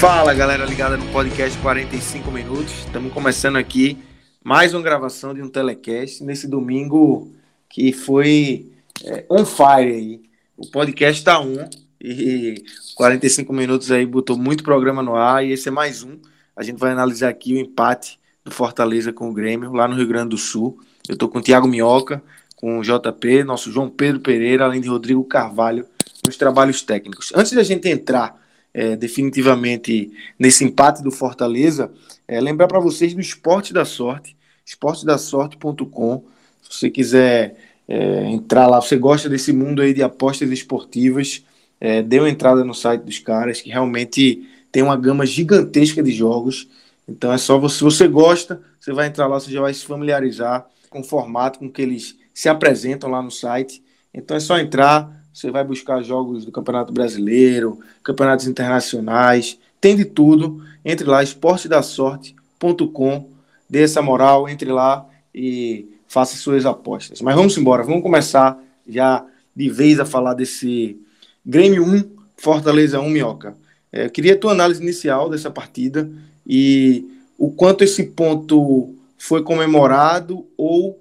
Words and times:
Fala 0.00 0.32
galera 0.32 0.64
ligada 0.64 0.96
no 0.96 1.04
podcast 1.12 1.58
45 1.58 2.30
minutos. 2.30 2.72
Estamos 2.86 3.12
começando 3.12 3.56
aqui 3.56 3.98
mais 4.42 4.72
uma 4.72 4.80
gravação 4.80 5.34
de 5.34 5.42
um 5.42 5.48
telecast 5.50 6.24
nesse 6.24 6.48
domingo 6.48 7.30
que 7.68 7.92
foi 7.92 8.72
é, 9.04 9.26
on 9.28 9.44
fire 9.44 9.92
aí. 9.92 10.22
O 10.56 10.66
podcast 10.70 11.22
tá 11.22 11.38
um 11.38 11.68
e 12.00 12.64
45 12.94 13.52
minutos 13.52 13.90
aí 13.92 14.06
botou 14.06 14.38
muito 14.38 14.64
programa 14.64 15.02
no 15.02 15.16
ar 15.16 15.44
e 15.44 15.52
esse 15.52 15.68
é 15.68 15.70
mais 15.70 16.02
um. 16.02 16.16
A 16.56 16.62
gente 16.62 16.78
vai 16.78 16.92
analisar 16.92 17.28
aqui 17.28 17.52
o 17.52 17.58
empate 17.58 18.18
do 18.42 18.50
Fortaleza 18.50 19.12
com 19.12 19.28
o 19.28 19.34
Grêmio 19.34 19.70
lá 19.74 19.86
no 19.86 19.96
Rio 19.96 20.08
Grande 20.08 20.30
do 20.30 20.38
Sul. 20.38 20.80
Eu 21.06 21.16
tô 21.18 21.28
com 21.28 21.40
o 21.40 21.42
Thiago 21.42 21.68
Minhoca, 21.68 22.22
com 22.56 22.78
o 22.78 22.82
JP, 22.82 23.44
nosso 23.44 23.70
João 23.70 23.90
Pedro 23.90 24.20
Pereira, 24.20 24.64
além 24.64 24.80
de 24.80 24.88
Rodrigo 24.88 25.22
Carvalho 25.24 25.84
nos 26.24 26.38
trabalhos 26.38 26.80
técnicos. 26.80 27.34
Antes 27.34 27.52
da 27.52 27.62
gente 27.62 27.86
entrar 27.86 28.40
é, 28.72 28.96
definitivamente 28.96 30.12
nesse 30.38 30.64
empate 30.64 31.02
do 31.02 31.10
Fortaleza, 31.10 31.90
é, 32.26 32.40
lembrar 32.40 32.68
para 32.68 32.80
vocês 32.80 33.14
do 33.14 33.20
Esporte 33.20 33.72
da 33.72 33.84
Sorte, 33.84 34.36
esportedasorte.com. 34.64 36.24
Se 36.62 36.78
você 36.78 36.90
quiser 36.90 37.56
é, 37.88 38.26
entrar 38.26 38.66
lá, 38.66 38.80
você 38.80 38.96
gosta 38.96 39.28
desse 39.28 39.52
mundo 39.52 39.82
aí 39.82 39.92
de 39.92 40.02
apostas 40.02 40.50
esportivas, 40.50 41.44
é, 41.80 42.02
dê 42.02 42.20
uma 42.20 42.30
entrada 42.30 42.64
no 42.64 42.74
site 42.74 43.02
dos 43.02 43.18
caras, 43.18 43.60
que 43.60 43.70
realmente 43.70 44.46
tem 44.70 44.82
uma 44.82 44.96
gama 44.96 45.26
gigantesca 45.26 46.02
de 46.02 46.12
jogos. 46.12 46.68
Então 47.08 47.32
é 47.32 47.38
só 47.38 47.58
você, 47.58 47.78
se 47.78 47.84
você 47.84 48.06
gosta, 48.06 48.62
você 48.78 48.92
vai 48.92 49.08
entrar 49.08 49.26
lá, 49.26 49.40
você 49.40 49.50
já 49.50 49.60
vai 49.60 49.74
se 49.74 49.84
familiarizar 49.84 50.66
com 50.88 51.00
o 51.00 51.04
formato 51.04 51.58
com 51.58 51.70
que 51.70 51.82
eles 51.82 52.16
se 52.32 52.48
apresentam 52.48 53.10
lá 53.10 53.20
no 53.20 53.30
site. 53.30 53.82
Então 54.14 54.36
é 54.36 54.40
só 54.40 54.58
entrar, 54.58 55.19
você 55.32 55.50
vai 55.50 55.64
buscar 55.64 56.02
jogos 56.02 56.44
do 56.44 56.52
Campeonato 56.52 56.92
Brasileiro, 56.92 57.78
campeonatos 58.02 58.46
internacionais, 58.46 59.58
tem 59.80 59.96
de 59.96 60.04
tudo. 60.04 60.62
Entre 60.84 61.06
lá, 61.06 61.22
esportedasorte.com, 61.22 63.28
dê 63.68 63.82
essa 63.82 64.02
moral, 64.02 64.48
entre 64.48 64.70
lá 64.70 65.06
e 65.34 65.88
faça 66.08 66.36
suas 66.36 66.66
apostas. 66.66 67.20
Mas 67.20 67.34
vamos 67.34 67.56
embora, 67.56 67.84
vamos 67.84 68.02
começar 68.02 68.58
já 68.88 69.24
de 69.54 69.70
vez 69.70 70.00
a 70.00 70.04
falar 70.04 70.34
desse 70.34 70.98
Grêmio 71.44 71.84
1, 71.84 72.04
Fortaleza 72.36 73.00
1, 73.00 73.08
Minhoca. 73.08 73.56
É, 73.92 74.08
queria 74.08 74.34
a 74.34 74.38
tua 74.38 74.52
análise 74.52 74.82
inicial 74.82 75.28
dessa 75.28 75.50
partida 75.50 76.08
e 76.46 77.04
o 77.38 77.50
quanto 77.50 77.82
esse 77.82 78.04
ponto 78.04 78.94
foi 79.16 79.42
comemorado 79.42 80.46
ou 80.56 80.99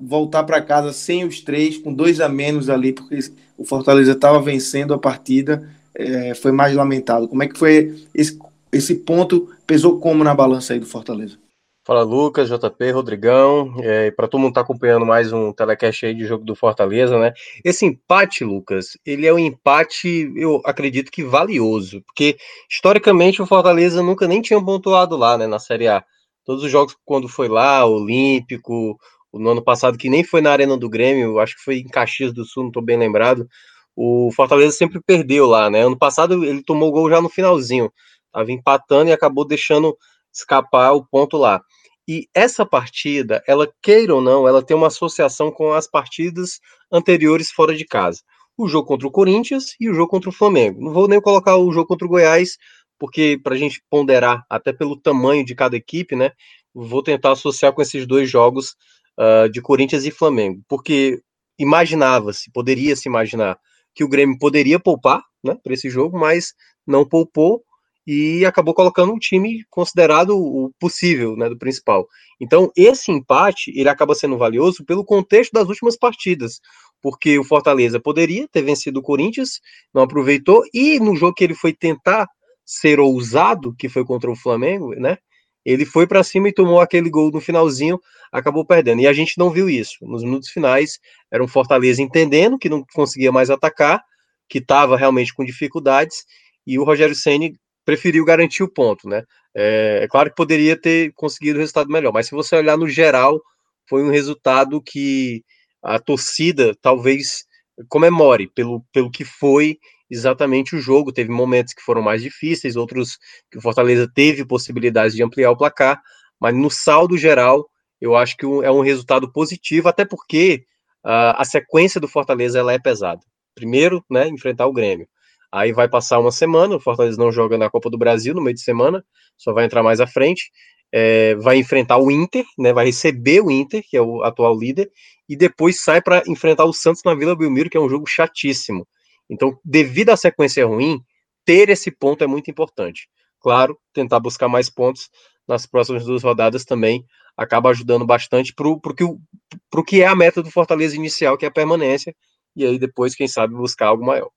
voltar 0.00 0.44
para 0.44 0.62
casa 0.62 0.92
sem 0.92 1.24
os 1.24 1.40
três, 1.40 1.78
com 1.78 1.92
dois 1.92 2.20
a 2.20 2.28
menos 2.28 2.68
ali, 2.68 2.92
porque 2.92 3.18
o 3.56 3.64
Fortaleza 3.64 4.12
estava 4.12 4.40
vencendo 4.40 4.94
a 4.94 4.98
partida, 4.98 5.68
é, 5.94 6.34
foi 6.34 6.52
mais 6.52 6.74
lamentado. 6.74 7.28
Como 7.28 7.42
é 7.42 7.48
que 7.48 7.58
foi 7.58 8.06
esse, 8.14 8.38
esse 8.72 8.94
ponto? 8.96 9.50
Pesou 9.66 9.98
como 9.98 10.24
na 10.24 10.34
balança 10.34 10.72
aí 10.72 10.80
do 10.80 10.86
Fortaleza? 10.86 11.36
Fala 11.84 12.04
Lucas, 12.04 12.48
JP, 12.48 12.92
Rodrigão, 12.92 13.74
é, 13.78 14.12
para 14.12 14.28
todo 14.28 14.40
mundo 14.40 14.50
estar 14.50 14.60
tá 14.60 14.64
acompanhando 14.64 15.04
mais 15.04 15.32
um 15.32 15.52
telecast 15.52 16.06
aí 16.06 16.14
de 16.14 16.24
jogo 16.24 16.44
do 16.44 16.54
Fortaleza, 16.54 17.18
né? 17.18 17.32
Esse 17.64 17.84
empate, 17.84 18.44
Lucas, 18.44 18.96
ele 19.04 19.26
é 19.26 19.34
um 19.34 19.38
empate, 19.38 20.32
eu 20.36 20.62
acredito 20.64 21.10
que 21.10 21.24
valioso, 21.24 22.00
porque 22.02 22.36
historicamente 22.70 23.42
o 23.42 23.46
Fortaleza 23.46 24.00
nunca 24.00 24.28
nem 24.28 24.40
tinha 24.40 24.64
pontuado 24.64 25.16
lá, 25.16 25.36
né, 25.36 25.48
na 25.48 25.58
Série 25.58 25.88
A. 25.88 26.04
Todos 26.44 26.62
os 26.62 26.70
jogos 26.70 26.96
quando 27.04 27.28
foi 27.28 27.48
lá, 27.48 27.84
Olímpico, 27.84 28.96
no 29.32 29.50
ano 29.50 29.62
passado, 29.62 29.98
que 29.98 30.10
nem 30.10 30.22
foi 30.22 30.40
na 30.40 30.50
Arena 30.50 30.76
do 30.76 30.88
Grêmio, 30.88 31.38
acho 31.38 31.56
que 31.56 31.62
foi 31.62 31.78
em 31.78 31.88
Caxias 31.88 32.32
do 32.32 32.44
Sul, 32.44 32.64
não 32.64 32.70
estou 32.70 32.82
bem 32.82 32.98
lembrado. 32.98 33.48
O 33.96 34.30
Fortaleza 34.34 34.76
sempre 34.76 35.00
perdeu 35.00 35.46
lá, 35.46 35.70
né? 35.70 35.82
Ano 35.84 35.98
passado 35.98 36.44
ele 36.44 36.62
tomou 36.62 36.88
o 36.88 36.92
gol 36.92 37.10
já 37.10 37.20
no 37.20 37.28
finalzinho, 37.28 37.92
estava 38.26 38.50
empatando 38.52 39.10
e 39.10 39.12
acabou 39.12 39.46
deixando 39.46 39.96
escapar 40.32 40.92
o 40.92 41.06
ponto 41.06 41.36
lá. 41.36 41.60
E 42.08 42.26
essa 42.34 42.66
partida, 42.66 43.42
ela 43.46 43.70
queira 43.80 44.14
ou 44.14 44.20
não, 44.20 44.48
ela 44.48 44.62
tem 44.62 44.76
uma 44.76 44.88
associação 44.88 45.52
com 45.52 45.72
as 45.72 45.88
partidas 45.88 46.58
anteriores 46.90 47.50
fora 47.50 47.74
de 47.74 47.84
casa. 47.84 48.20
O 48.56 48.68
jogo 48.68 48.88
contra 48.88 49.06
o 49.06 49.10
Corinthians 49.10 49.74
e 49.80 49.88
o 49.88 49.94
jogo 49.94 50.08
contra 50.08 50.28
o 50.28 50.32
Flamengo. 50.32 50.80
Não 50.82 50.92
vou 50.92 51.06
nem 51.08 51.20
colocar 51.20 51.56
o 51.56 51.72
jogo 51.72 51.86
contra 51.86 52.06
o 52.06 52.10
Goiás, 52.10 52.56
porque 52.98 53.38
para 53.42 53.54
a 53.54 53.58
gente 53.58 53.82
ponderar, 53.88 54.44
até 54.48 54.72
pelo 54.72 54.96
tamanho 54.96 55.44
de 55.44 55.54
cada 55.54 55.76
equipe, 55.76 56.16
né? 56.16 56.32
Vou 56.74 57.02
tentar 57.02 57.32
associar 57.32 57.72
com 57.72 57.82
esses 57.82 58.06
dois 58.06 58.28
jogos 58.28 58.74
uh, 59.18 59.48
de 59.48 59.60
Corinthians 59.60 60.04
e 60.04 60.10
Flamengo, 60.10 60.62
porque 60.68 61.20
imaginava-se, 61.58 62.50
poderia 62.52 62.96
se 62.96 63.08
imaginar 63.08 63.58
que 63.94 64.04
o 64.04 64.08
Grêmio 64.08 64.38
poderia 64.38 64.80
poupar 64.80 65.22
né, 65.44 65.56
para 65.62 65.74
esse 65.74 65.90
jogo, 65.90 66.18
mas 66.18 66.54
não 66.86 67.06
poupou 67.06 67.62
e 68.06 68.44
acabou 68.44 68.74
colocando 68.74 69.12
um 69.12 69.18
time 69.18 69.64
considerado 69.70 70.36
o 70.36 70.72
possível 70.78 71.36
né, 71.36 71.48
do 71.48 71.56
principal. 71.56 72.06
Então, 72.40 72.70
esse 72.76 73.12
empate 73.12 73.72
ele 73.76 73.88
acaba 73.88 74.14
sendo 74.14 74.36
valioso 74.36 74.84
pelo 74.84 75.04
contexto 75.04 75.52
das 75.52 75.68
últimas 75.68 75.96
partidas, 75.96 76.60
porque 77.00 77.38
o 77.38 77.44
Fortaleza 77.44 78.00
poderia 78.00 78.48
ter 78.48 78.62
vencido 78.62 79.00
o 79.00 79.02
Corinthians, 79.02 79.60
não 79.94 80.02
aproveitou, 80.02 80.62
e 80.74 80.98
no 80.98 81.14
jogo 81.14 81.34
que 81.34 81.44
ele 81.44 81.54
foi 81.54 81.72
tentar 81.72 82.26
ser 82.64 82.98
ousado, 82.98 83.74
que 83.76 83.88
foi 83.88 84.04
contra 84.04 84.30
o 84.30 84.36
Flamengo, 84.36 84.94
né? 84.94 85.18
Ele 85.64 85.84
foi 85.84 86.06
para 86.06 86.22
cima 86.22 86.48
e 86.48 86.52
tomou 86.52 86.80
aquele 86.80 87.08
gol 87.08 87.30
no 87.30 87.40
finalzinho, 87.40 88.00
acabou 88.30 88.64
perdendo. 88.64 89.00
E 89.00 89.06
a 89.06 89.12
gente 89.12 89.38
não 89.38 89.50
viu 89.50 89.70
isso. 89.70 89.96
Nos 90.02 90.24
minutos 90.24 90.48
finais, 90.48 90.98
era 91.30 91.42
um 91.42 91.48
Fortaleza 91.48 92.02
entendendo 92.02 92.58
que 92.58 92.68
não 92.68 92.84
conseguia 92.94 93.30
mais 93.30 93.50
atacar, 93.50 94.02
que 94.48 94.58
estava 94.58 94.96
realmente 94.96 95.32
com 95.32 95.44
dificuldades, 95.44 96.24
e 96.66 96.78
o 96.78 96.84
Rogério 96.84 97.14
Ceni 97.14 97.56
preferiu 97.84 98.24
garantir 98.24 98.62
o 98.62 98.68
ponto, 98.68 99.08
né? 99.08 99.22
É, 99.54 100.00
é, 100.02 100.08
claro 100.08 100.30
que 100.30 100.36
poderia 100.36 100.76
ter 100.80 101.12
conseguido 101.14 101.58
um 101.58 101.60
resultado 101.60 101.90
melhor, 101.90 102.12
mas 102.12 102.26
se 102.26 102.32
você 102.32 102.56
olhar 102.56 102.76
no 102.76 102.88
geral, 102.88 103.40
foi 103.88 104.02
um 104.02 104.10
resultado 104.10 104.80
que 104.80 105.42
a 105.82 105.98
torcida 105.98 106.74
talvez 106.80 107.44
comemore 107.88 108.48
pelo, 108.48 108.84
pelo 108.92 109.10
que 109.10 109.24
foi 109.24 109.78
exatamente 110.12 110.76
o 110.76 110.80
jogo. 110.80 111.12
Teve 111.12 111.30
momentos 111.30 111.72
que 111.72 111.82
foram 111.82 112.02
mais 112.02 112.22
difíceis, 112.22 112.76
outros 112.76 113.18
que 113.50 113.58
o 113.58 113.62
Fortaleza 113.62 114.08
teve 114.14 114.44
possibilidades 114.44 115.16
de 115.16 115.22
ampliar 115.22 115.50
o 115.50 115.56
placar, 115.56 116.00
mas 116.38 116.54
no 116.54 116.70
saldo 116.70 117.16
geral, 117.16 117.66
eu 118.00 118.14
acho 118.14 118.36
que 118.36 118.44
é 118.44 118.70
um 118.70 118.82
resultado 118.82 119.32
positivo, 119.32 119.88
até 119.88 120.04
porque 120.04 120.64
uh, 121.04 121.34
a 121.36 121.44
sequência 121.44 122.00
do 122.00 122.08
Fortaleza 122.08 122.58
ela 122.58 122.72
é 122.72 122.78
pesada. 122.78 123.20
Primeiro, 123.54 124.04
né, 124.10 124.28
enfrentar 124.28 124.66
o 124.66 124.72
Grêmio. 124.72 125.08
Aí 125.50 125.72
vai 125.72 125.88
passar 125.88 126.18
uma 126.18 126.32
semana, 126.32 126.76
o 126.76 126.80
Fortaleza 126.80 127.18
não 127.18 127.32
joga 127.32 127.56
na 127.56 127.70
Copa 127.70 127.88
do 127.90 127.98
Brasil 127.98 128.34
no 128.34 128.42
meio 128.42 128.54
de 128.54 128.62
semana, 128.62 129.04
só 129.36 129.52
vai 129.52 129.64
entrar 129.64 129.82
mais 129.82 130.00
à 130.00 130.06
frente. 130.06 130.50
É, 130.94 131.34
vai 131.36 131.56
enfrentar 131.56 131.96
o 131.96 132.10
Inter, 132.10 132.44
né, 132.58 132.70
vai 132.72 132.86
receber 132.86 133.40
o 133.40 133.50
Inter, 133.50 133.82
que 133.88 133.96
é 133.96 134.02
o 134.02 134.22
atual 134.22 134.58
líder, 134.58 134.90
e 135.26 135.34
depois 135.34 135.80
sai 135.80 136.02
para 136.02 136.22
enfrentar 136.26 136.66
o 136.66 136.72
Santos 136.72 137.02
na 137.02 137.14
Vila 137.14 137.34
Belmiro, 137.34 137.70
que 137.70 137.78
é 137.78 137.80
um 137.80 137.88
jogo 137.88 138.06
chatíssimo. 138.06 138.86
Então, 139.32 139.58
devido 139.64 140.10
à 140.10 140.16
sequência 140.16 140.66
ruim, 140.66 141.02
ter 141.42 141.70
esse 141.70 141.90
ponto 141.90 142.22
é 142.22 142.26
muito 142.26 142.50
importante. 142.50 143.08
Claro, 143.40 143.78
tentar 143.90 144.20
buscar 144.20 144.46
mais 144.46 144.68
pontos 144.68 145.08
nas 145.48 145.64
próximas 145.64 146.04
duas 146.04 146.22
rodadas 146.22 146.66
também 146.66 147.04
acaba 147.34 147.70
ajudando 147.70 148.04
bastante 148.04 148.54
para 148.54 148.68
o 148.68 149.84
que, 149.84 150.02
é 150.02 150.06
a 150.06 150.14
meta 150.14 150.42
do 150.42 150.50
Fortaleza 150.50 150.94
inicial, 150.94 151.38
que 151.38 151.46
é 151.46 151.48
a 151.48 151.52
permanência, 151.52 152.14
e 152.54 152.66
aí 152.66 152.78
depois, 152.78 153.14
quem 153.14 153.26
sabe, 153.26 153.54
buscar 153.54 153.86
algo 153.86 154.04
maior. 154.04 154.30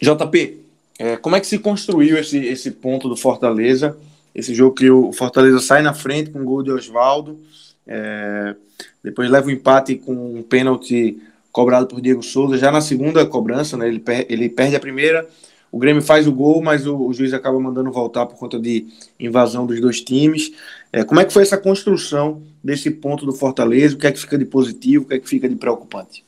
JP, 0.00 0.64
é, 0.96 1.16
como 1.16 1.34
é 1.34 1.40
que 1.40 1.46
se 1.48 1.58
construiu 1.58 2.16
esse, 2.16 2.38
esse 2.38 2.70
ponto 2.70 3.08
do 3.08 3.16
Fortaleza? 3.16 3.98
Esse 4.32 4.54
jogo 4.54 4.76
que 4.76 4.88
o 4.88 5.12
Fortaleza 5.12 5.58
sai 5.58 5.82
na 5.82 5.92
frente 5.92 6.30
com 6.30 6.40
o 6.40 6.44
gol 6.44 6.62
de 6.62 6.70
Oswaldo, 6.70 7.44
é, 7.84 8.54
depois 9.02 9.28
leva 9.28 9.48
o 9.48 9.50
um 9.50 9.52
empate 9.52 9.96
com 9.96 10.36
um 10.36 10.42
pênalti 10.42 11.20
cobrado 11.52 11.86
por 11.86 12.00
Diego 12.00 12.22
Souza. 12.22 12.58
Já 12.58 12.72
na 12.72 12.80
segunda 12.80 13.24
cobrança, 13.26 13.76
né, 13.76 13.86
ele, 13.86 14.00
per 14.00 14.26
ele 14.28 14.48
perde 14.48 14.74
a 14.74 14.80
primeira, 14.80 15.28
o 15.70 15.78
Grêmio 15.78 16.02
faz 16.02 16.26
o 16.26 16.32
gol, 16.32 16.60
mas 16.62 16.86
o, 16.86 16.96
o 17.06 17.12
juiz 17.12 17.32
acaba 17.32 17.60
mandando 17.60 17.92
voltar 17.92 18.26
por 18.26 18.36
conta 18.36 18.58
de 18.58 18.86
invasão 19.20 19.66
dos 19.66 19.80
dois 19.80 20.00
times. 20.00 20.52
É, 20.92 21.04
como 21.04 21.20
é 21.20 21.24
que 21.24 21.32
foi 21.32 21.42
essa 21.42 21.56
construção 21.56 22.42
desse 22.62 22.90
ponto 22.90 23.24
do 23.24 23.32
Fortaleza? 23.32 23.94
O 23.94 23.98
que 23.98 24.06
é 24.06 24.12
que 24.12 24.20
fica 24.20 24.36
de 24.36 24.44
positivo, 24.44 25.04
o 25.04 25.08
que 25.08 25.14
é 25.14 25.18
que 25.18 25.28
fica 25.28 25.48
de 25.48 25.56
preocupante? 25.56 26.24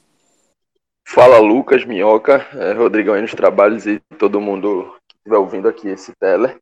Fala 1.06 1.38
Lucas, 1.38 1.84
Minhoca, 1.84 2.46
é, 2.54 2.72
Rodrigão 2.72 3.14
aí 3.14 3.20
nos 3.20 3.34
trabalhos 3.34 3.86
e 3.86 4.00
todo 4.18 4.40
mundo 4.40 4.94
que 5.06 5.16
estiver 5.16 5.36
ouvindo 5.36 5.68
aqui 5.68 5.88
esse 5.88 6.12
tele. 6.18 6.56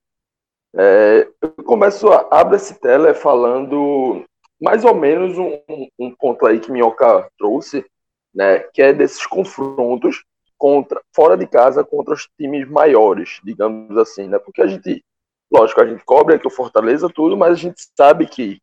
É, 0.74 1.28
eu 1.40 1.50
começo, 1.64 2.08
a, 2.08 2.26
abro 2.30 2.56
esse 2.56 2.74
tele 2.80 3.14
falando 3.14 4.24
mais 4.60 4.84
ou 4.84 4.94
menos 4.94 5.38
um, 5.38 5.58
um, 5.98 6.14
ponto 6.14 6.46
aí 6.46 6.58
que 6.58 6.70
Minhoca 6.70 7.28
trouxe, 7.38 7.84
né, 8.34 8.60
que 8.72 8.82
é 8.82 8.92
desses 8.92 9.26
confrontos 9.26 10.24
contra, 10.56 11.00
fora 11.14 11.36
de 11.36 11.46
casa 11.46 11.84
contra 11.84 12.14
os 12.14 12.28
times 12.38 12.68
maiores, 12.68 13.40
digamos 13.42 13.96
assim, 13.96 14.28
né, 14.28 14.38
porque 14.38 14.62
a 14.62 14.66
gente, 14.66 15.04
lógico, 15.52 15.80
a 15.80 15.86
gente 15.86 16.04
cobre 16.04 16.34
aqui 16.34 16.46
o 16.46 16.50
Fortaleza 16.50 17.08
tudo, 17.08 17.36
mas 17.36 17.52
a 17.52 17.56
gente 17.56 17.82
sabe 17.96 18.26
que 18.26 18.60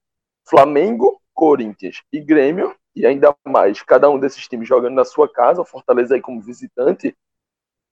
Flamengo, 0.47 1.21
Corinthians 1.33 2.01
e 2.11 2.19
Grêmio 2.19 2.75
e 2.95 3.05
ainda 3.05 3.35
mais 3.47 3.81
cada 3.83 4.09
um 4.09 4.19
desses 4.19 4.47
times 4.47 4.67
jogando 4.67 4.95
na 4.95 5.05
sua 5.05 5.31
casa, 5.31 5.61
o 5.61 5.65
Fortaleza 5.65 6.15
aí 6.15 6.21
como 6.21 6.41
visitante, 6.41 7.15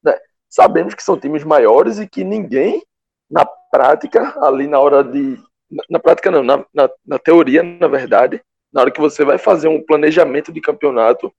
né, 0.03 0.17
sabemos 0.49 0.93
que 0.93 1.03
são 1.03 1.19
times 1.19 1.43
maiores 1.43 1.99
e 1.99 2.07
que 2.07 2.23
ninguém, 2.23 2.83
na 3.29 3.45
prática, 3.45 4.37
ali 4.41 4.67
na 4.67 4.79
hora 4.79 5.03
de. 5.03 5.37
Na, 5.89 5.99
prática, 5.99 6.31
não, 6.31 6.43
na, 6.43 6.65
na, 6.73 6.89
na 7.05 7.19
teoria, 7.19 7.61
na 7.61 7.89
verdade, 7.89 8.41
na 8.71 8.81
hora 8.81 8.91
que 8.91 9.01
você 9.01 9.25
vai 9.25 9.37
fazer 9.37 9.67
um 9.67 9.83
planejamento 9.83 10.51
de 10.51 10.61
campeonato, 10.61 11.31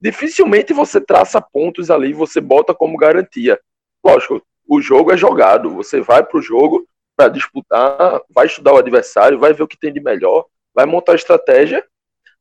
dificilmente 0.00 0.72
você 0.72 1.00
traça 1.00 1.40
pontos 1.40 1.90
ali, 1.90 2.12
você 2.12 2.40
bota 2.40 2.74
como 2.74 2.96
garantia. 2.96 3.60
Lógico, 4.04 4.42
o 4.68 4.80
jogo 4.80 5.12
é 5.12 5.16
jogado, 5.16 5.70
você 5.70 6.00
vai 6.00 6.22
para 6.22 6.38
o 6.38 6.42
jogo 6.42 6.86
para 7.16 7.28
disputar, 7.28 8.20
vai 8.30 8.46
estudar 8.46 8.74
o 8.74 8.78
adversário, 8.78 9.38
vai 9.38 9.52
ver 9.52 9.62
o 9.62 9.68
que 9.68 9.78
tem 9.78 9.92
de 9.92 10.00
melhor, 10.00 10.44
vai 10.74 10.84
montar 10.84 11.14
estratégia 11.14 11.84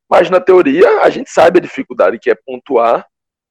mas 0.10 0.30
na 0.30 0.40
teoria, 0.40 1.02
a 1.02 1.10
gente 1.10 1.30
sabe 1.30 1.60
a 1.60 1.62
dificuldade 1.62 2.20
que 2.20 2.30
é 2.30 2.36
pontuar 2.36 3.06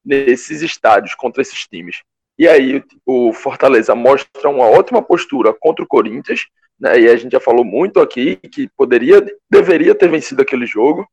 nesses 0.04 0.62
estádios 0.62 1.14
contra 1.14 1.42
esses 1.42 1.66
times. 1.66 2.02
E 2.38 2.48
aí 2.48 2.82
o 3.06 3.32
Fortaleza 3.32 3.94
mostra 3.94 4.48
uma 4.48 4.66
ótima 4.66 5.02
postura 5.02 5.52
contra 5.52 5.84
o 5.84 5.88
Corinthians, 5.88 6.46
né? 6.78 7.00
E 7.00 7.08
a 7.08 7.16
gente 7.16 7.32
já 7.32 7.40
falou 7.40 7.64
muito 7.64 8.00
aqui 8.00 8.36
que 8.36 8.68
poderia, 8.76 9.24
deveria 9.50 9.94
ter 9.94 10.08
vencido 10.08 10.42
aquele 10.42 10.66
jogo. 10.66 11.08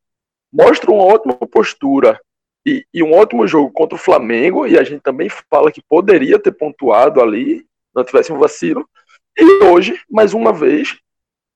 Mostra 0.52 0.90
uma 0.90 1.04
ótima 1.04 1.34
postura 1.34 2.20
e, 2.64 2.84
e 2.92 3.02
um 3.02 3.12
ótimo 3.12 3.46
jogo 3.46 3.70
contra 3.72 3.96
o 3.96 4.00
Flamengo, 4.00 4.66
e 4.66 4.78
a 4.78 4.84
gente 4.84 5.00
também 5.00 5.28
fala 5.50 5.72
que 5.72 5.82
poderia 5.88 6.38
ter 6.38 6.52
pontuado 6.52 7.20
ali, 7.20 7.66
não 7.94 8.04
tivesse 8.04 8.32
um 8.32 8.38
vacilo. 8.38 8.88
E 9.36 9.64
hoje, 9.64 9.98
mais 10.10 10.34
uma 10.34 10.52
vez, 10.52 10.98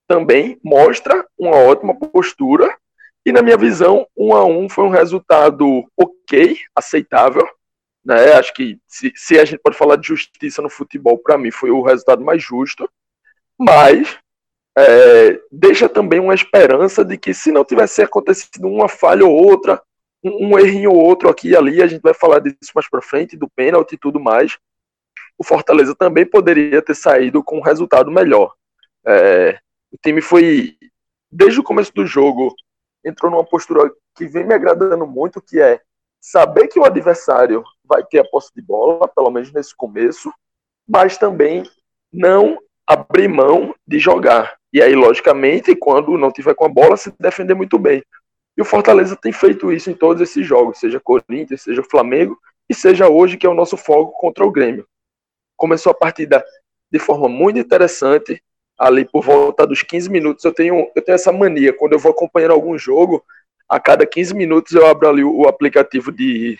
também 0.09 0.59
mostra 0.63 1.27
uma 1.39 1.57
ótima 1.57 1.95
postura 1.95 2.75
e 3.27 3.33
na 3.33 3.43
minha 3.43 3.57
visão, 3.57 4.07
um 4.17 4.33
a 4.37 4.45
um 4.45 4.69
foi 4.69 4.85
um 4.85 4.89
resultado 4.89 5.85
ok, 5.97 6.57
aceitável. 6.77 7.45
Né? 8.05 8.35
Acho 8.35 8.55
que 8.55 8.79
se, 8.87 9.13
se 9.17 9.37
a 9.37 9.45
gente 9.45 9.59
pode 9.59 9.77
falar 9.77 9.97
de 9.97 10.07
justiça 10.07 10.63
no 10.63 10.71
futebol, 10.71 11.19
para 11.19 11.37
mim 11.37 11.51
foi 11.51 11.73
o 11.73 11.83
resultado 11.83 12.25
mais 12.25 12.41
justo. 12.41 12.89
Mas 13.59 14.17
é, 14.79 15.41
deixa 15.51 15.89
também 15.89 16.21
uma 16.21 16.35
esperança 16.35 17.05
de 17.05 17.19
que 17.19 17.35
se 17.35 17.51
não 17.51 17.65
tivesse 17.65 18.01
acontecido 18.01 18.69
uma 18.69 18.89
falha 18.89 19.27
ou 19.27 19.33
outra, 19.33 19.83
um, 20.29 20.59
errinho 20.59 20.91
ou 20.91 21.03
outro 21.03 21.29
aqui 21.29 21.51
e 21.51 21.57
ali, 21.57 21.83
a 21.83 21.87
gente 21.87 22.03
vai 22.03 22.15
falar 22.15 22.41
disso 22.41 22.73
mais 22.75 22.89
para 22.89 23.03
frente, 23.03 23.37
do 23.37 23.49
pênalti 23.49 23.93
e 23.93 23.99
tudo 23.99 24.21
mais, 24.21 24.59
o 25.39 25.45
Fortaleza 25.45 25.95
também 25.95 26.25
poderia 26.25 26.81
ter 26.83 26.95
saído 26.95 27.43
com 27.43 27.59
um 27.59 27.63
resultado 27.63 28.11
melhor. 28.11 28.55
É, 29.07 29.59
o 29.93 29.97
time 30.03 30.21
foi, 30.21 30.77
desde 31.31 31.61
o 31.61 31.65
começo 31.65 31.93
do 31.95 32.07
jogo, 32.07 32.55
entrou 33.05 33.31
numa 33.31 33.45
postura 33.45 33.91
que 34.15 34.27
vem 34.27 34.45
me 34.45 34.55
agradando 34.55 35.07
muito, 35.07 35.41
que 35.41 35.61
é 35.61 35.81
saber 36.21 36.69
que 36.69 36.79
o 36.79 36.85
adversário 36.85 37.63
vai 37.85 38.03
ter 38.05 38.19
a 38.19 38.25
posse 38.25 38.51
de 38.55 38.63
bola, 38.63 39.07
pelo 39.07 39.31
menos 39.31 39.53
nesse 39.53 39.77
começo, 39.77 40.33
mas 40.89 41.19
também 41.19 41.63
não 42.13 42.59
abrir 42.87 43.29
mão 43.29 43.75
de 43.87 43.99
jogar. 43.99 44.57
E 44.73 44.83
aí, 44.83 44.95
logicamente, 44.95 45.77
quando 45.77 46.19
não 46.19 46.33
tiver 46.33 46.55
com 46.55 46.65
a 46.65 46.69
bola, 46.69 46.97
se 46.97 47.13
defender 47.19 47.55
muito 47.55 47.79
bem. 47.79 48.03
E 48.57 48.63
o 48.63 48.65
Fortaleza 48.65 49.17
tem 49.17 49.33
feito 49.33 49.73
isso 49.73 49.91
em 49.91 49.95
todos 49.95 50.23
esses 50.23 50.47
jogos, 50.47 50.79
seja 50.79 50.99
Corinthians, 50.99 51.63
seja 51.63 51.83
Flamengo, 51.83 52.39
e 52.69 52.75
seja 52.75 53.09
hoje 53.09 53.37
que 53.37 53.47
é 53.47 53.51
o 53.51 53.55
nosso 53.55 53.77
foco 53.77 54.13
contra 54.19 54.45
o 54.45 54.51
Grêmio. 54.51 54.87
Começou 55.57 55.93
a 55.93 55.95
partida 55.95 56.45
de 56.91 56.99
forma 56.99 57.29
muito 57.29 57.59
interessante, 57.59 58.43
ali 58.79 59.05
por 59.05 59.23
volta 59.23 59.67
dos 59.67 59.83
15 59.83 60.11
minutos. 60.11 60.45
Eu 60.45 60.53
tenho, 60.53 60.91
eu 60.95 61.03
tenho 61.03 61.15
essa 61.15 61.33
mania, 61.33 61.73
quando 61.73 61.93
eu 61.93 61.99
vou 61.99 62.13
acompanhando 62.13 62.53
algum 62.53 62.79
jogo, 62.79 63.25
a 63.69 63.81
cada 63.81 64.07
15 64.07 64.35
minutos 64.35 64.73
eu 64.73 64.87
abro 64.87 65.09
ali 65.09 65.25
o, 65.25 65.41
o 65.41 65.49
aplicativo 65.49 66.13
de, 66.13 66.59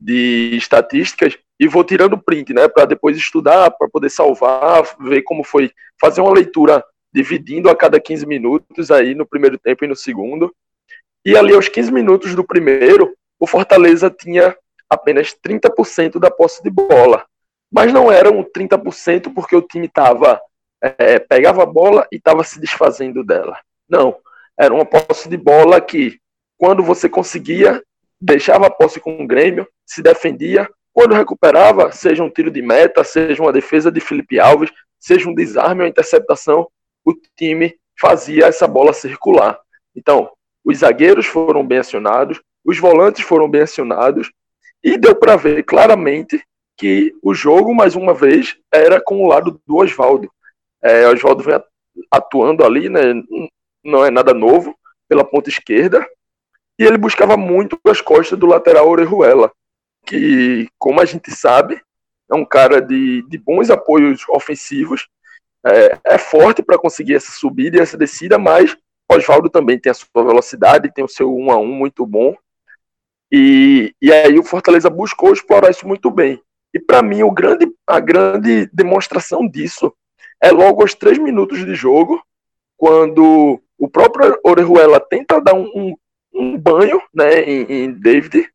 de 0.00 0.56
estatísticas 0.56 1.38
e 1.58 1.68
vou 1.68 1.84
tirando 1.84 2.18
print, 2.18 2.52
né, 2.52 2.68
para 2.68 2.86
depois 2.86 3.16
estudar, 3.16 3.70
para 3.70 3.88
poder 3.88 4.10
salvar, 4.10 4.82
ver 4.98 5.22
como 5.22 5.44
foi, 5.44 5.70
fazer 6.00 6.20
uma 6.20 6.32
leitura 6.32 6.82
dividindo 7.12 7.68
a 7.68 7.76
cada 7.76 8.00
15 8.00 8.26
minutos 8.26 8.90
aí 8.90 9.14
no 9.14 9.26
primeiro 9.26 9.58
tempo 9.58 9.84
e 9.84 9.88
no 9.88 9.96
segundo. 9.96 10.54
E 11.24 11.36
ali 11.36 11.54
aos 11.54 11.68
15 11.68 11.92
minutos 11.92 12.34
do 12.34 12.44
primeiro, 12.44 13.14
o 13.38 13.46
Fortaleza 13.46 14.10
tinha 14.10 14.56
apenas 14.88 15.34
30% 15.34 16.18
da 16.18 16.30
posse 16.30 16.62
de 16.62 16.70
bola. 16.70 17.24
Mas 17.70 17.92
não 17.92 18.10
eram 18.10 18.42
30% 18.42 19.32
porque 19.32 19.54
o 19.54 19.62
time 19.62 19.86
estava 19.86 20.40
é, 20.82 21.18
pegava 21.18 21.62
a 21.62 21.66
bola 21.66 22.06
e 22.10 22.16
estava 22.16 22.42
se 22.42 22.58
desfazendo 22.58 23.22
dela. 23.22 23.58
Não, 23.88 24.16
era 24.58 24.72
uma 24.72 24.84
posse 24.84 25.28
de 25.28 25.36
bola 25.36 25.80
que, 25.80 26.18
quando 26.56 26.82
você 26.82 27.08
conseguia, 27.08 27.82
deixava 28.20 28.66
a 28.66 28.70
posse 28.70 29.00
com 29.00 29.22
o 29.22 29.26
Grêmio, 29.26 29.68
se 29.86 30.02
defendia, 30.02 30.68
quando 30.92 31.14
recuperava, 31.14 31.92
seja 31.92 32.22
um 32.22 32.30
tiro 32.30 32.50
de 32.50 32.62
meta, 32.62 33.04
seja 33.04 33.42
uma 33.42 33.52
defesa 33.52 33.92
de 33.92 34.00
Felipe 34.00 34.40
Alves, 34.40 34.70
seja 34.98 35.28
um 35.28 35.34
desarme 35.34 35.82
ou 35.82 35.88
interceptação, 35.88 36.68
o 37.04 37.14
time 37.36 37.74
fazia 37.98 38.46
essa 38.46 38.66
bola 38.66 38.92
circular. 38.92 39.58
Então, 39.94 40.30
os 40.64 40.78
zagueiros 40.78 41.26
foram 41.26 41.66
bem 41.66 41.78
acionados, 41.78 42.40
os 42.64 42.78
volantes 42.78 43.24
foram 43.24 43.48
bem 43.48 43.62
acionados, 43.62 44.30
e 44.82 44.96
deu 44.96 45.14
para 45.14 45.36
ver 45.36 45.62
claramente 45.64 46.42
que 46.76 47.14
o 47.22 47.34
jogo, 47.34 47.74
mais 47.74 47.94
uma 47.94 48.14
vez, 48.14 48.56
era 48.72 49.00
com 49.00 49.22
o 49.22 49.28
lado 49.28 49.60
do 49.66 49.76
Oswaldo. 49.76 50.30
É, 50.82 51.06
Oswaldo 51.08 51.42
vem 51.42 51.60
atuando 52.10 52.64
ali, 52.64 52.88
né? 52.88 53.00
Não 53.84 54.04
é 54.04 54.10
nada 54.10 54.32
novo, 54.32 54.74
pela 55.06 55.24
ponta 55.24 55.50
esquerda. 55.50 56.06
E 56.78 56.84
ele 56.84 56.96
buscava 56.96 57.36
muito 57.36 57.78
as 57.84 58.00
costas 58.00 58.38
do 58.38 58.46
lateral 58.46 58.88
Orejuela, 58.88 59.52
que, 60.06 60.68
como 60.78 61.00
a 61.00 61.04
gente 61.04 61.30
sabe, 61.30 61.82
é 62.32 62.34
um 62.34 62.44
cara 62.44 62.80
de, 62.80 63.22
de 63.28 63.36
bons 63.36 63.68
apoios 63.68 64.26
ofensivos, 64.30 65.06
é, 65.66 65.98
é 66.14 66.18
forte 66.18 66.62
para 66.62 66.78
conseguir 66.78 67.16
essa 67.16 67.32
subida 67.32 67.76
e 67.76 67.80
essa 67.80 67.98
descida, 67.98 68.38
mas 68.38 68.74
Oswaldo 69.16 69.50
também 69.50 69.78
tem 69.78 69.90
a 69.90 69.94
sua 69.94 70.24
velocidade, 70.24 70.92
tem 70.92 71.04
o 71.04 71.08
seu 71.08 71.34
1 71.34 71.50
a 71.50 71.58
1 71.58 71.66
muito 71.66 72.06
bom. 72.06 72.36
E, 73.32 73.94
e 74.00 74.12
aí 74.12 74.38
o 74.38 74.44
Fortaleza 74.44 74.90
buscou 74.90 75.32
explorar 75.32 75.70
isso 75.70 75.86
muito 75.86 76.10
bem. 76.10 76.40
E 76.72 76.78
para 76.78 77.02
mim 77.02 77.22
o 77.22 77.30
grande, 77.30 77.66
a 77.86 78.00
grande 78.00 78.66
demonstração 78.72 79.48
disso 79.48 79.92
é 80.40 80.50
logo 80.50 80.82
aos 80.82 80.94
três 80.94 81.18
minutos 81.18 81.64
de 81.64 81.74
jogo, 81.74 82.22
quando 82.76 83.60
o 83.78 83.88
próprio 83.88 84.38
Orejuela 84.44 85.00
tenta 85.00 85.40
dar 85.40 85.54
um, 85.54 85.70
um, 85.74 85.96
um 86.32 86.58
banho 86.58 87.00
né, 87.12 87.42
em, 87.42 87.62
em, 87.70 87.92
David, 87.92 88.48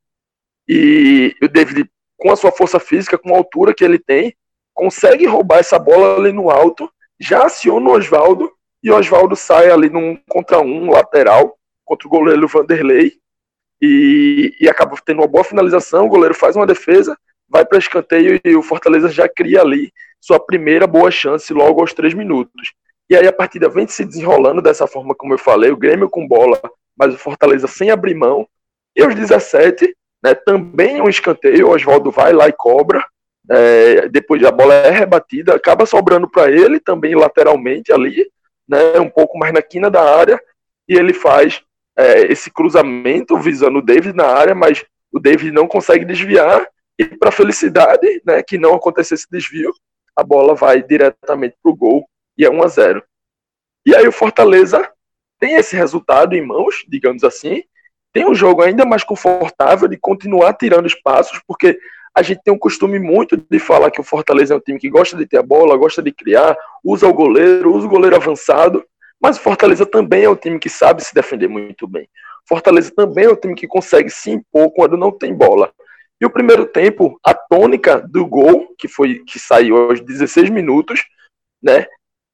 e 0.67 1.35
o 1.41 1.47
David, 1.47 1.89
com 2.17 2.31
a 2.31 2.35
sua 2.35 2.51
força 2.51 2.79
física, 2.79 3.17
com 3.17 3.33
a 3.33 3.37
altura 3.37 3.73
que 3.73 3.83
ele 3.83 3.99
tem, 3.99 4.35
consegue 4.73 5.25
roubar 5.25 5.59
essa 5.59 5.77
bola 5.77 6.17
ali 6.17 6.31
no 6.31 6.49
alto, 6.49 6.89
já 7.19 7.45
aciona 7.45 7.89
o 7.89 7.93
Oswaldo, 7.93 8.51
e 8.85 8.91
Oswaldo 8.91 9.35
sai 9.35 9.69
ali 9.69 9.89
num 9.89 10.15
contra 10.29 10.59
um 10.61 10.91
lateral 10.91 11.57
contra 11.83 12.07
o 12.07 12.11
goleiro 12.11 12.47
Vanderlei, 12.47 13.13
e, 13.81 14.55
e 14.59 14.69
acaba 14.69 14.95
tendo 15.05 15.21
uma 15.21 15.27
boa 15.27 15.43
finalização, 15.43 16.05
o 16.05 16.09
goleiro 16.09 16.33
faz 16.33 16.55
uma 16.55 16.65
defesa, 16.65 17.17
vai 17.47 17.65
para 17.65 17.77
escanteio 17.77 18.39
e 18.43 18.55
o 18.55 18.63
Fortaleza 18.63 19.09
já 19.09 19.27
cria 19.27 19.61
ali 19.61 19.91
sua 20.19 20.39
primeira 20.39 20.87
boa 20.87 21.11
chance 21.11 21.53
logo 21.53 21.81
aos 21.81 21.93
três 21.93 22.13
minutos. 22.13 22.73
E 23.09 23.15
aí 23.15 23.27
a 23.27 23.33
partida 23.33 23.69
vem 23.69 23.87
se 23.87 24.03
desenrolando 24.03 24.61
dessa 24.61 24.87
forma 24.87 25.13
como 25.13 25.33
eu 25.33 25.37
falei, 25.37 25.71
o 25.71 25.77
Grêmio 25.77 26.09
com 26.09 26.27
bola, 26.27 26.59
mas 26.97 27.13
o 27.13 27.17
Fortaleza 27.17 27.67
sem 27.67 27.91
abrir 27.91 28.15
mão. 28.15 28.47
E 28.95 29.03
aos 29.03 29.13
17, 29.13 29.95
né, 30.23 30.33
também 30.33 31.01
um 31.01 31.09
escanteio, 31.09 31.67
o 31.67 31.71
Oswaldo 31.71 32.09
vai 32.09 32.33
lá 32.33 32.47
e 32.47 32.53
cobra. 32.53 33.05
É, 33.47 34.09
depois 34.09 34.43
a 34.43 34.51
bola 34.51 34.73
é 34.73 34.89
rebatida, 34.89 35.53
acaba 35.53 35.85
sobrando 35.85 36.27
para 36.27 36.49
ele 36.49 36.79
também 36.79 37.13
lateralmente 37.13 37.91
ali, 37.91 38.25
né, 38.67 38.99
um 38.99 39.09
pouco 39.09 39.37
mais 39.37 39.53
na 39.53 39.61
quina 39.61 39.89
da 39.89 40.01
área, 40.01 40.41
e 40.87 40.95
ele 40.95 41.13
faz 41.13 41.63
é, 41.97 42.31
esse 42.31 42.51
cruzamento 42.51 43.37
visando 43.37 43.79
o 43.79 43.81
David 43.81 44.15
na 44.15 44.27
área, 44.27 44.53
mas 44.53 44.85
o 45.11 45.19
David 45.19 45.51
não 45.51 45.67
consegue 45.67 46.05
desviar 46.05 46.67
e 46.97 47.05
para 47.05 47.31
felicidade, 47.31 48.21
né, 48.25 48.41
que 48.41 48.57
não 48.57 48.73
acontecesse 48.73 49.23
esse 49.23 49.31
desvio, 49.31 49.73
a 50.15 50.23
bola 50.23 50.55
vai 50.55 50.81
diretamente 50.81 51.57
para 51.61 51.71
o 51.71 51.75
gol 51.75 52.07
e 52.37 52.45
é 52.45 52.49
1 52.49 52.63
a 52.63 52.67
0. 52.67 53.03
E 53.85 53.95
aí 53.95 54.07
o 54.07 54.11
Fortaleza 54.11 54.89
tem 55.39 55.55
esse 55.55 55.75
resultado 55.75 56.35
em 56.35 56.45
mãos, 56.45 56.85
digamos 56.87 57.23
assim, 57.23 57.63
tem 58.13 58.25
um 58.25 58.33
jogo 58.33 58.61
ainda 58.61 58.85
mais 58.85 59.03
confortável 59.03 59.89
de 59.89 59.97
continuar 59.97 60.53
tirando 60.53 60.87
espaços, 60.87 61.41
porque 61.45 61.77
a 62.15 62.21
gente 62.21 62.41
tem 62.43 62.53
um 62.53 62.57
costume 62.57 62.97
muito 62.97 63.35
de 63.37 63.59
falar 63.59 63.91
que 63.91 63.99
o 63.99 64.03
Fortaleza 64.03 64.53
é 64.53 64.57
um 64.57 64.61
time 64.61 64.79
que 64.79 64.89
gosta 64.89 65.17
de 65.17 65.25
ter 65.25 65.37
a 65.37 65.43
bola, 65.43 65.75
gosta 65.75 66.01
de 66.01 66.11
criar, 66.11 66.55
usa 66.83 67.07
o 67.07 67.13
goleiro, 67.13 67.73
usa 67.73 67.85
o 67.85 67.89
goleiro 67.89 68.15
avançado, 68.15 68.85
mas 69.21 69.37
o 69.37 69.41
Fortaleza 69.41 69.85
também 69.85 70.23
é 70.23 70.29
um 70.29 70.35
time 70.35 70.57
que 70.57 70.69
sabe 70.69 71.03
se 71.03 71.13
defender 71.13 71.47
muito 71.47 71.87
bem. 71.87 72.07
Fortaleza 72.47 72.91
também 72.95 73.25
é 73.25 73.29
um 73.29 73.35
time 73.35 73.55
que 73.55 73.67
consegue 73.67 74.09
se 74.09 74.31
impor 74.31 74.71
quando 74.71 74.95
não 74.95 75.11
tem 75.11 75.33
bola. 75.33 75.71
E 76.21 76.25
o 76.25 76.29
primeiro 76.29 76.65
tempo, 76.65 77.19
a 77.23 77.33
tônica 77.33 77.99
do 77.99 78.25
gol, 78.25 78.73
que 78.77 78.87
foi 78.87 79.23
que 79.25 79.37
saiu 79.37 79.77
aos 79.77 79.99
16 79.99 80.49
minutos, 80.49 81.03
né? 81.61 81.85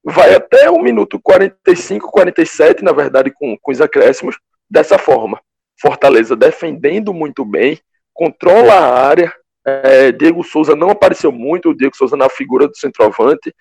Vai 0.04 0.36
até 0.36 0.70
o 0.70 0.80
minuto 0.80 1.20
45, 1.20 2.12
47, 2.12 2.84
na 2.84 2.92
verdade, 2.92 3.32
com, 3.32 3.58
com 3.60 3.72
os 3.72 3.82
acréscimos, 3.82 4.38
dessa 4.70 4.98
forma. 4.98 5.42
Fortaleza 5.80 6.36
defendendo 6.36 7.14
muito 7.14 7.44
bem, 7.44 7.80
controla 8.14 8.74
a 8.74 9.08
área. 9.08 9.34
É, 9.66 10.12
Diego 10.12 10.44
Souza 10.44 10.76
não 10.76 10.90
apareceu 10.90 11.32
muito, 11.32 11.70
o 11.70 11.76
Diego 11.76 11.96
Souza 11.96 12.18
na 12.18 12.30
figura 12.30 12.68
do 12.68 12.78
centroavante. 12.78 13.54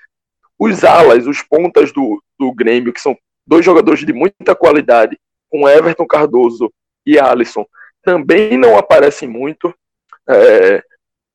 Os 0.58 0.84
alas, 0.84 1.26
os 1.26 1.42
pontas 1.42 1.92
do, 1.92 2.22
do 2.38 2.52
Grêmio, 2.52 2.92
que 2.92 3.00
são 3.00 3.16
dois 3.46 3.64
jogadores 3.64 4.04
de 4.04 4.12
muita 4.12 4.54
qualidade, 4.54 5.18
com 5.48 5.68
Everton 5.68 6.06
Cardoso 6.06 6.72
e 7.04 7.18
Alisson, 7.18 7.66
também 8.02 8.56
não 8.56 8.76
aparecem 8.76 9.28
muito. 9.28 9.74
É, 10.28 10.82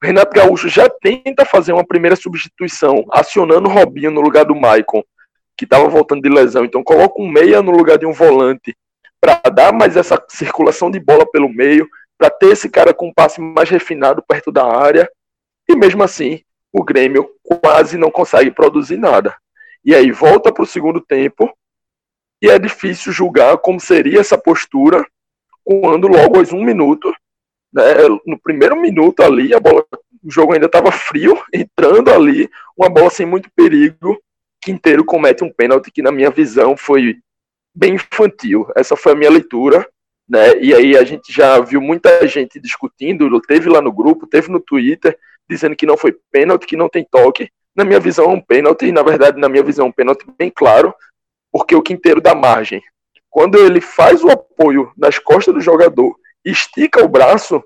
Renato 0.01 0.33
Gaúcho 0.33 0.69
já 0.69 0.87
tenta 0.89 1.45
fazer 1.45 1.73
uma 1.73 1.85
primeira 1.85 2.15
substituição, 2.15 3.05
acionando 3.11 3.67
o 3.67 3.71
Robinho 3.71 4.11
no 4.11 4.21
lugar 4.21 4.45
do 4.45 4.55
Maicon, 4.55 5.03
que 5.57 5.65
estava 5.65 5.87
voltando 5.87 6.21
de 6.21 6.29
lesão. 6.29 6.63
Então 6.63 6.83
coloca 6.83 7.21
um 7.21 7.27
meia 7.27 7.61
no 7.61 7.71
lugar 7.71 7.97
de 7.97 8.05
um 8.05 8.13
volante 8.13 8.75
para 9.19 9.41
dar 9.49 9.73
mais 9.73 9.97
essa 9.97 10.23
circulação 10.29 10.91
de 10.91 10.99
bola 10.99 11.25
pelo 11.29 11.49
meio, 11.49 11.87
para 12.17 12.29
ter 12.29 12.51
esse 12.51 12.69
cara 12.69 12.93
com 12.93 13.07
um 13.07 13.13
passe 13.13 13.41
mais 13.41 13.69
refinado 13.69 14.23
perto 14.27 14.51
da 14.51 14.65
área. 14.65 15.09
E 15.67 15.75
mesmo 15.75 16.03
assim, 16.03 16.41
o 16.71 16.83
Grêmio 16.83 17.29
quase 17.43 17.97
não 17.97 18.11
consegue 18.11 18.51
produzir 18.51 18.97
nada. 18.97 19.35
E 19.83 19.93
aí 19.93 20.11
volta 20.11 20.51
para 20.51 20.63
o 20.63 20.67
segundo 20.67 21.01
tempo 21.01 21.51
e 22.41 22.49
é 22.49 22.59
difícil 22.59 23.11
julgar 23.11 23.57
como 23.57 23.79
seria 23.79 24.19
essa 24.19 24.37
postura 24.37 25.05
quando 25.63 26.07
logo 26.07 26.37
aos 26.37 26.51
um 26.53 26.63
minuto 26.63 27.11
né, 27.75 27.83
no 28.25 28.39
primeiro 28.39 28.79
minuto 28.79 29.21
ali, 29.21 29.53
a 29.53 29.59
bola, 29.59 29.85
o 30.23 30.31
jogo 30.31 30.53
ainda 30.53 30.67
estava 30.67 30.93
frio, 30.93 31.37
entrando 31.53 32.09
ali, 32.09 32.49
uma 32.77 32.89
bola 32.89 33.09
sem 33.09 33.25
muito 33.25 33.49
perigo. 33.53 34.17
Quinteiro 34.61 35.03
comete 35.03 35.43
um 35.43 35.51
pênalti 35.51 35.91
que, 35.91 36.01
na 36.01 36.11
minha 36.11 36.31
visão, 36.31 36.77
foi 36.77 37.17
bem 37.75 37.95
infantil. 37.95 38.67
Essa 38.75 38.95
foi 38.95 39.11
a 39.11 39.15
minha 39.15 39.29
leitura. 39.29 39.87
Né? 40.27 40.57
E 40.59 40.73
aí 40.73 40.97
a 40.97 41.03
gente 41.03 41.31
já 41.31 41.59
viu 41.59 41.79
muita 41.79 42.27
gente 42.27 42.59
discutindo, 42.59 43.39
teve 43.41 43.69
lá 43.69 43.81
no 43.81 43.91
grupo, 43.91 44.27
teve 44.27 44.49
no 44.49 44.59
Twitter, 44.59 45.17
dizendo 45.49 45.75
que 45.75 45.85
não 45.85 45.97
foi 45.97 46.17
pênalti, 46.31 46.65
que 46.65 46.75
não 46.75 46.89
tem 46.89 47.05
toque. 47.09 47.49
Na 47.75 47.83
minha 47.83 47.99
visão, 47.99 48.25
é 48.25 48.29
um 48.29 48.41
pênalti, 48.41 48.91
na 48.91 49.03
verdade, 49.03 49.39
na 49.39 49.49
minha 49.49 49.63
visão, 49.63 49.85
é 49.85 49.89
um 49.89 49.91
pênalti 49.91 50.25
bem 50.37 50.49
claro, 50.49 50.93
porque 51.51 51.75
o 51.75 51.81
Quinteiro 51.81 52.21
dá 52.21 52.33
margem. 52.33 52.81
Quando 53.29 53.57
ele 53.57 53.81
faz 53.81 54.23
o 54.23 54.29
apoio 54.29 54.91
nas 54.97 55.19
costas 55.19 55.53
do 55.53 55.59
jogador 55.59 56.15
estica 56.43 57.03
o 57.03 57.07
braço, 57.09 57.63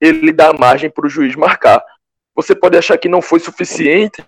ele 0.00 0.32
dá 0.32 0.52
margem 0.52 0.90
para 0.90 1.06
o 1.06 1.10
juiz 1.10 1.36
marcar. 1.36 1.84
Você 2.34 2.54
pode 2.54 2.76
achar 2.76 2.96
que 2.98 3.08
não 3.08 3.20
foi 3.20 3.38
suficiente, 3.38 4.22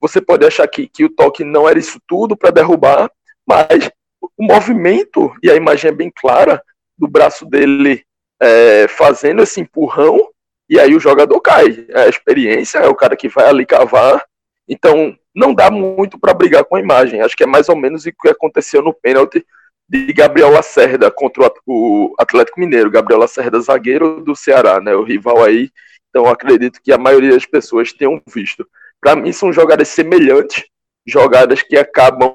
você 0.00 0.20
pode 0.20 0.46
achar 0.46 0.66
que, 0.68 0.88
que 0.88 1.04
o 1.04 1.10
toque 1.10 1.44
não 1.44 1.68
era 1.68 1.78
isso 1.78 2.00
tudo 2.06 2.36
para 2.36 2.50
derrubar, 2.50 3.10
mas 3.46 3.90
o 4.36 4.44
movimento, 4.44 5.32
e 5.42 5.50
a 5.50 5.54
imagem 5.54 5.90
é 5.90 5.94
bem 5.94 6.10
clara, 6.14 6.62
do 6.98 7.08
braço 7.08 7.46
dele 7.46 8.04
é, 8.40 8.86
fazendo 8.88 9.42
esse 9.42 9.60
empurrão, 9.60 10.30
e 10.68 10.78
aí 10.78 10.94
o 10.94 11.00
jogador 11.00 11.40
cai. 11.40 11.86
É 11.90 12.02
a 12.02 12.08
experiência, 12.08 12.78
é 12.78 12.88
o 12.88 12.94
cara 12.94 13.16
que 13.16 13.28
vai 13.28 13.46
ali 13.48 13.64
cavar. 13.64 14.24
Então, 14.68 15.16
não 15.34 15.54
dá 15.54 15.70
muito 15.70 16.18
para 16.18 16.34
brigar 16.34 16.64
com 16.64 16.76
a 16.76 16.80
imagem. 16.80 17.20
Acho 17.20 17.36
que 17.36 17.44
é 17.44 17.46
mais 17.46 17.68
ou 17.68 17.76
menos 17.76 18.04
o 18.04 18.12
que 18.12 18.28
aconteceu 18.28 18.82
no 18.82 18.92
pênalti 18.92 19.44
de 19.88 20.12
Gabriel 20.12 20.50
Lacerda 20.50 21.10
contra 21.10 21.52
o 21.64 22.14
Atlético 22.18 22.58
Mineiro. 22.58 22.90
Gabriel 22.90 23.20
Lacerda, 23.20 23.60
zagueiro 23.60 24.22
do 24.22 24.34
Ceará, 24.34 24.80
né? 24.80 24.94
O 24.94 25.04
rival 25.04 25.44
aí. 25.44 25.70
Então 26.08 26.26
acredito 26.26 26.80
que 26.82 26.92
a 26.92 26.98
maioria 26.98 27.30
das 27.30 27.46
pessoas 27.46 27.92
tenham 27.92 28.20
visto. 28.26 28.66
Para 29.00 29.14
mim 29.14 29.32
são 29.32 29.52
jogadas 29.52 29.88
semelhantes, 29.88 30.64
jogadas 31.06 31.62
que 31.62 31.76
acabam 31.76 32.34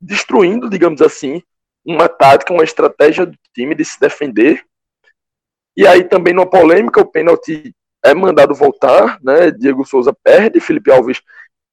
destruindo, 0.00 0.68
digamos 0.68 1.00
assim, 1.00 1.42
uma 1.84 2.08
tática, 2.08 2.52
uma 2.52 2.64
estratégia 2.64 3.26
do 3.26 3.36
time 3.54 3.74
de 3.74 3.84
se 3.84 3.98
defender. 4.00 4.64
E 5.76 5.86
aí 5.86 6.04
também 6.04 6.32
numa 6.32 6.48
polêmica, 6.48 7.00
o 7.00 7.06
pênalti 7.06 7.74
é 8.04 8.14
mandado 8.14 8.54
voltar, 8.54 9.18
né? 9.22 9.50
Diego 9.50 9.84
Souza 9.84 10.14
perde, 10.22 10.60
Felipe 10.60 10.90
Alves, 10.90 11.20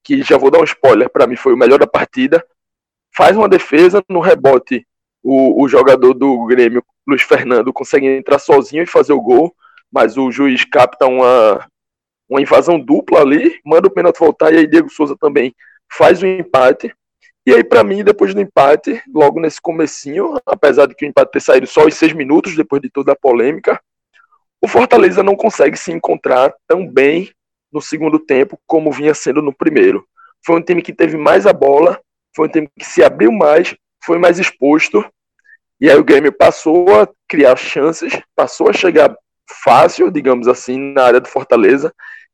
que 0.03 0.23
já 0.23 0.37
vou 0.37 0.49
dar 0.49 0.59
um 0.59 0.63
spoiler, 0.63 1.09
para 1.09 1.27
mim 1.27 1.35
foi 1.35 1.53
o 1.53 1.57
melhor 1.57 1.79
da 1.79 1.87
partida, 1.87 2.45
faz 3.15 3.37
uma 3.37 3.47
defesa 3.47 4.03
no 4.09 4.19
rebote 4.19 4.85
o, 5.23 5.63
o 5.63 5.67
jogador 5.67 6.13
do 6.13 6.45
Grêmio, 6.45 6.83
Luiz 7.07 7.21
Fernando, 7.21 7.73
consegue 7.73 8.07
entrar 8.07 8.39
sozinho 8.39 8.83
e 8.83 8.87
fazer 8.87 9.13
o 9.13 9.21
gol, 9.21 9.55
mas 9.91 10.17
o 10.17 10.31
juiz 10.31 10.65
capta 10.65 11.05
uma, 11.05 11.67
uma 12.29 12.41
invasão 12.41 12.79
dupla 12.79 13.21
ali, 13.21 13.59
manda 13.65 13.87
o 13.87 13.91
pênalti 13.91 14.19
voltar, 14.19 14.53
e 14.53 14.57
aí 14.57 14.67
Diego 14.67 14.89
Souza 14.89 15.15
também 15.19 15.53
faz 15.91 16.21
o 16.21 16.25
empate. 16.25 16.93
E 17.45 17.53
aí, 17.53 17.63
para 17.63 17.83
mim, 17.83 18.03
depois 18.03 18.33
do 18.33 18.41
empate, 18.41 19.01
logo 19.13 19.39
nesse 19.39 19.59
comecinho, 19.59 20.35
apesar 20.45 20.85
de 20.85 20.93
que 20.93 21.05
o 21.05 21.07
empate 21.07 21.31
ter 21.31 21.41
saído 21.41 21.65
só 21.65 21.85
os 21.85 21.95
seis 21.95 22.13
minutos 22.13 22.55
depois 22.55 22.81
de 22.81 22.89
toda 22.89 23.13
a 23.13 23.15
polêmica, 23.15 23.81
o 24.61 24.67
Fortaleza 24.67 25.23
não 25.23 25.35
consegue 25.35 25.75
se 25.75 25.91
encontrar 25.91 26.53
tão 26.67 26.87
bem 26.87 27.31
no 27.73 27.81
segundo 27.81 28.19
tempo 28.19 28.59
como 28.67 28.91
vinha 28.91 29.13
sendo 29.13 29.41
no 29.41 29.53
primeiro. 29.53 30.05
Foi 30.45 30.55
um 30.55 30.61
time 30.61 30.81
que 30.83 30.93
teve 30.93 31.17
mais 31.17 31.47
a 31.47 31.53
bola, 31.53 31.99
foi 32.35 32.47
um 32.47 32.51
time 32.51 32.69
que 32.77 32.85
se 32.85 33.03
abriu 33.03 33.31
mais, 33.31 33.75
foi 34.03 34.19
mais 34.19 34.37
exposto. 34.37 35.03
E 35.79 35.89
aí 35.89 35.97
o 35.97 36.03
Grêmio 36.03 36.31
passou 36.31 37.01
a 37.01 37.09
criar 37.27 37.55
chances, 37.55 38.19
passou 38.35 38.69
a 38.69 38.73
chegar 38.73 39.15
fácil, 39.63 40.11
digamos 40.11 40.47
assim, 40.47 40.77
na 40.93 41.03
área 41.03 41.19
do 41.19 41.27
Fortaleza 41.27 41.91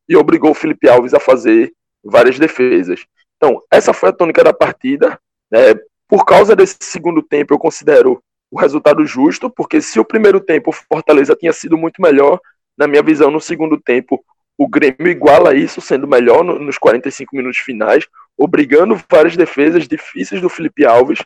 e 0.07 0.15
obrigou 0.15 0.51
o 0.51 0.55
Felipe 0.55 0.89
Alves 0.89 1.13
a 1.13 1.19
fazer 1.19 1.71
várias 2.03 2.37
defesas. 2.37 3.05
Então, 3.37 3.61
essa 3.71 3.93
foi 3.93 4.09
a 4.09 4.13
tônica 4.13 4.43
da 4.43 4.53
partida. 4.53 5.19
Né? 5.49 5.75
Por 6.07 6.25
causa 6.25 6.55
desse 6.55 6.77
segundo 6.81 7.21
tempo, 7.21 7.53
eu 7.53 7.59
considero 7.59 8.21
o 8.51 8.59
resultado 8.59 9.05
justo, 9.05 9.49
porque 9.49 9.81
se 9.81 9.99
o 9.99 10.05
primeiro 10.05 10.39
tempo 10.39 10.69
o 10.69 10.73
Fortaleza 10.73 11.35
tinha 11.35 11.53
sido 11.53 11.77
muito 11.77 12.01
melhor, 12.01 12.39
na 12.77 12.87
minha 12.87 13.03
visão, 13.03 13.29
no 13.29 13.41
segundo 13.41 13.79
tempo, 13.79 14.23
o 14.57 14.67
Grêmio 14.67 15.07
iguala 15.07 15.55
isso, 15.55 15.81
sendo 15.81 16.07
melhor 16.07 16.43
no, 16.43 16.57
nos 16.59 16.77
45 16.77 17.35
minutos 17.35 17.59
finais, 17.59 18.05
obrigando 18.37 18.99
várias 19.09 19.35
defesas 19.35 19.87
difíceis 19.87 20.41
do 20.41 20.49
Felipe 20.49 20.85
Alves 20.85 21.19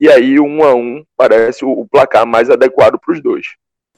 e 0.00 0.08
aí 0.08 0.38
um 0.38 0.62
a 0.62 0.74
um 0.74 1.04
parece 1.16 1.64
o, 1.64 1.70
o 1.70 1.88
placar 1.88 2.26
mais 2.26 2.50
adequado 2.50 2.98
para 2.98 3.14
os 3.14 3.22
dois. 3.22 3.46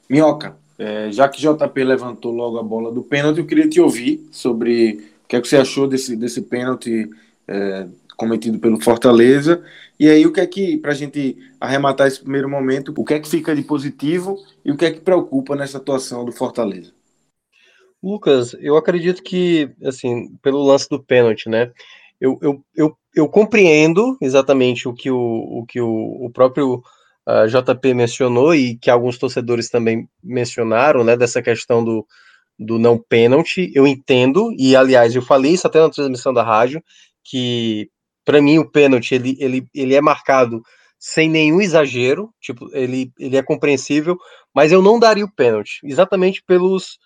Minhoca, 0.08 0.56
é, 0.78 1.10
já 1.10 1.28
que 1.28 1.40
JP 1.40 1.84
levantou 1.84 2.32
logo 2.32 2.58
a 2.58 2.62
bola 2.62 2.92
do 2.92 3.02
pênalti, 3.02 3.38
eu 3.38 3.46
queria 3.46 3.68
te 3.68 3.80
ouvir 3.80 4.26
sobre 4.30 5.00
o 5.24 5.28
que, 5.28 5.36
é 5.36 5.40
que 5.40 5.48
você 5.48 5.56
achou 5.56 5.86
desse, 5.86 6.16
desse 6.16 6.42
pênalti 6.42 7.08
é, 7.48 7.86
cometido 8.16 8.58
pelo 8.58 8.80
Fortaleza. 8.80 9.64
E 9.98 10.08
aí, 10.08 10.26
o 10.26 10.32
que 10.32 10.40
é 10.40 10.46
que, 10.46 10.76
para 10.76 10.92
a 10.92 10.94
gente 10.94 11.36
arrematar 11.60 12.06
esse 12.06 12.20
primeiro 12.20 12.48
momento, 12.48 12.92
o 12.96 13.04
que 13.04 13.14
é 13.14 13.20
que 13.20 13.28
fica 13.28 13.54
de 13.54 13.62
positivo 13.62 14.36
e 14.64 14.70
o 14.70 14.76
que 14.76 14.84
é 14.84 14.90
que 14.90 15.00
preocupa 15.00 15.56
nessa 15.56 15.78
atuação 15.78 16.24
do 16.24 16.32
Fortaleza? 16.32 16.92
Lucas, 18.02 18.54
eu 18.60 18.76
acredito 18.76 19.22
que, 19.22 19.70
assim, 19.84 20.28
pelo 20.42 20.62
lance 20.62 20.88
do 20.88 21.02
pênalti, 21.02 21.48
né? 21.48 21.72
Eu, 22.20 22.38
eu, 22.42 22.64
eu 22.76 22.96
eu 23.18 23.28
compreendo 23.28 24.16
exatamente 24.20 24.88
o 24.88 24.94
que 24.94 25.10
o, 25.10 25.18
o, 25.18 25.66
que 25.66 25.80
o, 25.80 26.26
o 26.26 26.30
próprio 26.30 26.76
uh, 26.76 26.82
ah, 27.26 27.46
JP 27.46 27.92
mencionou 27.92 28.54
e 28.54 28.76
que 28.76 28.88
alguns 28.88 29.18
torcedores 29.18 29.68
também 29.68 30.08
mencionaram, 30.22 31.02
né, 31.02 31.16
dessa 31.16 31.42
questão 31.42 31.84
do, 31.84 32.06
do 32.56 32.78
não 32.78 32.96
pênalti. 32.96 33.72
Eu 33.74 33.88
entendo, 33.88 34.52
e 34.56 34.76
aliás, 34.76 35.16
eu 35.16 35.22
falei 35.22 35.52
isso 35.52 35.66
até 35.66 35.80
na 35.80 35.90
transmissão 35.90 36.32
da 36.32 36.44
rádio, 36.44 36.80
que 37.28 37.90
para 38.24 38.42
mim 38.42 38.58
o 38.58 38.70
pênalti 38.70 39.14
ele, 39.14 39.36
ele, 39.40 39.66
ele 39.74 39.94
é 39.94 40.00
marcado 40.00 40.62
sem 40.98 41.28
nenhum 41.28 41.60
exagero, 41.60 42.30
tipo, 42.40 42.68
ele, 42.74 43.12
ele 43.18 43.36
é 43.36 43.42
compreensível, 43.42 44.18
mas 44.54 44.72
eu 44.72 44.82
não 44.82 44.98
daria 44.98 45.24
o 45.24 45.32
pênalti, 45.32 45.80
exatamente 45.84 46.42
pelos, 46.44 46.98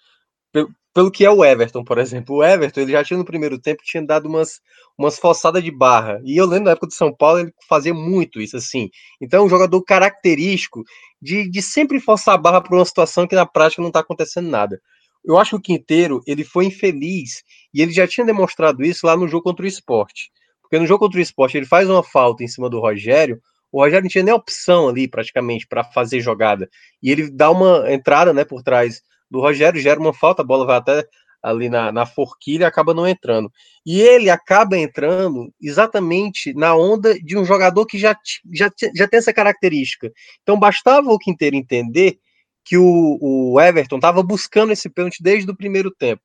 pelo 0.94 1.10
que 1.10 1.24
é 1.24 1.30
o 1.30 1.44
Everton, 1.44 1.84
por 1.84 1.98
exemplo. 1.98 2.36
O 2.36 2.44
Everton, 2.44 2.80
ele 2.80 2.92
já 2.92 3.04
tinha 3.04 3.18
no 3.18 3.24
primeiro 3.24 3.58
tempo, 3.58 3.82
tinha 3.84 4.04
dado 4.04 4.28
umas, 4.28 4.60
umas 4.96 5.18
forçadas 5.18 5.62
de 5.62 5.70
barra. 5.70 6.20
E 6.24 6.36
eu 6.36 6.46
lembro 6.46 6.64
na 6.66 6.70
época 6.72 6.86
do 6.86 6.94
São 6.94 7.14
Paulo, 7.14 7.40
ele 7.40 7.52
fazia 7.68 7.94
muito 7.94 8.40
isso, 8.40 8.56
assim. 8.56 8.90
Então, 9.20 9.42
é 9.42 9.46
um 9.46 9.48
jogador 9.48 9.82
característico 9.82 10.82
de, 11.20 11.48
de 11.50 11.62
sempre 11.62 12.00
forçar 12.00 12.34
a 12.34 12.38
barra 12.38 12.60
para 12.60 12.76
uma 12.76 12.84
situação 12.84 13.26
que 13.26 13.34
na 13.34 13.46
prática 13.46 13.80
não 13.80 13.88
está 13.88 14.00
acontecendo 14.00 14.48
nada. 14.48 14.80
Eu 15.24 15.38
acho 15.38 15.50
que 15.50 15.56
o 15.56 15.60
Quinteiro 15.60 16.22
ele 16.26 16.44
foi 16.44 16.66
infeliz 16.66 17.42
e 17.72 17.80
ele 17.80 17.92
já 17.92 18.06
tinha 18.06 18.26
demonstrado 18.26 18.82
isso 18.84 19.06
lá 19.06 19.16
no 19.16 19.28
jogo 19.28 19.44
contra 19.44 19.64
o 19.64 19.68
esporte. 19.68 20.30
Porque 20.60 20.78
no 20.78 20.86
jogo 20.86 21.00
contra 21.00 21.18
o 21.18 21.22
esporte 21.22 21.56
ele 21.56 21.66
faz 21.66 21.88
uma 21.88 22.02
falta 22.02 22.42
em 22.42 22.48
cima 22.48 22.68
do 22.68 22.80
Rogério, 22.80 23.40
o 23.70 23.80
Rogério 23.80 24.02
não 24.02 24.10
tinha 24.10 24.24
nem 24.24 24.34
opção 24.34 24.88
ali 24.88 25.08
praticamente 25.08 25.66
para 25.66 25.82
fazer 25.82 26.20
jogada. 26.20 26.68
E 27.02 27.10
ele 27.10 27.30
dá 27.30 27.50
uma 27.50 27.90
entrada 27.90 28.32
né, 28.34 28.44
por 28.44 28.62
trás 28.62 29.00
do 29.30 29.40
Rogério, 29.40 29.80
gera 29.80 29.98
uma 29.98 30.12
falta, 30.12 30.42
a 30.42 30.44
bola 30.44 30.66
vai 30.66 30.76
até 30.76 31.06
ali 31.42 31.68
na, 31.68 31.90
na 31.90 32.06
forquilha 32.06 32.68
acaba 32.68 32.94
não 32.94 33.08
entrando. 33.08 33.50
E 33.84 34.00
ele 34.00 34.30
acaba 34.30 34.78
entrando 34.78 35.52
exatamente 35.60 36.54
na 36.54 36.74
onda 36.76 37.18
de 37.18 37.36
um 37.36 37.44
jogador 37.44 37.84
que 37.84 37.98
já, 37.98 38.16
já, 38.52 38.70
já 38.94 39.08
tem 39.08 39.18
essa 39.18 39.32
característica. 39.32 40.12
Então 40.42 40.58
bastava 40.58 41.10
o 41.10 41.18
Quinteiro 41.18 41.56
entender 41.56 42.18
que 42.64 42.76
o, 42.76 43.18
o 43.20 43.60
Everton 43.60 43.96
estava 43.96 44.22
buscando 44.22 44.72
esse 44.72 44.88
pênalti 44.88 45.22
desde 45.22 45.50
o 45.50 45.56
primeiro 45.56 45.90
tempo. 45.90 46.22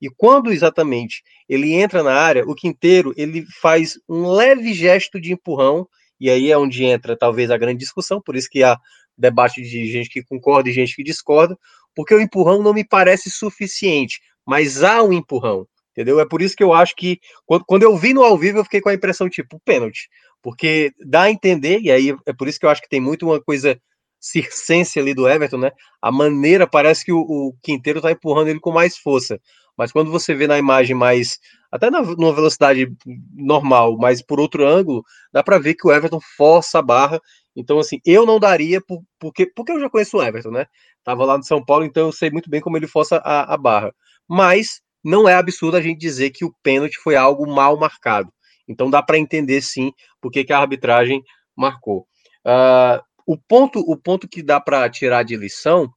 E 0.00 0.08
quando 0.08 0.52
exatamente 0.52 1.22
ele 1.48 1.74
entra 1.74 2.02
na 2.02 2.14
área, 2.14 2.44
o 2.46 2.54
Quinteiro 2.54 3.12
ele 3.16 3.44
faz 3.60 3.98
um 4.08 4.28
leve 4.28 4.72
gesto 4.72 5.20
de 5.20 5.32
empurrão, 5.32 5.86
e 6.18 6.30
aí 6.30 6.50
é 6.50 6.56
onde 6.56 6.84
entra 6.84 7.16
talvez 7.16 7.50
a 7.50 7.58
grande 7.58 7.78
discussão, 7.78 8.20
por 8.20 8.36
isso 8.36 8.48
que 8.50 8.62
há 8.62 8.78
debate 9.16 9.60
de 9.62 9.86
gente 9.90 10.08
que 10.08 10.22
concorda 10.22 10.70
e 10.70 10.72
gente 10.72 10.94
que 10.94 11.02
discorda, 11.02 11.56
porque 11.94 12.14
o 12.14 12.20
empurrão 12.20 12.62
não 12.62 12.72
me 12.72 12.84
parece 12.84 13.30
suficiente 13.30 14.20
mas 14.50 14.82
há 14.82 15.00
um 15.00 15.12
empurrão, 15.12 15.64
entendeu? 15.92 16.18
É 16.18 16.26
por 16.26 16.42
isso 16.42 16.56
que 16.56 16.64
eu 16.64 16.72
acho 16.72 16.94
que, 16.96 17.20
quando, 17.46 17.64
quando 17.64 17.82
eu 17.84 17.96
vi 17.96 18.12
no 18.12 18.24
ao 18.24 18.36
vivo, 18.36 18.58
eu 18.58 18.64
fiquei 18.64 18.80
com 18.80 18.88
a 18.88 18.94
impressão, 18.94 19.28
tipo, 19.28 19.60
pênalti, 19.64 20.08
porque 20.42 20.92
dá 21.06 21.22
a 21.22 21.30
entender, 21.30 21.78
e 21.80 21.88
aí 21.90 22.16
é 22.26 22.32
por 22.32 22.48
isso 22.48 22.58
que 22.58 22.66
eu 22.66 22.70
acho 22.70 22.82
que 22.82 22.88
tem 22.88 23.00
muito 23.00 23.26
uma 23.26 23.40
coisa 23.40 23.80
circense 24.20 24.98
ali 24.98 25.14
do 25.14 25.28
Everton, 25.28 25.58
né? 25.58 25.72
A 26.00 26.12
maneira, 26.12 26.66
parece 26.66 27.04
que 27.04 27.12
o, 27.12 27.20
o 27.20 27.54
Quinteiro 27.62 28.00
tá 28.00 28.12
empurrando 28.12 28.48
ele 28.48 28.60
com 28.60 28.70
mais 28.70 28.96
força, 28.98 29.40
mas 29.76 29.90
quando 29.90 30.10
você 30.10 30.34
vê 30.34 30.46
na 30.46 30.58
imagem 30.58 30.94
mais, 30.94 31.38
até 31.72 31.90
na, 31.90 32.02
numa 32.02 32.34
velocidade 32.34 32.92
normal, 33.32 33.96
mas 33.96 34.22
por 34.22 34.38
outro 34.38 34.66
ângulo, 34.66 35.02
dá 35.32 35.42
para 35.42 35.58
ver 35.58 35.74
que 35.74 35.86
o 35.86 35.92
Everton 35.92 36.20
força 36.36 36.78
a 36.78 36.82
barra, 36.82 37.20
então, 37.56 37.78
assim, 37.78 37.98
eu 38.06 38.24
não 38.24 38.38
daria, 38.38 38.80
por, 38.80 39.02
porque, 39.18 39.46
porque 39.46 39.72
eu 39.72 39.80
já 39.80 39.90
conheço 39.90 40.16
o 40.16 40.22
Everton, 40.22 40.50
né? 40.50 40.66
Tava 41.02 41.24
lá 41.24 41.36
no 41.36 41.44
São 41.44 41.64
Paulo, 41.64 41.84
então 41.84 42.06
eu 42.06 42.12
sei 42.12 42.30
muito 42.30 42.48
bem 42.48 42.60
como 42.60 42.76
ele 42.76 42.86
força 42.86 43.16
a, 43.16 43.54
a 43.54 43.56
barra 43.56 43.92
mas 44.30 44.80
não 45.02 45.28
é 45.28 45.34
absurdo 45.34 45.76
a 45.76 45.80
gente 45.80 45.98
dizer 45.98 46.30
que 46.30 46.44
o 46.44 46.54
pênalti 46.62 46.96
foi 47.02 47.16
algo 47.16 47.44
mal 47.52 47.76
marcado. 47.76 48.32
Então 48.68 48.88
dá 48.88 49.02
para 49.02 49.18
entender 49.18 49.60
sim 49.60 49.92
porque 50.20 50.44
que 50.44 50.52
a 50.52 50.58
arbitragem 50.60 51.20
marcou. 51.56 52.06
Uh, 52.46 53.02
o 53.30 53.38
ponto, 53.38 53.78
o 53.78 53.96
ponto 53.96 54.28
que 54.28 54.42
dá 54.42 54.60
para 54.60 54.90
tirar 54.90 55.22
de 55.22 55.36
lição, 55.36 55.88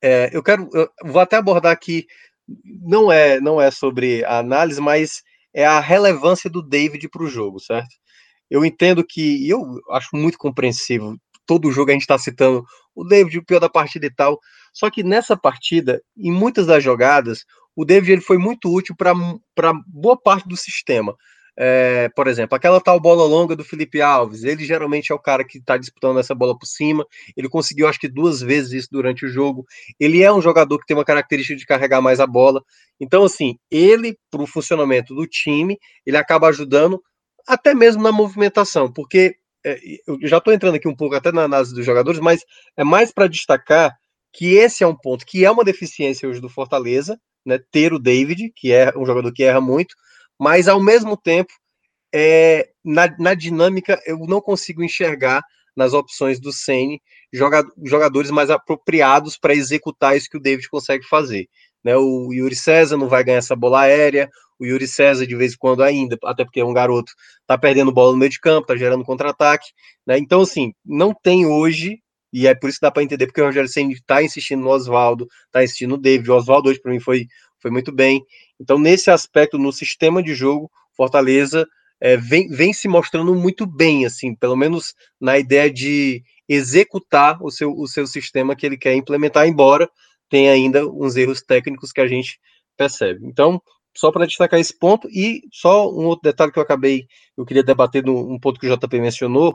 é, 0.00 0.30
eu 0.32 0.40
quero, 0.44 0.68
eu 0.72 0.88
vou 1.06 1.20
até 1.20 1.34
abordar 1.34 1.72
aqui, 1.72 2.06
não 2.80 3.10
é, 3.10 3.40
não 3.40 3.60
é 3.60 3.68
sobre 3.68 4.24
a 4.24 4.38
análise, 4.38 4.80
mas 4.80 5.22
é 5.52 5.66
a 5.66 5.80
relevância 5.80 6.48
do 6.48 6.62
David 6.62 7.08
para 7.08 7.24
o 7.24 7.26
jogo, 7.26 7.58
certo? 7.58 7.90
Eu 8.48 8.64
entendo 8.64 9.04
que, 9.04 9.44
e 9.44 9.50
eu 9.50 9.60
acho 9.90 10.10
muito 10.12 10.38
compreensível, 10.38 11.16
todo 11.44 11.72
jogo 11.72 11.90
a 11.90 11.94
gente 11.94 12.02
está 12.02 12.16
citando 12.16 12.62
o 12.94 13.02
David, 13.02 13.38
o 13.38 13.44
pior 13.44 13.58
da 13.58 13.68
partida 13.68 14.06
e 14.06 14.14
tal, 14.14 14.38
só 14.72 14.88
que 14.88 15.02
nessa 15.02 15.36
partida, 15.36 16.00
em 16.16 16.30
muitas 16.30 16.66
das 16.68 16.84
jogadas, 16.84 17.40
o 17.74 17.84
David 17.84 18.12
ele 18.12 18.20
foi 18.20 18.38
muito 18.38 18.72
útil 18.72 18.94
para 18.96 19.72
boa 19.88 20.16
parte 20.16 20.48
do 20.48 20.56
sistema. 20.56 21.12
É, 21.58 22.08
por 22.16 22.26
exemplo, 22.28 22.56
aquela 22.56 22.80
tal 22.80 22.98
bola 22.98 23.24
longa 23.24 23.54
do 23.54 23.64
Felipe 23.64 24.00
Alves, 24.00 24.42
ele 24.42 24.64
geralmente 24.64 25.12
é 25.12 25.14
o 25.14 25.18
cara 25.18 25.44
que 25.44 25.58
está 25.58 25.76
disputando 25.76 26.18
essa 26.18 26.34
bola 26.34 26.58
por 26.58 26.66
cima. 26.66 27.06
Ele 27.36 27.48
conseguiu, 27.48 27.86
acho 27.86 28.00
que 28.00 28.08
duas 28.08 28.40
vezes 28.40 28.72
isso 28.72 28.88
durante 28.90 29.26
o 29.26 29.28
jogo. 29.28 29.66
Ele 30.00 30.22
é 30.22 30.32
um 30.32 30.40
jogador 30.40 30.78
que 30.78 30.86
tem 30.86 30.96
uma 30.96 31.04
característica 31.04 31.58
de 31.58 31.66
carregar 31.66 32.00
mais 32.00 32.20
a 32.20 32.26
bola. 32.26 32.62
Então, 32.98 33.24
assim, 33.24 33.58
ele, 33.70 34.16
para 34.30 34.42
o 34.42 34.46
funcionamento 34.46 35.14
do 35.14 35.26
time, 35.26 35.78
ele 36.06 36.16
acaba 36.16 36.48
ajudando 36.48 37.02
até 37.46 37.74
mesmo 37.74 38.02
na 38.02 38.12
movimentação, 38.12 38.90
porque 38.90 39.36
é, 39.64 39.78
eu 40.06 40.18
já 40.22 40.38
estou 40.38 40.52
entrando 40.52 40.76
aqui 40.76 40.88
um 40.88 40.96
pouco 40.96 41.14
até 41.14 41.32
na 41.32 41.42
análise 41.42 41.74
dos 41.74 41.84
jogadores, 41.84 42.20
mas 42.20 42.44
é 42.76 42.84
mais 42.84 43.12
para 43.12 43.26
destacar 43.26 43.96
que 44.32 44.54
esse 44.54 44.82
é 44.82 44.86
um 44.86 44.96
ponto 44.96 45.26
que 45.26 45.44
é 45.44 45.50
uma 45.50 45.64
deficiência 45.64 46.28
hoje 46.28 46.40
do 46.40 46.48
Fortaleza, 46.48 47.20
né, 47.44 47.58
ter 47.70 47.92
o 47.92 47.98
David, 47.98 48.52
que 48.56 48.72
é 48.72 48.92
um 48.96 49.04
jogador 49.04 49.32
que 49.32 49.42
erra 49.42 49.60
muito, 49.60 49.94
mas 50.42 50.66
ao 50.66 50.82
mesmo 50.82 51.16
tempo, 51.16 51.52
é, 52.12 52.68
na, 52.84 53.06
na 53.16 53.32
dinâmica, 53.32 54.02
eu 54.04 54.18
não 54.26 54.40
consigo 54.40 54.82
enxergar 54.82 55.40
nas 55.76 55.92
opções 55.92 56.40
do 56.40 56.52
Sene 56.52 57.00
jogadores 57.32 58.28
mais 58.28 58.50
apropriados 58.50 59.38
para 59.38 59.54
executar 59.54 60.16
isso 60.16 60.28
que 60.28 60.36
o 60.36 60.40
David 60.40 60.68
consegue 60.68 61.06
fazer. 61.06 61.46
Né, 61.84 61.96
o 61.96 62.32
Yuri 62.32 62.56
César 62.56 62.96
não 62.96 63.08
vai 63.08 63.22
ganhar 63.22 63.38
essa 63.38 63.54
bola 63.54 63.82
aérea, 63.82 64.28
o 64.58 64.66
Yuri 64.66 64.88
César 64.88 65.28
de 65.28 65.36
vez 65.36 65.52
em 65.52 65.56
quando 65.56 65.80
ainda, 65.80 66.18
até 66.24 66.44
porque 66.44 66.58
é 66.58 66.64
um 66.64 66.74
garoto, 66.74 67.12
tá 67.46 67.56
perdendo 67.56 67.92
bola 67.92 68.10
no 68.10 68.18
meio 68.18 68.30
de 68.30 68.40
campo, 68.40 68.66
tá 68.66 68.74
gerando 68.74 69.04
contra-ataque, 69.04 69.68
né? 70.04 70.18
Então 70.18 70.40
assim, 70.40 70.72
não 70.84 71.14
tem 71.14 71.46
hoje 71.46 72.00
e 72.32 72.48
é 72.48 72.54
por 72.54 72.68
isso 72.68 72.80
que 72.80 72.86
dá 72.86 72.90
para 72.90 73.04
entender 73.04 73.26
porque 73.26 73.42
o 73.42 73.44
Rogério 73.44 73.68
Senna 73.68 73.92
está 73.92 74.22
insistindo 74.22 74.62
no 74.62 74.70
Oswaldo, 74.70 75.28
está 75.46 75.62
insistindo 75.62 75.90
no 75.90 75.98
David. 75.98 76.30
O 76.30 76.34
Oswaldo 76.34 76.70
hoje, 76.70 76.80
para 76.80 76.90
mim, 76.90 76.98
foi, 76.98 77.26
foi 77.62 77.70
muito 77.70 77.92
bem. 77.92 78.22
Então, 78.60 78.78
nesse 78.78 79.10
aspecto, 79.10 79.56
no 79.56 79.72
sistema 79.72 80.22
de 80.22 80.34
jogo, 80.34 80.70
Fortaleza 80.94 81.66
é, 82.00 82.16
vem, 82.16 82.48
vem 82.48 82.72
se 82.72 82.88
mostrando 82.88 83.34
muito 83.34 83.64
bem, 83.64 84.04
assim, 84.04 84.34
pelo 84.34 84.56
menos 84.56 84.92
na 85.20 85.38
ideia 85.38 85.72
de 85.72 86.22
executar 86.48 87.38
o 87.40 87.50
seu, 87.50 87.72
o 87.72 87.86
seu 87.86 88.06
sistema 88.06 88.56
que 88.56 88.66
ele 88.66 88.76
quer 88.76 88.94
implementar, 88.94 89.46
embora 89.46 89.88
tenha 90.28 90.50
ainda 90.52 90.86
uns 90.86 91.16
erros 91.16 91.40
técnicos 91.40 91.92
que 91.92 92.00
a 92.00 92.06
gente 92.06 92.40
percebe. 92.76 93.24
Então, 93.24 93.62
só 93.96 94.10
para 94.10 94.26
destacar 94.26 94.58
esse 94.58 94.76
ponto, 94.76 95.08
e 95.10 95.42
só 95.52 95.88
um 95.88 96.06
outro 96.06 96.22
detalhe 96.24 96.50
que 96.50 96.58
eu 96.58 96.62
acabei, 96.62 97.06
eu 97.36 97.44
queria 97.44 97.62
debater 97.62 98.04
no 98.04 98.32
um 98.32 98.38
ponto 98.38 98.58
que 98.58 98.66
o 98.66 98.76
JP 98.76 99.00
mencionou, 99.00 99.54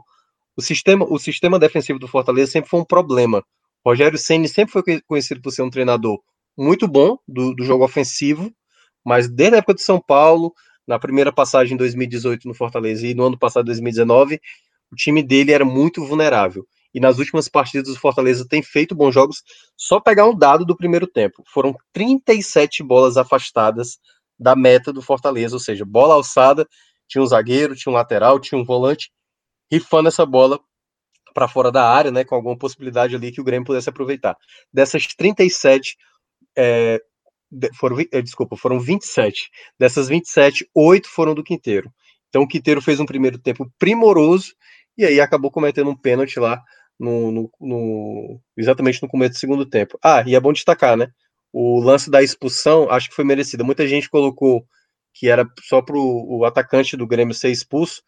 o 0.56 0.62
sistema, 0.62 1.06
o 1.06 1.20
sistema 1.20 1.60
defensivo 1.60 2.00
do 2.00 2.08
Fortaleza 2.08 2.52
sempre 2.52 2.70
foi 2.70 2.80
um 2.80 2.86
problema. 2.86 3.44
Rogério 3.86 4.18
Ceni 4.18 4.48
sempre 4.48 4.72
foi 4.72 5.02
conhecido 5.02 5.42
por 5.42 5.52
ser 5.52 5.64
um 5.64 5.70
treinador 5.70 6.20
muito 6.58 6.88
bom 6.88 7.18
do, 7.28 7.54
do 7.54 7.64
jogo 7.64 7.84
ofensivo, 7.84 8.52
mas 9.06 9.28
desde 9.30 9.56
a 9.56 9.58
época 9.60 9.76
de 9.76 9.82
São 9.82 10.02
Paulo, 10.02 10.54
na 10.88 10.98
primeira 10.98 11.32
passagem 11.32 11.76
em 11.76 11.78
2018 11.78 12.48
no 12.48 12.54
Fortaleza 12.54 13.06
e 13.06 13.14
no 13.14 13.26
ano 13.26 13.38
passado, 13.38 13.66
2019, 13.66 14.40
o 14.92 14.96
time 14.96 15.22
dele 15.22 15.52
era 15.52 15.66
muito 15.66 16.04
vulnerável. 16.06 16.66
E 16.94 17.00
nas 17.00 17.20
últimas 17.20 17.48
partidas 17.48 17.94
do 17.94 18.00
Fortaleza 18.00 18.48
tem 18.48 18.64
feito 18.64 18.96
bons 18.96 19.14
jogos. 19.14 19.44
Só 19.76 20.00
pegar 20.00 20.26
um 20.26 20.36
dado 20.36 20.66
do 20.66 20.76
primeiro 20.76 21.06
tempo: 21.06 21.44
foram 21.46 21.76
37 21.94 22.82
bolas 22.82 23.18
afastadas 23.18 24.00
da 24.40 24.56
meta 24.56 24.94
do 24.94 25.02
Fortaleza, 25.02 25.56
ou 25.56 25.60
seja, 25.60 25.86
bola 25.86 26.14
alçada, 26.14 26.68
tinha 27.08 27.22
um 27.22 27.28
zagueiro, 27.28 27.76
tinha 27.76 27.92
um 27.92 27.96
lateral, 27.96 28.40
tinha 28.40 28.60
um 28.60 28.64
volante, 28.64 29.12
rifando 29.72 30.08
essa 30.08 30.26
bola 30.26 30.60
para 31.34 31.48
fora 31.48 31.72
da 31.72 31.88
área, 31.88 32.12
né, 32.12 32.24
com 32.24 32.34
alguma 32.34 32.58
possibilidade 32.58 33.16
ali 33.16 33.32
que 33.32 33.42
o 33.42 33.44
Grêmio 33.44 33.66
pudesse 33.66 33.90
aproveitar. 33.90 34.36
Dessas 34.74 35.06
37, 35.08 35.96
é, 36.58 37.00
foram, 37.76 37.98
é, 38.12 38.22
desculpa, 38.22 38.58
foram 38.58 38.80
27. 38.80 39.50
Dessas 39.80 40.08
27, 40.08 40.70
8 40.74 41.08
foram 41.10 41.34
do 41.34 41.44
Quinteiro. 41.44 41.92
Então 42.30 42.42
o 42.42 42.48
Quinteiro 42.48 42.82
fez 42.82 43.00
um 43.00 43.06
primeiro 43.06 43.38
tempo 43.38 43.72
primoroso 43.80 44.54
e 44.98 45.06
aí 45.06 45.22
acabou 45.22 45.52
cometendo 45.52 45.90
um 45.90 45.96
pênalti 45.96 46.40
lá 46.40 46.62
no, 47.00 47.32
no, 47.32 47.52
no, 47.60 48.42
exatamente 48.58 49.02
no 49.02 49.08
começo 49.08 49.34
do 49.34 49.40
segundo 49.40 49.66
tempo. 49.66 49.98
Ah, 50.04 50.24
e 50.26 50.36
é 50.36 50.40
bom 50.40 50.52
destacar, 50.52 50.98
né? 50.98 51.10
O 51.54 51.80
lance 51.80 52.10
da 52.10 52.22
expulsão, 52.22 52.90
acho 52.90 53.10
que 53.10 53.16
foi 53.16 53.24
merecido. 53.24 53.64
Muita 53.64 53.88
gente 53.88 54.10
colocou 54.10 54.66
que 55.14 55.30
era 55.30 55.48
só 55.62 55.82
para 55.82 55.98
o 55.98 56.46
atacante 56.46 56.96
do 56.96 57.08
Grêmio 57.08 57.34
ser 57.34 57.50
expulso, 57.50 58.04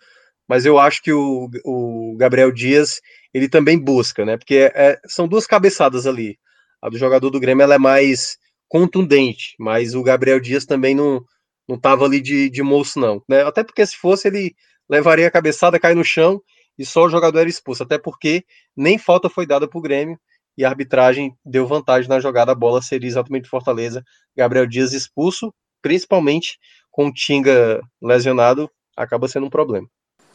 mas 0.47 0.65
eu 0.65 0.77
acho 0.77 1.01
que 1.01 1.11
o, 1.11 1.49
o 1.65 2.15
Gabriel 2.17 2.51
Dias 2.51 2.99
ele 3.33 3.47
também 3.47 3.79
busca, 3.79 4.25
né? 4.25 4.37
Porque 4.37 4.71
é, 4.75 4.99
são 5.07 5.27
duas 5.27 5.45
cabeçadas 5.47 6.05
ali. 6.05 6.37
A 6.81 6.89
do 6.89 6.97
jogador 6.97 7.29
do 7.29 7.39
Grêmio 7.39 7.63
ela 7.63 7.75
é 7.75 7.79
mais 7.79 8.37
contundente, 8.67 9.55
mas 9.59 9.95
o 9.95 10.03
Gabriel 10.03 10.39
Dias 10.39 10.65
também 10.65 10.95
não 10.95 11.23
não 11.69 11.75
estava 11.75 12.03
ali 12.03 12.19
de, 12.19 12.49
de 12.49 12.63
moço, 12.63 12.99
não. 12.99 13.21
Né? 13.29 13.43
Até 13.43 13.63
porque 13.63 13.85
se 13.85 13.95
fosse, 13.95 14.27
ele 14.27 14.55
levaria 14.89 15.27
a 15.27 15.31
cabeçada, 15.31 15.79
cai 15.79 15.93
no 15.93 16.03
chão 16.03 16.41
e 16.79 16.83
só 16.83 17.05
o 17.05 17.09
jogador 17.09 17.37
era 17.37 17.49
expulso. 17.49 17.83
Até 17.83 17.99
porque 17.99 18.43
nem 18.75 18.97
falta 18.97 19.29
foi 19.29 19.45
dada 19.45 19.67
para 19.67 19.77
o 19.77 19.81
Grêmio 19.81 20.19
e 20.57 20.65
a 20.65 20.69
arbitragem 20.69 21.37
deu 21.45 21.67
vantagem 21.67 22.09
na 22.09 22.19
jogada. 22.19 22.53
A 22.53 22.55
bola 22.55 22.81
seria 22.81 23.07
exatamente 23.07 23.47
Fortaleza. 23.47 24.03
Gabriel 24.35 24.65
Dias 24.65 24.93
expulso, 24.93 25.53
principalmente 25.79 26.57
com 26.89 27.09
o 27.09 27.13
Tinga 27.13 27.79
lesionado, 28.01 28.67
acaba 28.97 29.27
sendo 29.27 29.45
um 29.45 29.51
problema. 29.51 29.87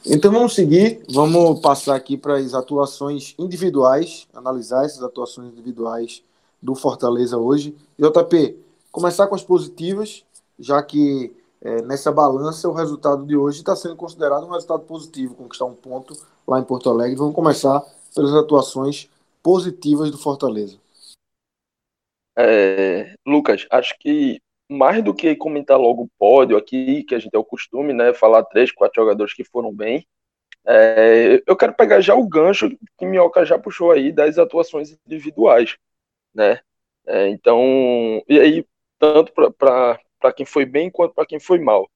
Então 0.07 0.31
vamos 0.31 0.55
seguir, 0.55 1.03
vamos 1.13 1.61
passar 1.61 1.97
aqui 1.97 2.17
para 2.17 2.37
as 2.37 2.55
atuações 2.55 3.35
individuais, 3.39 4.29
analisar 4.33 4.85
essas 4.85 5.03
atuações 5.03 5.49
individuais 5.49 6.23
do 6.65 6.75
Fortaleza 6.75 7.37
hoje. 7.37 7.77
JP, 7.99 8.59
começar 8.91 9.27
com 9.27 9.35
as 9.35 9.45
positivas, 9.45 10.25
já 10.59 10.83
que 10.83 11.37
é, 11.61 11.83
nessa 11.83 12.11
balança 12.11 12.69
o 12.69 12.73
resultado 12.73 13.27
de 13.27 13.37
hoje 13.37 13.59
está 13.59 13.77
sendo 13.77 13.95
considerado 13.95 14.47
um 14.47 14.51
resultado 14.51 14.83
positivo, 14.85 15.35
conquistar 15.35 15.67
um 15.67 15.75
ponto 15.75 16.15
lá 16.49 16.59
em 16.59 16.65
Porto 16.65 16.89
Alegre. 16.89 17.17
Vamos 17.17 17.35
começar 17.35 17.83
pelas 18.15 18.33
atuações 18.33 19.11
positivas 19.43 20.11
do 20.11 20.17
Fortaleza? 20.17 20.79
É, 22.37 23.15
Lucas, 23.27 23.67
acho 23.71 23.97
que 23.99 24.41
mais 24.69 25.05
do 25.05 25.13
que 25.13 25.37
comentar 25.37 25.79
logo 25.79 26.05
o 26.05 26.11
pódio 26.19 26.57
aqui, 26.57 27.05
que 27.05 27.15
a 27.15 27.19
gente 27.19 27.35
é 27.35 27.39
o 27.39 27.45
costume, 27.45 27.93
né? 27.93 28.15
Falar 28.15 28.43
três, 28.45 28.73
quatro 28.73 29.03
jogadores 29.03 29.35
que 29.35 29.45
foram 29.45 29.71
bem. 29.71 30.07
É, 30.67 31.43
eu 31.47 31.55
quero 31.55 31.75
pegar 31.75 32.01
já 32.01 32.15
o 32.15 32.27
gancho 32.27 32.71
que 32.97 33.05
Minhoca 33.05 33.45
já 33.45 33.59
puxou 33.59 33.91
aí 33.91 34.11
das 34.11 34.39
atuações 34.39 34.97
individuais, 35.07 35.77
né? 36.35 36.61
É, 37.07 37.29
então, 37.29 38.23
e 38.29 38.41
aí, 38.41 38.67
tanto 38.99 39.33
para 39.33 40.33
quem 40.35 40.47
foi 40.47 40.65
bem 40.65 40.91
quanto 40.91 41.15
para 41.15 41.27
quem 41.27 41.39
foi 41.39 41.59
mal. 41.59 41.91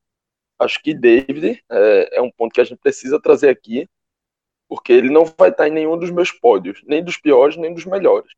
Acho 0.59 0.83
que 0.83 0.95
David 0.95 1.63
é, 1.71 2.19
é 2.19 2.23
um 2.23 2.31
ponto 2.31 2.53
que 2.53 2.61
a 2.61 2.65
gente 2.65 2.79
precisa 2.79 3.21
trazer 3.21 3.49
aqui, 3.49 3.89
porque 4.69 4.93
ele 4.93 5.11
não 5.11 5.25
vai 5.25 5.51
estar 5.51 5.69
em 5.69 5.73
nenhum 5.73 5.99
dos 5.99 6.11
meus 6.11 6.31
pódios, 6.33 6.83
nem 6.85 7.03
dos 7.03 7.17
piores, 7.17 7.57
nem 7.57 7.73
dos 7.73 7.87
melhores. 7.87 8.33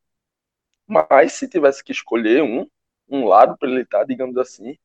Mas 0.86 1.34
se 1.34 1.48
tivesse 1.48 1.82
que 1.82 1.92
escolher 1.92 2.42
um, 2.42 2.66
um 3.08 3.26
lado 3.26 3.56
para 3.58 3.68
ele 3.70 3.82
estar, 3.82 4.04
digamos 4.04 4.36
assim, 4.36 4.76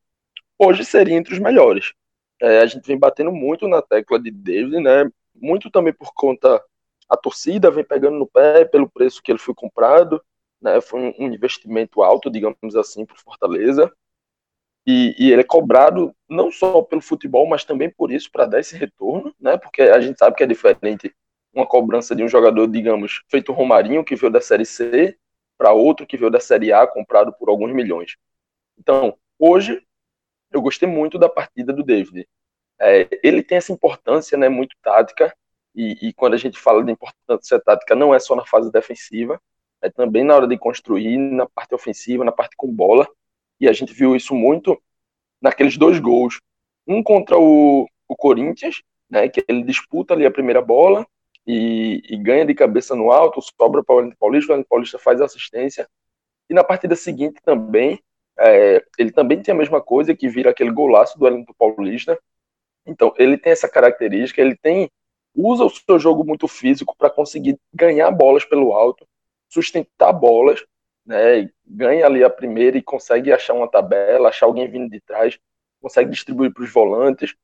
hoje 0.57 0.85
seria 0.85 1.15
entre 1.15 1.33
os 1.33 1.39
melhores. 1.39 1.93
É, 2.41 2.59
a 2.59 2.65
gente 2.65 2.85
vem 2.85 2.97
batendo 2.97 3.31
muito 3.31 3.67
na 3.67 3.81
tecla 3.81 4.19
de 4.19 4.31
David, 4.31 4.79
né? 4.79 5.09
Muito 5.35 5.69
também 5.69 5.93
por 5.93 6.13
conta 6.13 6.63
a 7.09 7.15
torcida 7.15 7.71
vem 7.71 7.83
pegando 7.83 8.17
no 8.17 8.27
pé 8.27 8.65
pelo 8.65 8.89
preço 8.89 9.21
que 9.21 9.31
ele 9.31 9.39
foi 9.39 9.53
comprado, 9.53 10.21
né? 10.61 10.81
Foi 10.81 11.13
um, 11.17 11.33
investimento 11.33 12.01
alto, 12.03 12.29
digamos 12.29 12.75
assim, 12.75 13.05
para 13.05 13.17
Fortaleza. 13.17 13.91
E, 14.87 15.15
e, 15.17 15.31
ele 15.31 15.41
é 15.41 15.45
cobrado 15.45 16.15
não 16.29 16.51
só 16.51 16.81
pelo 16.81 17.01
futebol, 17.01 17.47
mas 17.47 17.65
também 17.65 17.89
por 17.89 18.11
isso 18.11 18.31
para 18.31 18.45
dar 18.45 18.59
esse 18.59 18.75
retorno, 18.75 19.33
né? 19.39 19.57
Porque 19.57 19.81
a 19.81 19.99
gente 19.99 20.17
sabe 20.17 20.35
que 20.35 20.43
é 20.43 20.47
diferente 20.47 21.13
uma 21.53 21.65
cobrança 21.65 22.15
de 22.15 22.23
um 22.23 22.27
jogador, 22.27 22.67
digamos, 22.67 23.23
feito 23.29 23.53
Romarinho 23.53 24.03
que 24.03 24.15
veio 24.15 24.31
da 24.31 24.41
Série 24.41 24.65
C 24.65 25.17
para 25.57 25.71
outro 25.71 26.05
que 26.05 26.17
veio 26.17 26.29
da 26.29 26.39
Série 26.39 26.71
A 26.73 26.85
comprado 26.85 27.33
por 27.33 27.49
alguns 27.49 27.73
milhões. 27.73 28.17
Então, 28.77 29.17
hoje, 29.39 29.81
eu 30.51 30.61
gostei 30.61 30.87
muito 30.87 31.17
da 31.17 31.29
partida 31.29 31.73
do 31.73 31.83
David. 31.83 32.27
É, 32.79 33.07
ele 33.23 33.41
tem 33.41 33.57
essa 33.57 33.71
importância 33.71 34.37
né, 34.37 34.49
muito 34.49 34.75
tática, 34.81 35.33
e, 35.73 36.07
e, 36.07 36.13
quando 36.13 36.35
a 36.35 36.37
gente 36.37 36.57
fala 36.57 36.83
de 36.83 36.91
importância 36.91 37.59
tática, 37.59 37.95
não 37.95 38.15
é 38.15 38.19
só 38.19 38.33
na 38.35 38.45
fase 38.45 38.71
defensiva, 38.71 39.41
é 39.85 39.89
também 39.89 40.23
na 40.23 40.35
hora 40.35 40.47
de 40.47 40.57
construir, 40.57 41.17
na 41.17 41.45
parte 41.47 41.75
ofensiva, 41.75 42.25
na 42.25 42.31
parte 42.31 42.55
com 42.55 42.71
bola, 42.71 43.07
e 43.59 43.67
a 43.69 43.73
gente 43.73 43.93
viu 43.93 44.15
isso 44.15 44.33
muito 44.33 44.81
naqueles 45.41 45.77
dois 45.77 45.99
gols. 45.99 46.41
Um 46.87 47.03
contra 47.03 47.37
o, 47.37 47.87
o 48.07 48.15
Corinthians, 48.15 48.81
né, 49.09 49.29
que 49.29 49.43
ele 49.47 49.63
disputa 49.63 50.13
ali 50.13 50.25
a 50.25 50.31
primeira 50.31 50.61
bola, 50.61 51.05
e, 51.47 52.01
e 52.09 52.17
ganha 52.17 52.45
de 52.45 52.55
cabeça 52.55 52.95
no 52.95 53.11
alto, 53.11 53.39
sobra 53.41 53.83
para 53.83 53.93
o 53.93 53.97
Wellington 53.97 54.17
Paulista, 54.19 54.51
o 54.51 54.53
Wellington 54.53 54.69
Paulista 54.69 54.97
faz 54.97 55.21
assistência. 55.21 55.87
E 56.49 56.53
na 56.53 56.63
partida 56.63 56.95
seguinte 56.95 57.39
também, 57.43 57.99
é, 58.39 58.83
ele 58.97 59.11
também 59.11 59.41
tem 59.41 59.53
a 59.53 59.57
mesma 59.57 59.79
coisa, 59.79 60.15
que 60.15 60.27
vira 60.27 60.49
aquele 60.49 60.71
golaço 60.71 61.17
do 61.17 61.25
Wellington 61.25 61.53
Paulista. 61.57 62.19
Então, 62.87 63.13
ele 63.17 63.37
tem 63.37 63.51
essa 63.51 63.69
característica, 63.69 64.41
ele 64.41 64.55
tem 64.55 64.89
usa 65.35 65.65
o 65.65 65.69
seu 65.69 65.99
jogo 65.99 66.23
muito 66.23 66.47
físico 66.47 66.95
para 66.97 67.09
conseguir 67.09 67.59
ganhar 67.73 68.09
bolas 68.09 68.45
pelo 68.45 68.73
alto, 68.73 69.05
sustentar 69.55 70.11
bolas, 70.11 70.63
né, 71.05 71.49
ganha 71.65 72.05
ali 72.05 72.23
a 72.23 72.29
primeira 72.29 72.77
e 72.77 72.83
consegue 72.83 73.31
achar 73.31 73.53
uma 73.53 73.69
tabela, 73.69 74.29
achar 74.29 74.45
alguém 74.45 74.67
vindo 74.67 74.89
de 74.89 74.99
trás, 74.99 75.39
consegue 75.81 76.11
distribuir 76.11 76.53
para 76.53 76.63
os 76.63 76.71
volantes, 76.71 77.35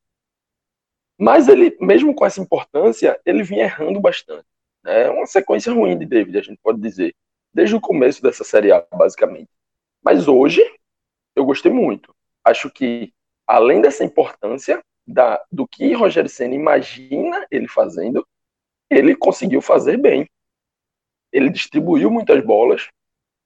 mas 1.17 1.47
ele, 1.47 1.77
mesmo 1.79 2.13
com 2.13 2.25
essa 2.25 2.41
importância, 2.41 3.19
ele 3.25 3.43
vinha 3.43 3.63
errando 3.63 3.99
bastante. 3.99 4.45
É 4.83 5.09
uma 5.09 5.25
sequência 5.25 5.71
ruim 5.71 5.97
de 5.97 6.05
David, 6.05 6.37
a 6.37 6.41
gente 6.41 6.59
pode 6.61 6.81
dizer, 6.81 7.15
desde 7.53 7.75
o 7.75 7.81
começo 7.81 8.21
dessa 8.21 8.43
Série 8.43 8.71
A, 8.71 8.85
basicamente. 8.91 9.49
Mas 10.03 10.27
hoje, 10.27 10.61
eu 11.35 11.45
gostei 11.45 11.71
muito. 11.71 12.13
Acho 12.43 12.69
que, 12.71 13.13
além 13.45 13.81
dessa 13.81 14.03
importância 14.03 14.83
da, 15.05 15.39
do 15.51 15.67
que 15.67 15.93
Roger 15.93 16.27
Senna 16.27 16.55
imagina 16.55 17.45
ele 17.51 17.67
fazendo, 17.67 18.27
ele 18.89 19.15
conseguiu 19.15 19.61
fazer 19.61 19.97
bem. 19.97 20.27
Ele 21.31 21.49
distribuiu 21.49 22.09
muitas 22.09 22.43
bolas. 22.43 22.89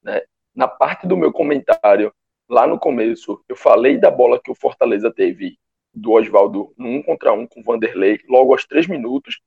Né? 0.03 0.21
Na 0.53 0.67
parte 0.67 1.07
do 1.07 1.17
meu 1.17 1.31
comentário, 1.31 2.13
lá 2.49 2.65
no 2.65 2.79
começo, 2.79 3.43
eu 3.47 3.55
falei 3.55 3.97
da 3.97 4.09
bola 4.09 4.39
que 4.41 4.51
o 4.51 4.55
Fortaleza 4.55 5.11
teve 5.11 5.57
do 5.93 6.11
Oswaldo 6.11 6.73
no 6.77 6.89
um 6.89 7.01
contra 7.01 7.31
um 7.31 7.47
com 7.47 7.61
o 7.61 7.63
Vanderlei, 7.63 8.19
logo 8.27 8.51
aos 8.51 8.65
três 8.65 8.85
minutos, 8.87 9.39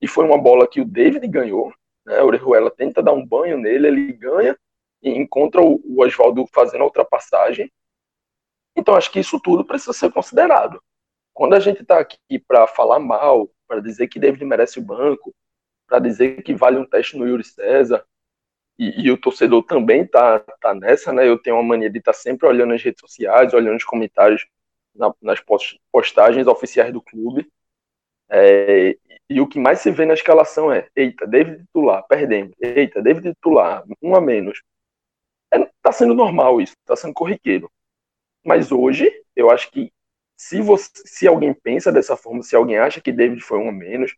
e 0.00 0.08
foi 0.08 0.24
uma 0.24 0.38
bola 0.38 0.66
que 0.66 0.80
o 0.80 0.84
David 0.84 1.26
ganhou, 1.28 1.72
né? 2.04 2.20
O 2.22 2.26
Orejuela 2.26 2.70
tenta 2.70 3.02
dar 3.02 3.12
um 3.12 3.24
banho 3.24 3.58
nele, 3.58 3.86
ele 3.86 4.12
ganha 4.12 4.58
e 5.02 5.10
encontra 5.10 5.60
o, 5.60 5.80
o 5.84 6.02
Oswaldo 6.02 6.46
fazendo 6.46 6.82
a 6.82 6.86
ultrapassagem. 6.86 7.70
Então 8.76 8.94
acho 8.94 9.10
que 9.10 9.20
isso 9.20 9.38
tudo 9.40 9.64
precisa 9.64 9.92
ser 9.92 10.10
considerado. 10.10 10.82
Quando 11.34 11.54
a 11.54 11.60
gente 11.60 11.82
está 11.82 11.98
aqui 11.98 12.38
para 12.46 12.66
falar 12.66 12.98
mal, 12.98 13.48
para 13.66 13.80
dizer 13.80 14.08
que 14.08 14.18
David 14.18 14.44
merece 14.44 14.78
o 14.78 14.82
banco, 14.82 15.34
para 15.92 15.98
dizer 15.98 16.42
que 16.42 16.54
vale 16.54 16.78
um 16.78 16.86
teste 16.86 17.18
no 17.18 17.28
Yuri 17.28 17.44
César, 17.44 18.02
e, 18.78 19.02
e, 19.02 19.10
o 19.10 19.18
torcedor 19.18 19.62
também 19.64 20.06
tá, 20.06 20.40
tá 20.40 20.74
nessa, 20.74 21.12
né? 21.12 21.28
Eu 21.28 21.36
tenho 21.36 21.56
uma 21.56 21.62
mania 21.62 21.90
de 21.90 21.98
estar 21.98 22.14
tá 22.14 22.18
sempre 22.18 22.48
olhando 22.48 22.72
as 22.72 22.82
redes 22.82 22.98
sociais, 22.98 23.52
olhando 23.52 23.76
os 23.76 23.84
comentários 23.84 24.46
na, 24.94 25.12
nas 25.20 25.38
postagens 25.92 26.46
oficiais 26.46 26.90
do 26.94 27.02
clube. 27.02 27.46
É, 28.30 28.96
e 29.28 29.38
o 29.38 29.46
que 29.46 29.58
mais 29.58 29.80
se 29.80 29.90
vê 29.90 30.06
na 30.06 30.14
escalação 30.14 30.72
é: 30.72 30.88
eita, 30.96 31.26
David 31.26 31.58
titular, 31.58 32.02
perdemos. 32.08 32.54
Eita, 32.58 33.02
David 33.02 33.34
titular, 33.34 33.84
um 34.00 34.16
a 34.16 34.20
menos. 34.20 34.62
É, 35.52 35.58
tá 35.82 35.92
sendo 35.92 36.14
normal 36.14 36.58
isso, 36.58 36.74
tá 36.86 36.96
sendo 36.96 37.12
corriqueiro. 37.12 37.70
Mas 38.42 38.72
hoje, 38.72 39.12
eu 39.36 39.50
acho 39.50 39.70
que 39.70 39.92
se, 40.36 40.62
você, 40.62 40.90
se 41.04 41.28
alguém 41.28 41.52
pensa 41.52 41.92
dessa 41.92 42.16
forma, 42.16 42.42
se 42.42 42.56
alguém 42.56 42.78
acha 42.78 43.02
que 43.02 43.12
David 43.12 43.42
foi 43.42 43.58
um 43.58 43.68
a 43.68 43.72
menos, 43.72 44.16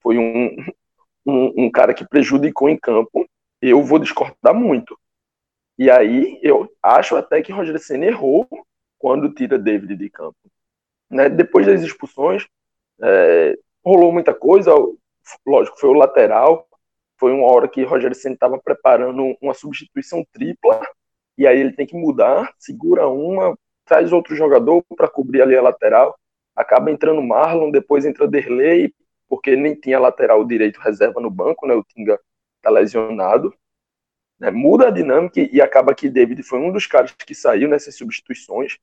foi 0.00 0.16
um, 0.18 0.56
um, 1.26 1.64
um 1.66 1.70
cara 1.70 1.94
que 1.94 2.06
prejudicou 2.06 2.68
em 2.68 2.76
campo, 2.76 3.26
eu 3.60 3.82
vou 3.82 3.98
discordar 3.98 4.54
muito. 4.54 4.98
E 5.78 5.90
aí 5.90 6.38
eu 6.42 6.70
acho 6.82 7.16
até 7.16 7.42
que 7.42 7.52
Roger 7.52 7.78
Senna 7.78 8.06
errou 8.06 8.48
quando 8.98 9.32
tira 9.32 9.58
David 9.58 9.96
de 9.96 10.10
campo. 10.10 10.36
Né? 11.10 11.28
Depois 11.28 11.66
das 11.66 11.82
expulsões, 11.82 12.46
é, 13.02 13.58
rolou 13.84 14.12
muita 14.12 14.34
coisa, 14.34 14.72
lógico, 15.46 15.78
foi 15.78 15.88
o 15.88 15.94
lateral, 15.94 16.68
foi 17.18 17.32
uma 17.32 17.50
hora 17.50 17.68
que 17.68 17.82
Roger 17.82 18.14
Senna 18.14 18.34
estava 18.34 18.58
preparando 18.58 19.36
uma 19.40 19.54
substituição 19.54 20.24
tripla, 20.32 20.80
e 21.36 21.46
aí 21.46 21.58
ele 21.58 21.72
tem 21.72 21.86
que 21.86 21.96
mudar, 21.96 22.52
segura 22.58 23.08
uma, 23.08 23.58
traz 23.84 24.12
outro 24.12 24.36
jogador 24.36 24.84
para 24.96 25.08
cobrir 25.08 25.42
ali 25.42 25.56
a 25.56 25.62
lateral, 25.62 26.18
acaba 26.54 26.90
entrando 26.90 27.22
Marlon, 27.22 27.70
depois 27.70 28.04
entra 28.04 28.28
Derlei, 28.28 28.92
porque 29.30 29.54
nem 29.54 29.76
tinha 29.76 30.00
lateral 30.00 30.44
direito 30.44 30.80
reserva 30.80 31.20
no 31.20 31.30
banco, 31.30 31.64
né? 31.64 31.72
O 31.72 31.84
Tinga 31.84 32.20
tá 32.60 32.68
lesionado. 32.68 33.54
Né? 34.40 34.50
Muda 34.50 34.88
a 34.88 34.90
dinâmica 34.90 35.40
e 35.40 35.62
acaba 35.62 35.94
que 35.94 36.10
David 36.10 36.42
foi 36.42 36.58
um 36.58 36.72
dos 36.72 36.84
caras 36.84 37.12
que 37.12 37.34
saiu 37.34 37.68
nessas 37.68 37.94
substituições. 37.94 38.76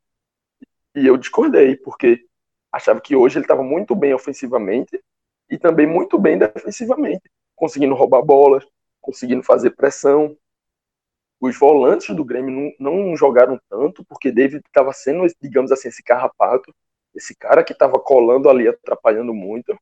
E 0.95 1.05
eu 1.05 1.17
discordei, 1.17 1.75
porque 1.75 2.25
achava 2.71 3.01
que 3.01 3.13
hoje 3.13 3.37
ele 3.37 3.43
estava 3.43 3.61
muito 3.61 3.93
bem 3.93 4.13
ofensivamente 4.13 5.03
e 5.49 5.57
também 5.57 5.85
muito 5.85 6.17
bem 6.17 6.37
defensivamente, 6.37 7.29
conseguindo 7.53 7.93
roubar 7.93 8.21
bolas, 8.21 8.65
conseguindo 9.01 9.43
fazer 9.43 9.71
pressão. 9.71 10.37
Os 11.41 11.57
volantes 11.57 12.15
do 12.15 12.23
Grêmio 12.23 12.73
não, 12.79 12.95
não 12.95 13.17
jogaram 13.17 13.59
tanto, 13.69 14.03
porque 14.05 14.31
David 14.31 14.63
estava 14.65 14.93
sendo, 14.93 15.27
digamos 15.41 15.73
assim, 15.73 15.89
esse 15.89 16.01
carrapato, 16.01 16.73
esse 17.13 17.35
cara 17.35 17.65
que 17.65 17.73
estava 17.73 17.99
colando 17.99 18.49
ali, 18.49 18.67
atrapalhando 18.67 19.33
muito, 19.33 19.77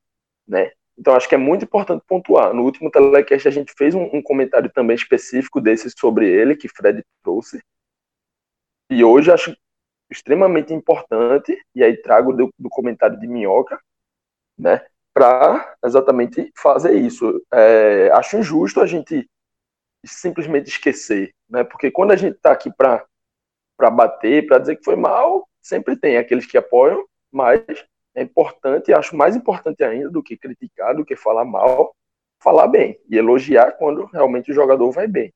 né? 0.47 0.71
Então 0.97 1.15
acho 1.15 1.27
que 1.27 1.35
é 1.35 1.37
muito 1.37 1.65
importante 1.65 2.03
pontuar. 2.07 2.53
No 2.53 2.63
último 2.63 2.89
telecast 2.89 3.47
a 3.47 3.51
gente 3.51 3.73
fez 3.77 3.93
um, 3.93 4.03
um 4.13 4.21
comentário 4.21 4.71
também 4.71 4.95
específico 4.95 5.59
desse 5.59 5.89
sobre 5.91 6.29
ele, 6.29 6.55
que 6.55 6.69
Fred 6.69 7.03
trouxe. 7.23 7.61
E 8.89 9.03
hoje 9.03 9.31
acho 9.31 9.55
extremamente 10.09 10.73
importante, 10.73 11.59
e 11.73 11.83
aí 11.83 11.97
trago 11.97 12.31
do, 12.31 12.53
do 12.57 12.69
comentário 12.69 13.19
de 13.19 13.27
Minhoca, 13.27 13.79
né, 14.57 14.85
para 15.13 15.75
exatamente 15.83 16.51
fazer 16.55 16.93
isso. 16.93 17.43
É, 17.51 18.09
acho 18.11 18.37
injusto 18.37 18.79
a 18.81 18.85
gente 18.85 19.27
simplesmente 20.05 20.69
esquecer, 20.69 21.33
né, 21.49 21.63
porque 21.63 21.89
quando 21.89 22.11
a 22.11 22.15
gente 22.15 22.35
está 22.35 22.51
aqui 22.51 22.71
para 22.71 23.05
bater, 23.91 24.45
para 24.45 24.59
dizer 24.59 24.75
que 24.77 24.83
foi 24.83 24.95
mal, 24.95 25.47
sempre 25.61 25.97
tem 25.97 26.17
aqueles 26.17 26.45
que 26.45 26.57
apoiam, 26.57 27.03
mas 27.31 27.61
é 28.15 28.23
importante, 28.23 28.93
acho 28.93 29.15
mais 29.15 29.35
importante 29.35 29.83
ainda 29.83 30.09
do 30.09 30.23
que 30.23 30.37
criticar, 30.37 30.95
do 30.95 31.05
que 31.05 31.15
falar 31.15 31.43
mal, 31.43 31.93
falar 32.39 32.67
bem 32.67 32.99
e 33.09 33.17
elogiar 33.17 33.73
quando 33.73 34.05
realmente 34.05 34.51
o 34.51 34.53
jogador 34.53 34.89
vai 34.91 35.07
bem. 35.07 35.33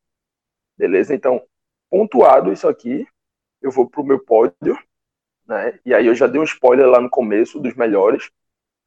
Beleza? 0.77 1.13
Então, 1.13 1.43
pontuado 1.89 2.53
isso 2.53 2.67
aqui, 2.67 3.05
eu 3.61 3.69
vou 3.69 3.89
para 3.89 4.01
o 4.01 4.05
meu 4.05 4.19
pódio, 4.23 4.79
né? 5.45 5.77
E 5.85 5.93
aí 5.93 6.07
eu 6.07 6.15
já 6.15 6.27
dei 6.27 6.39
um 6.39 6.45
spoiler 6.45 6.87
lá 6.87 7.01
no 7.01 7.09
começo 7.09 7.59
dos 7.59 7.75
melhores. 7.75 8.29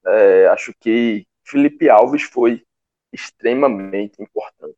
É, 0.07 0.47
acho 0.47 0.73
que 0.81 1.27
Felipe 1.45 1.91
Alves 1.91 2.23
foi 2.23 2.65
extremamente 3.13 4.23
importante. 4.23 4.77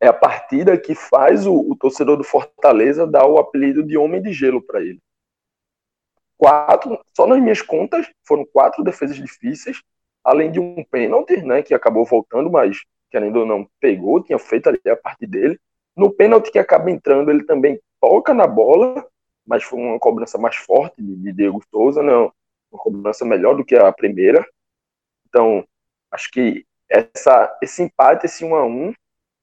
é 0.00 0.06
a 0.06 0.12
partida 0.12 0.78
que 0.78 0.94
faz 0.94 1.46
o, 1.46 1.54
o 1.54 1.74
torcedor 1.76 2.16
do 2.16 2.24
Fortaleza 2.24 3.06
dar 3.06 3.26
o 3.26 3.38
apelido 3.38 3.82
de 3.82 3.96
Homem 3.96 4.22
de 4.22 4.32
Gelo 4.32 4.62
para 4.62 4.80
ele. 4.80 5.00
Quatro, 6.38 7.00
só 7.14 7.26
nas 7.26 7.40
minhas 7.40 7.62
contas, 7.62 8.10
foram 8.26 8.44
quatro 8.44 8.84
defesas 8.84 9.16
difíceis, 9.16 9.82
além 10.22 10.50
de 10.50 10.60
um 10.60 10.84
pênalti, 10.84 11.36
né, 11.42 11.62
que 11.62 11.74
acabou 11.74 12.04
voltando, 12.04 12.50
mas 12.50 12.82
querendo 13.10 13.40
ou 13.40 13.46
não, 13.46 13.68
pegou, 13.80 14.22
tinha 14.22 14.38
feito 14.38 14.68
ali 14.68 14.80
a 14.86 14.96
parte 14.96 15.26
dele. 15.26 15.58
No 15.96 16.10
pênalti 16.10 16.50
que 16.50 16.58
acaba 16.58 16.90
entrando, 16.90 17.30
ele 17.30 17.44
também 17.44 17.80
toca 18.00 18.34
na 18.34 18.46
bola, 18.46 19.06
mas 19.46 19.62
foi 19.62 19.78
uma 19.78 19.98
cobrança 19.98 20.36
mais 20.36 20.56
forte 20.56 21.02
de 21.02 21.32
Diego 21.32 21.62
Souza, 21.70 22.02
não, 22.02 22.32
uma 22.70 22.82
cobrança 22.82 23.24
melhor 23.24 23.56
do 23.56 23.64
que 23.64 23.76
a 23.76 23.90
primeira. 23.92 24.44
Então, 25.28 25.64
acho 26.10 26.30
que 26.30 26.66
essa, 26.88 27.56
esse 27.62 27.82
empate, 27.82 28.26
esse 28.26 28.44
1 28.44 28.54
a 28.54 28.64
1 28.66 28.92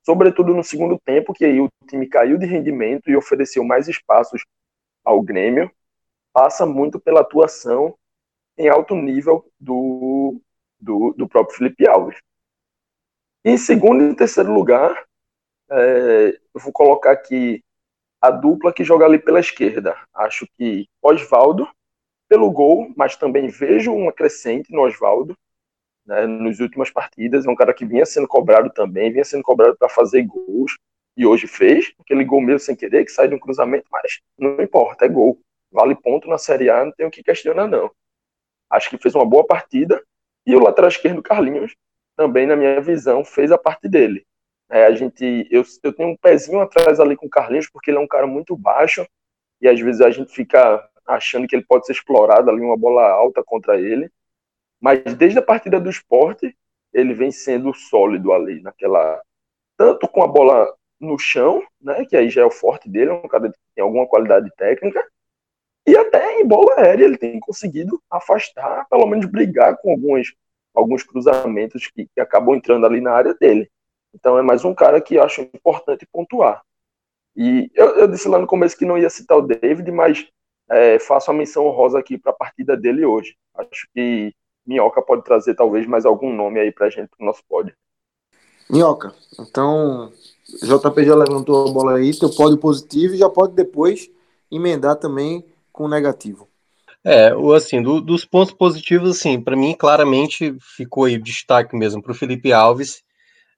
sobretudo 0.05 0.53
no 0.53 0.63
segundo 0.63 0.99
tempo, 0.99 1.33
que 1.33 1.45
aí 1.45 1.59
o 1.61 1.69
time 1.87 2.07
caiu 2.07 2.37
de 2.37 2.45
rendimento 2.45 3.09
e 3.09 3.15
ofereceu 3.15 3.63
mais 3.63 3.87
espaços 3.87 4.43
ao 5.03 5.21
Grêmio, 5.21 5.71
passa 6.33 6.65
muito 6.65 6.99
pela 6.99 7.21
atuação 7.21 7.97
em 8.57 8.67
alto 8.67 8.95
nível 8.95 9.49
do, 9.59 10.41
do, 10.79 11.13
do 11.17 11.27
próprio 11.27 11.57
Felipe 11.57 11.87
Alves. 11.87 12.17
Em 13.45 13.57
segundo 13.57 14.03
e 14.03 14.15
terceiro 14.15 14.53
lugar, 14.53 15.05
é, 15.71 16.39
vou 16.53 16.71
colocar 16.71 17.11
aqui 17.11 17.63
a 18.21 18.31
dupla 18.31 18.73
que 18.73 18.83
joga 18.83 19.05
ali 19.05 19.19
pela 19.19 19.39
esquerda. 19.39 19.95
Acho 20.13 20.47
que 20.57 20.87
Oswaldo, 21.01 21.67
pelo 22.27 22.49
gol, 22.51 22.91
mas 22.95 23.15
também 23.15 23.47
vejo 23.47 23.93
uma 23.93 24.11
crescente 24.11 24.71
no 24.71 24.81
Oswaldo 24.81 25.37
né, 26.05 26.25
nas 26.25 26.59
últimas 26.59 26.89
partidas. 26.89 27.45
É 27.45 27.49
um 27.49 27.55
cara 27.55 27.73
que 27.73 27.85
vinha 27.85 28.05
sendo 28.05 28.27
cobrado 28.27 28.69
também, 28.69 29.11
vinha 29.11 29.25
sendo 29.25 29.43
cobrado 29.43 29.75
para 29.77 29.89
fazer 29.89 30.23
gols, 30.23 30.77
e 31.15 31.25
hoje 31.25 31.47
fez, 31.47 31.93
aquele 31.99 32.23
gol 32.23 32.41
mesmo 32.41 32.59
sem 32.59 32.75
querer, 32.75 33.05
que 33.05 33.11
sai 33.11 33.27
de 33.27 33.35
um 33.35 33.39
cruzamento, 33.39 33.85
mas 33.91 34.19
não 34.37 34.59
importa, 34.61 35.05
é 35.05 35.09
gol. 35.09 35.39
Vale 35.73 35.95
ponto 35.95 36.29
na 36.29 36.37
Série 36.37 36.69
A, 36.69 36.85
não 36.85 36.91
tem 36.91 37.05
o 37.05 37.11
que 37.11 37.23
questionar, 37.23 37.67
não. 37.67 37.91
Acho 38.69 38.91
que 38.91 38.97
fez 38.97 39.15
uma 39.15 39.25
boa 39.25 39.45
partida, 39.45 40.01
e 40.45 40.55
o 40.55 40.59
lateral 40.59 40.89
esquerdo, 40.89 41.23
Carlinhos, 41.23 41.75
também, 42.15 42.45
na 42.45 42.55
minha 42.55 42.79
visão, 42.79 43.25
fez 43.25 43.51
a 43.51 43.57
parte 43.57 43.89
dele. 43.89 44.23
É, 44.69 44.85
a 44.85 44.93
gente, 44.93 45.47
eu, 45.49 45.63
eu 45.83 45.91
tenho 45.91 46.09
um 46.09 46.17
pezinho 46.17 46.59
atrás 46.61 46.99
ali 46.99 47.15
com 47.15 47.25
o 47.25 47.29
Carlinhos, 47.29 47.67
porque 47.69 47.89
ele 47.89 47.97
é 47.97 48.01
um 48.01 48.07
cara 48.07 48.27
muito 48.27 48.55
baixo, 48.55 49.05
e 49.59 49.67
às 49.67 49.79
vezes 49.79 49.99
a 50.01 50.11
gente 50.11 50.31
fica 50.31 50.87
achando 51.07 51.47
que 51.47 51.55
ele 51.55 51.65
pode 51.65 51.87
ser 51.87 51.93
explorado 51.93 52.51
ali, 52.51 52.61
uma 52.61 52.77
bola 52.77 53.09
alta 53.09 53.43
contra 53.43 53.79
ele. 53.79 54.11
Mas 54.79 55.01
desde 55.15 55.39
a 55.39 55.41
partida 55.41 55.79
do 55.79 55.89
esporte, 55.89 56.55
ele 56.93 57.13
vem 57.13 57.31
sendo 57.31 57.73
sólido 57.73 58.31
ali, 58.31 58.61
naquela. 58.61 59.21
Tanto 59.75 60.07
com 60.07 60.21
a 60.21 60.27
bola 60.27 60.71
no 60.99 61.17
chão, 61.17 61.63
né, 61.81 62.05
que 62.05 62.15
aí 62.15 62.29
já 62.29 62.41
é 62.41 62.45
o 62.45 62.51
forte 62.51 62.87
dele, 62.87 63.09
é 63.09 63.13
um 63.13 63.27
cara 63.27 63.51
que 63.51 63.57
tem 63.75 63.83
alguma 63.83 64.07
qualidade 64.07 64.49
técnica, 64.55 65.03
e 65.85 65.97
até 65.97 66.39
em 66.39 66.47
bola 66.47 66.75
aérea 66.77 67.05
ele 67.05 67.17
tem 67.17 67.39
conseguido 67.39 68.01
afastar, 68.09 68.87
pelo 68.89 69.05
menos 69.05 69.25
brigar 69.25 69.77
com 69.77 69.91
alguns, 69.91 70.33
alguns 70.73 71.03
cruzamentos 71.03 71.87
que, 71.87 72.07
que 72.07 72.21
acabam 72.21 72.55
entrando 72.55 72.85
ali 72.85 73.01
na 73.01 73.11
área 73.11 73.33
dele. 73.33 73.69
Então 74.13 74.37
é 74.37 74.41
mais 74.41 74.63
um 74.63 74.73
cara 74.73 75.01
que 75.01 75.17
acho 75.17 75.41
importante 75.41 76.07
pontuar. 76.11 76.61
E 77.35 77.69
eu, 77.73 77.97
eu, 77.97 78.07
disse 78.07 78.27
lá 78.27 78.39
no 78.39 78.47
começo 78.47 78.77
que 78.77 78.85
não 78.85 78.97
ia 78.97 79.09
citar 79.09 79.37
o 79.37 79.41
David, 79.41 79.91
mas 79.91 80.25
é, 80.69 80.99
faço 80.99 81.31
a 81.31 81.33
menção 81.33 81.65
honrosa 81.65 81.99
aqui 81.99 82.17
para 82.17 82.31
a 82.31 82.35
partida 82.35 82.77
dele 82.77 83.03
hoje. 83.05 83.35
Acho 83.55 83.87
que 83.93 84.33
Minhoca 84.65 85.01
pode 85.01 85.23
trazer 85.23 85.55
talvez 85.55 85.85
mais 85.87 86.05
algum 86.05 86.31
nome 86.33 86.59
aí 86.59 86.71
pra 86.71 86.89
gente 86.89 87.09
pro 87.09 87.25
nosso 87.25 87.43
pódio. 87.49 87.75
Minhoca, 88.69 89.13
então 89.37 90.11
JP 90.61 91.03
já 91.03 91.15
levantou 91.15 91.67
a 91.67 91.73
bola 91.73 91.97
aí, 91.97 92.17
teu 92.17 92.29
pódio 92.29 92.57
positivo 92.57 93.13
e 93.13 93.17
já 93.17 93.29
pode 93.29 93.53
depois 93.53 94.09
emendar 94.49 94.95
também 94.95 95.43
com 95.73 95.85
o 95.85 95.89
negativo. 95.89 96.47
É, 97.03 97.35
o 97.35 97.51
assim, 97.51 97.81
do, 97.81 97.99
dos 97.99 98.23
pontos 98.23 98.53
positivos, 98.53 99.17
assim, 99.17 99.41
para 99.41 99.57
mim 99.57 99.75
claramente 99.77 100.55
ficou 100.61 101.03
aí 101.03 101.17
destaque 101.17 101.75
mesmo 101.75 102.01
para 102.01 102.13
o 102.13 102.15
Felipe 102.15 102.53
Alves. 102.53 103.03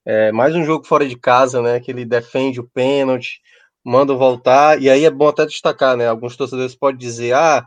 É, 0.04 0.32
mais 0.32 0.54
um 0.56 0.64
jogo 0.64 0.84
fora 0.84 1.06
de 1.06 1.16
casa, 1.16 1.62
né? 1.62 1.78
Que 1.78 1.92
ele 1.92 2.04
defende 2.04 2.58
o 2.58 2.68
pênalti, 2.68 3.40
manda 3.84 4.14
voltar, 4.14 4.82
e 4.82 4.90
aí 4.90 5.04
é 5.04 5.10
bom 5.10 5.28
até 5.28 5.46
destacar, 5.46 5.96
né? 5.96 6.08
Alguns 6.08 6.36
torcedores 6.36 6.74
podem 6.74 6.98
dizer, 6.98 7.34
ah, 7.34 7.64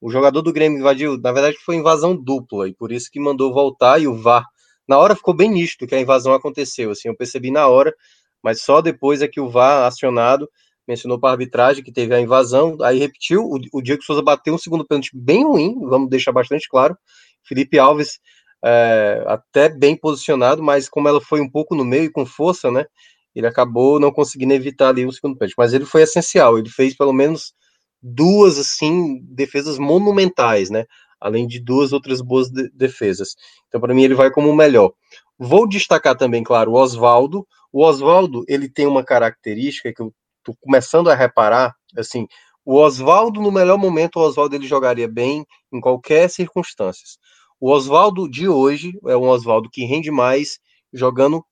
o 0.00 0.10
jogador 0.10 0.42
do 0.42 0.52
Grêmio 0.52 0.80
invadiu, 0.80 1.16
na 1.16 1.32
verdade 1.32 1.56
foi 1.64 1.76
invasão 1.76 2.14
dupla, 2.14 2.68
e 2.68 2.74
por 2.74 2.92
isso 2.92 3.10
que 3.10 3.20
mandou 3.20 3.54
voltar 3.54 3.98
e 4.00 4.06
o 4.06 4.14
VAR. 4.14 4.44
Na 4.86 4.98
hora 4.98 5.16
ficou 5.16 5.32
bem 5.32 5.48
nítido 5.48 5.86
que 5.86 5.94
a 5.94 6.00
invasão 6.00 6.34
aconteceu, 6.34 6.90
assim, 6.90 7.08
eu 7.08 7.16
percebi 7.16 7.50
na 7.50 7.68
hora, 7.68 7.94
mas 8.42 8.62
só 8.62 8.82
depois 8.82 9.22
é 9.22 9.28
que 9.28 9.40
o 9.40 9.48
VAR 9.48 9.86
acionado 9.86 10.46
mencionou 10.92 11.18
para 11.18 11.30
a 11.30 11.32
arbitragem 11.32 11.82
que 11.82 11.92
teve 11.92 12.14
a 12.14 12.20
invasão, 12.20 12.76
aí 12.82 12.98
repetiu, 12.98 13.42
o, 13.44 13.58
o 13.72 13.82
Diego 13.82 14.02
Souza 14.02 14.22
bateu 14.22 14.54
um 14.54 14.58
segundo 14.58 14.86
pênalti 14.86 15.10
bem 15.14 15.44
ruim, 15.44 15.74
vamos 15.80 16.08
deixar 16.08 16.32
bastante 16.32 16.68
claro, 16.68 16.96
Felipe 17.44 17.78
Alves 17.78 18.18
é, 18.64 19.24
até 19.26 19.68
bem 19.68 19.96
posicionado, 19.96 20.62
mas 20.62 20.88
como 20.88 21.08
ela 21.08 21.20
foi 21.20 21.40
um 21.40 21.50
pouco 21.50 21.74
no 21.74 21.84
meio 21.84 22.04
e 22.04 22.12
com 22.12 22.24
força, 22.24 22.70
né, 22.70 22.84
ele 23.34 23.46
acabou 23.46 23.98
não 23.98 24.12
conseguindo 24.12 24.52
evitar 24.52 24.90
ali 24.90 25.06
o 25.06 25.12
segundo 25.12 25.36
pênalti, 25.36 25.54
mas 25.56 25.72
ele 25.72 25.84
foi 25.84 26.02
essencial, 26.02 26.58
ele 26.58 26.68
fez 26.68 26.94
pelo 26.96 27.12
menos 27.12 27.54
duas 28.02 28.58
assim 28.58 29.20
defesas 29.22 29.78
monumentais, 29.78 30.70
né? 30.70 30.84
Além 31.20 31.46
de 31.46 31.60
duas 31.60 31.92
outras 31.92 32.20
boas 32.20 32.50
de 32.50 32.68
defesas. 32.70 33.36
Então, 33.68 33.80
para 33.80 33.94
mim, 33.94 34.02
ele 34.02 34.14
vai 34.14 34.30
como 34.30 34.50
o 34.50 34.56
melhor. 34.56 34.92
Vou 35.38 35.68
destacar 35.68 36.16
também, 36.16 36.42
claro, 36.42 36.72
o 36.72 36.74
Oswaldo. 36.74 37.46
O 37.72 37.84
Oswaldo, 37.84 38.44
ele 38.48 38.68
tem 38.68 38.86
uma 38.86 39.04
característica 39.04 39.92
que 39.94 40.02
eu 40.02 40.12
tô 40.42 40.54
começando 40.60 41.10
a 41.10 41.14
reparar, 41.14 41.74
assim, 41.96 42.26
o 42.64 42.76
Oswaldo, 42.76 43.40
no 43.40 43.50
melhor 43.50 43.76
momento, 43.76 44.16
o 44.16 44.22
Oswaldo 44.22 44.54
ele 44.54 44.66
jogaria 44.66 45.08
bem 45.08 45.44
em 45.72 45.80
qualquer 45.80 46.30
circunstância. 46.30 47.04
O 47.60 47.70
Oswaldo 47.70 48.28
de 48.28 48.48
hoje 48.48 48.92
é 49.06 49.16
um 49.16 49.28
Oswaldo 49.28 49.68
que 49.70 49.84
rende 49.84 50.10
mais 50.10 50.58
jogando 50.92 51.44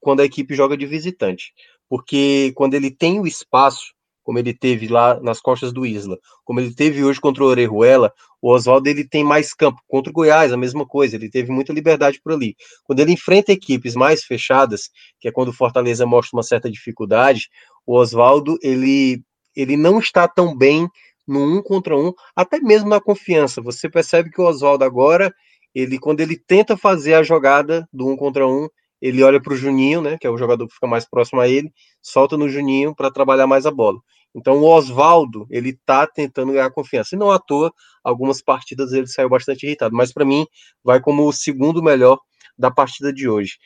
quando 0.00 0.20
a 0.20 0.24
equipe 0.24 0.54
joga 0.54 0.76
de 0.76 0.86
visitante. 0.86 1.52
Porque 1.88 2.52
quando 2.56 2.74
ele 2.74 2.90
tem 2.90 3.20
o 3.20 3.26
espaço, 3.26 3.94
como 4.26 4.40
ele 4.40 4.52
teve 4.52 4.88
lá 4.88 5.20
nas 5.20 5.40
costas 5.40 5.72
do 5.72 5.86
Isla, 5.86 6.18
como 6.44 6.58
ele 6.58 6.74
teve 6.74 7.04
hoje 7.04 7.20
contra 7.20 7.44
o 7.44 7.46
Orejuela, 7.46 8.12
o 8.42 8.50
Oswaldo 8.52 8.88
ele 8.88 9.08
tem 9.08 9.22
mais 9.22 9.54
campo. 9.54 9.80
Contra 9.86 10.10
o 10.10 10.12
Goiás, 10.12 10.52
a 10.52 10.56
mesma 10.56 10.84
coisa, 10.84 11.14
ele 11.14 11.30
teve 11.30 11.52
muita 11.52 11.72
liberdade 11.72 12.20
por 12.20 12.32
ali. 12.32 12.56
Quando 12.82 12.98
ele 12.98 13.12
enfrenta 13.12 13.52
equipes 13.52 13.94
mais 13.94 14.24
fechadas, 14.24 14.90
que 15.20 15.28
é 15.28 15.32
quando 15.32 15.50
o 15.50 15.52
Fortaleza 15.52 16.04
mostra 16.04 16.36
uma 16.36 16.42
certa 16.42 16.68
dificuldade, 16.68 17.48
o 17.86 17.96
Oswaldo 17.96 18.58
ele, 18.64 19.22
ele 19.54 19.76
não 19.76 20.00
está 20.00 20.26
tão 20.26 20.56
bem 20.58 20.88
no 21.24 21.58
um 21.58 21.62
contra 21.62 21.96
um, 21.96 22.12
até 22.34 22.58
mesmo 22.58 22.88
na 22.88 23.00
confiança. 23.00 23.62
Você 23.62 23.88
percebe 23.88 24.28
que 24.28 24.40
o 24.40 24.44
Oswaldo 24.44 24.82
agora, 24.82 25.32
ele 25.72 26.00
quando 26.00 26.18
ele 26.18 26.36
tenta 26.36 26.76
fazer 26.76 27.14
a 27.14 27.22
jogada 27.22 27.88
do 27.92 28.08
um 28.08 28.16
contra 28.16 28.44
um, 28.44 28.68
ele 29.00 29.22
olha 29.22 29.40
para 29.40 29.52
o 29.52 29.56
Juninho, 29.56 30.00
né, 30.00 30.16
que 30.18 30.26
é 30.26 30.30
o 30.30 30.38
jogador 30.38 30.66
que 30.66 30.74
fica 30.74 30.86
mais 30.86 31.08
próximo 31.08 31.40
a 31.40 31.48
ele, 31.48 31.72
solta 32.02 32.36
no 32.36 32.48
Juninho 32.48 32.94
para 32.94 33.10
trabalhar 33.10 33.46
mais 33.46 33.66
a 33.66 33.70
bola. 33.70 34.00
Então 34.36 34.58
o 34.58 34.68
Oswaldo, 34.68 35.46
ele 35.50 35.72
tá 35.86 36.06
tentando 36.06 36.52
ganhar 36.52 36.70
confiança. 36.70 37.14
E 37.14 37.18
não 37.18 37.30
à 37.30 37.38
toa, 37.38 37.72
algumas 38.04 38.42
partidas 38.42 38.92
ele 38.92 39.06
saiu 39.06 39.30
bastante 39.30 39.64
irritado, 39.64 39.96
mas 39.96 40.12
para 40.12 40.26
mim 40.26 40.46
vai 40.84 41.00
como 41.00 41.26
o 41.26 41.32
segundo 41.32 41.82
melhor 41.82 42.18
da 42.56 42.70
partida 42.70 43.10
de 43.10 43.26
hoje. 43.26 43.56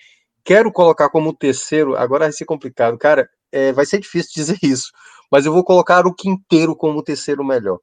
Quero 0.45 0.73
colocar 0.73 1.11
como 1.11 1.35
terceiro, 1.37 1.97
agora 1.97 2.25
vai 2.25 2.33
ser 2.33 2.45
complicado, 2.45 2.97
cara, 2.97 3.29
é, 3.51 3.73
vai 3.73 3.85
ser 3.85 3.99
difícil 3.99 4.31
dizer 4.35 4.59
isso, 4.63 4.91
mas 5.31 5.45
eu 5.45 5.53
vou 5.53 5.65
colocar 5.65 6.07
o 6.07 6.15
Quinteiro 6.15 6.77
como 6.77 7.01
o 7.01 7.03
terceiro 7.03 7.45
melhor 7.45 7.79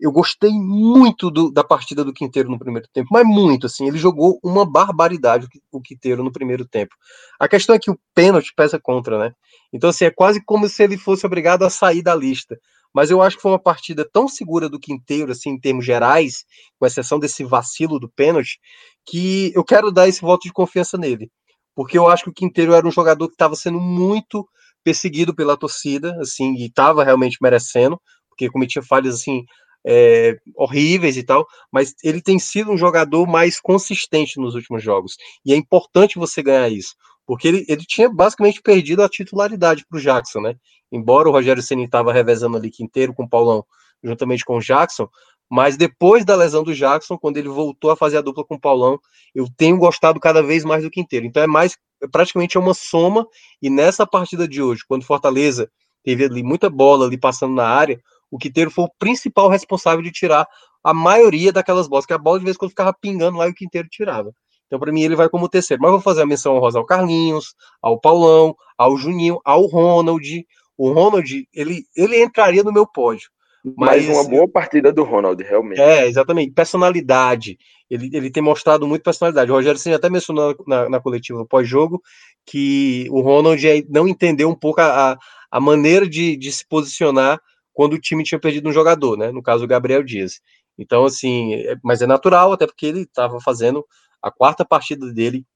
eu 0.00 0.12
gostei 0.12 0.52
muito 0.52 1.30
do, 1.30 1.50
da 1.50 1.64
partida 1.64 2.04
do 2.04 2.12
Quinteiro 2.12 2.48
no 2.48 2.58
primeiro 2.58 2.86
tempo, 2.92 3.08
mas 3.10 3.26
muito, 3.26 3.66
assim, 3.66 3.86
ele 3.88 3.98
jogou 3.98 4.38
uma 4.44 4.64
barbaridade 4.64 5.48
o 5.72 5.80
Quinteiro 5.80 6.22
no 6.22 6.32
primeiro 6.32 6.66
tempo. 6.66 6.94
A 7.38 7.48
questão 7.48 7.74
é 7.74 7.78
que 7.78 7.90
o 7.90 7.98
pênalti 8.14 8.52
pesa 8.54 8.78
contra, 8.78 9.18
né? 9.18 9.32
Então, 9.72 9.90
assim, 9.90 10.04
é 10.04 10.10
quase 10.10 10.42
como 10.44 10.68
se 10.68 10.82
ele 10.82 10.96
fosse 10.96 11.26
obrigado 11.26 11.64
a 11.64 11.70
sair 11.70 12.02
da 12.02 12.14
lista. 12.14 12.56
Mas 12.94 13.10
eu 13.10 13.20
acho 13.20 13.36
que 13.36 13.42
foi 13.42 13.50
uma 13.50 13.58
partida 13.58 14.08
tão 14.10 14.28
segura 14.28 14.68
do 14.68 14.78
Quinteiro, 14.78 15.32
assim, 15.32 15.50
em 15.50 15.60
termos 15.60 15.84
gerais, 15.84 16.44
com 16.78 16.86
exceção 16.86 17.18
desse 17.18 17.44
vacilo 17.44 17.98
do 17.98 18.08
pênalti, 18.08 18.58
que 19.04 19.52
eu 19.54 19.64
quero 19.64 19.90
dar 19.90 20.08
esse 20.08 20.20
voto 20.20 20.42
de 20.42 20.52
confiança 20.52 20.96
nele. 20.96 21.30
Porque 21.74 21.98
eu 21.98 22.08
acho 22.08 22.24
que 22.24 22.30
o 22.30 22.34
Quinteiro 22.34 22.72
era 22.72 22.86
um 22.86 22.90
jogador 22.90 23.28
que 23.28 23.34
estava 23.34 23.54
sendo 23.54 23.80
muito 23.80 24.48
perseguido 24.82 25.34
pela 25.34 25.56
torcida, 25.56 26.16
assim, 26.20 26.54
e 26.54 26.66
estava 26.66 27.04
realmente 27.04 27.36
merecendo, 27.42 28.00
porque 28.28 28.48
cometia 28.48 28.82
falhas, 28.82 29.16
assim, 29.16 29.44
é, 29.90 30.36
horríveis 30.54 31.16
e 31.16 31.22
tal, 31.22 31.46
mas 31.72 31.94
ele 32.04 32.20
tem 32.20 32.38
sido 32.38 32.70
um 32.70 32.76
jogador 32.76 33.26
mais 33.26 33.58
consistente 33.58 34.38
nos 34.38 34.54
últimos 34.54 34.82
jogos. 34.82 35.16
E 35.46 35.52
é 35.52 35.56
importante 35.56 36.18
você 36.18 36.42
ganhar 36.42 36.68
isso, 36.68 36.94
porque 37.26 37.48
ele, 37.48 37.64
ele 37.66 37.84
tinha 37.86 38.10
basicamente 38.10 38.60
perdido 38.60 39.02
a 39.02 39.08
titularidade 39.08 39.86
para 39.88 39.98
o 39.98 40.00
Jackson, 40.00 40.40
né? 40.40 40.56
Embora 40.92 41.26
o 41.26 41.32
Rogério 41.32 41.62
Ceni 41.62 41.84
estava 41.84 42.12
revezando 42.12 42.58
ali 42.58 42.70
inteiro 42.78 43.14
com 43.14 43.24
o 43.24 43.28
Paulão, 43.28 43.64
juntamente 44.04 44.44
com 44.44 44.58
o 44.58 44.60
Jackson, 44.60 45.08
Mas 45.50 45.78
depois 45.78 46.24
da 46.24 46.36
lesão 46.36 46.62
do 46.62 46.74
Jackson, 46.74 47.16
quando 47.16 47.38
ele 47.38 47.48
voltou 47.48 47.90
a 47.90 47.96
fazer 47.96 48.18
a 48.18 48.20
dupla 48.20 48.44
com 48.44 48.56
o 48.56 48.60
Paulão, 48.60 48.98
eu 49.34 49.46
tenho 49.56 49.78
gostado 49.78 50.20
cada 50.20 50.42
vez 50.42 50.64
mais 50.64 50.84
do 50.84 50.90
Quinteiro. 50.90 51.24
Então 51.24 51.42
é 51.42 51.46
mais, 51.46 51.76
praticamente 52.12 52.58
é 52.58 52.60
uma 52.60 52.74
soma. 52.74 53.26
E 53.62 53.70
nessa 53.70 54.06
partida 54.06 54.46
de 54.46 54.60
hoje, 54.60 54.82
quando 54.86 55.04
Fortaleza 55.06 55.70
teve 56.04 56.24
ali 56.24 56.42
muita 56.42 56.68
bola 56.68 57.06
ali 57.06 57.16
passando 57.16 57.54
na 57.54 57.66
área, 57.66 57.98
o 58.30 58.38
Quinteiro 58.38 58.70
foi 58.70 58.84
o 58.84 58.90
principal 58.98 59.48
responsável 59.48 60.02
de 60.02 60.10
tirar 60.10 60.46
a 60.82 60.94
maioria 60.94 61.52
daquelas 61.52 61.88
bolas, 61.88 62.06
que 62.06 62.12
a 62.12 62.18
bola 62.18 62.38
de 62.38 62.44
vez 62.44 62.56
em 62.56 62.58
quando 62.58 62.70
ficava 62.70 62.92
pingando 62.92 63.38
lá 63.38 63.46
e 63.46 63.50
o 63.50 63.54
Quinteiro 63.54 63.88
tirava. 63.88 64.32
Então, 64.66 64.78
para 64.78 64.92
mim, 64.92 65.02
ele 65.02 65.16
vai 65.16 65.28
como 65.28 65.48
terceiro. 65.48 65.82
Mas 65.82 65.90
vou 65.90 66.00
fazer 66.00 66.22
a 66.22 66.26
menção 66.26 66.54
honrosa 66.54 66.78
ao 66.78 66.84
Carlinhos, 66.84 67.54
ao 67.82 67.98
Paulão, 67.98 68.54
ao 68.76 68.96
Juninho, 68.96 69.40
ao 69.44 69.66
Ronald. 69.66 70.46
O 70.76 70.92
Ronald, 70.92 71.48
ele, 71.54 71.84
ele 71.96 72.22
entraria 72.22 72.62
no 72.62 72.72
meu 72.72 72.86
pódio. 72.86 73.30
Mas 73.76 74.06
Mais 74.06 74.08
uma 74.08 74.28
boa 74.28 74.48
partida 74.48 74.92
do 74.92 75.02
Ronald, 75.02 75.42
realmente. 75.42 75.80
É, 75.80 76.06
exatamente. 76.06 76.52
Personalidade. 76.52 77.58
Ele, 77.90 78.10
ele 78.12 78.30
tem 78.30 78.42
mostrado 78.42 78.86
muito 78.86 79.02
personalidade. 79.02 79.50
O 79.50 79.54
Rogério 79.54 79.80
Senna 79.80 79.96
até 79.96 80.08
mencionou 80.10 80.54
na, 80.66 80.88
na 80.88 81.00
coletiva 81.00 81.44
pós-jogo 81.46 82.00
que 82.46 83.06
o 83.10 83.20
Ronald 83.20 83.62
não 83.88 84.06
entendeu 84.06 84.48
um 84.48 84.54
pouco 84.54 84.80
a, 84.80 85.18
a 85.50 85.60
maneira 85.60 86.08
de, 86.08 86.36
de 86.36 86.52
se 86.52 86.66
posicionar 86.66 87.40
quando 87.78 87.92
o 87.92 88.00
time 88.00 88.24
tinha 88.24 88.40
perdido 88.40 88.68
um 88.68 88.72
jogador, 88.72 89.16
né? 89.16 89.30
No 89.30 89.40
caso, 89.40 89.62
o 89.62 89.68
Gabriel 89.68 90.02
Dias. 90.02 90.40
Então, 90.76 91.04
assim, 91.04 91.54
é, 91.54 91.76
mas 91.80 92.02
é 92.02 92.08
natural, 92.08 92.52
até 92.52 92.66
porque 92.66 92.84
ele 92.84 93.02
estava 93.02 93.40
fazendo 93.40 93.86
a 94.20 94.32
quarta 94.32 94.64
partida 94.64 95.12
dele 95.14 95.46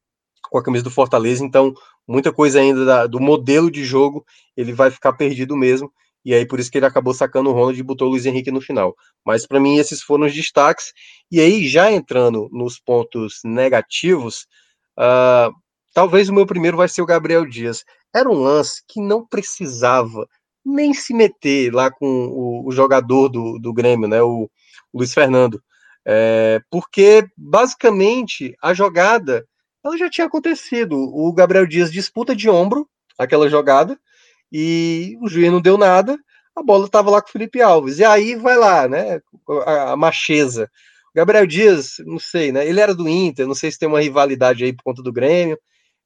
com 0.49 0.57
a 0.57 0.63
camisa 0.63 0.85
do 0.85 0.91
Fortaleza, 0.91 1.45
então 1.45 1.75
muita 2.07 2.33
coisa 2.33 2.61
ainda 2.61 2.85
da, 2.85 3.07
do 3.09 3.19
modelo 3.19 3.69
de 3.69 3.85
jogo 3.85 4.25
ele 4.57 4.73
vai 4.73 4.89
ficar 4.89 5.15
perdido 5.15 5.57
mesmo. 5.57 5.93
E 6.25 6.33
aí 6.33 6.47
por 6.47 6.61
isso 6.61 6.71
que 6.71 6.79
ele 6.79 6.87
acabou 6.87 7.13
sacando 7.13 7.51
o 7.51 7.53
Ronald 7.53 7.81
e 7.81 7.83
botou 7.83 8.07
o 8.07 8.13
Luiz 8.13 8.25
Henrique 8.25 8.53
no 8.53 8.61
final. 8.61 8.95
Mas 9.27 9.45
para 9.45 9.59
mim 9.59 9.79
esses 9.79 10.01
foram 10.01 10.25
os 10.27 10.33
destaques. 10.33 10.93
E 11.29 11.41
aí 11.41 11.67
já 11.67 11.91
entrando 11.91 12.49
nos 12.53 12.79
pontos 12.79 13.41
negativos, 13.45 14.47
uh, 14.97 15.53
talvez 15.93 16.29
o 16.29 16.33
meu 16.33 16.47
primeiro 16.47 16.77
vai 16.77 16.87
ser 16.87 17.03
o 17.03 17.07
Gabriel 17.07 17.45
Dias. 17.45 17.85
Era 18.15 18.31
um 18.31 18.41
lance 18.41 18.81
que 18.87 19.01
não 19.01 19.27
precisava 19.27 20.25
nem 20.65 20.95
se 20.95 21.13
meter 21.13 21.73
lá 21.73 21.91
com 21.91 22.07
o, 22.07 22.69
o 22.69 22.73
jogador 22.73 23.29
do, 23.29 23.59
do 23.59 23.73
Grêmio, 23.73 24.09
né? 24.09 24.23
O, 24.23 24.51
o 24.93 24.99
Luiz 24.99 25.13
Fernando. 25.13 25.63
É, 26.05 26.61
porque 26.71 27.25
basicamente 27.37 28.57
a 28.61 28.75
jogada 28.75 29.47
ela 29.85 29.97
já 29.97 30.09
tinha 30.09 30.27
acontecido. 30.27 30.97
O 30.97 31.33
Gabriel 31.33 31.67
Dias 31.67 31.93
disputa 31.93 32.35
de 32.35 32.49
ombro 32.49 32.89
aquela 33.19 33.49
jogada 33.49 33.99
e 34.51 35.17
o 35.21 35.29
juiz 35.29 35.51
não 35.51 35.61
deu 35.61 35.79
nada, 35.79 36.19
a 36.55 36.63
bola 36.63 36.85
estava 36.85 37.11
lá 37.11 37.23
com 37.23 37.29
o 37.29 37.33
Felipe 37.33 37.63
Alves. 37.63 37.99
E 37.99 38.05
aí 38.05 38.37
vai 38.37 38.57
lá, 38.57 38.87
né? 38.87 39.21
A, 39.65 39.93
a 39.93 39.97
macheza. 39.97 40.71
O 41.11 41.17
Gabriel 41.17 41.47
Dias, 41.47 41.97
não 42.07 42.19
sei, 42.19 42.53
né? 42.53 42.67
Ele 42.67 42.81
era 42.81 42.95
do 42.95 43.09
Inter, 43.09 43.47
não 43.47 43.55
sei 43.55 43.71
se 43.71 43.79
tem 43.79 43.89
uma 43.89 44.01
rivalidade 44.01 44.65
aí 44.65 44.73
por 44.73 44.83
conta 44.85 45.03
do 45.03 45.13
Grêmio. 45.13 45.59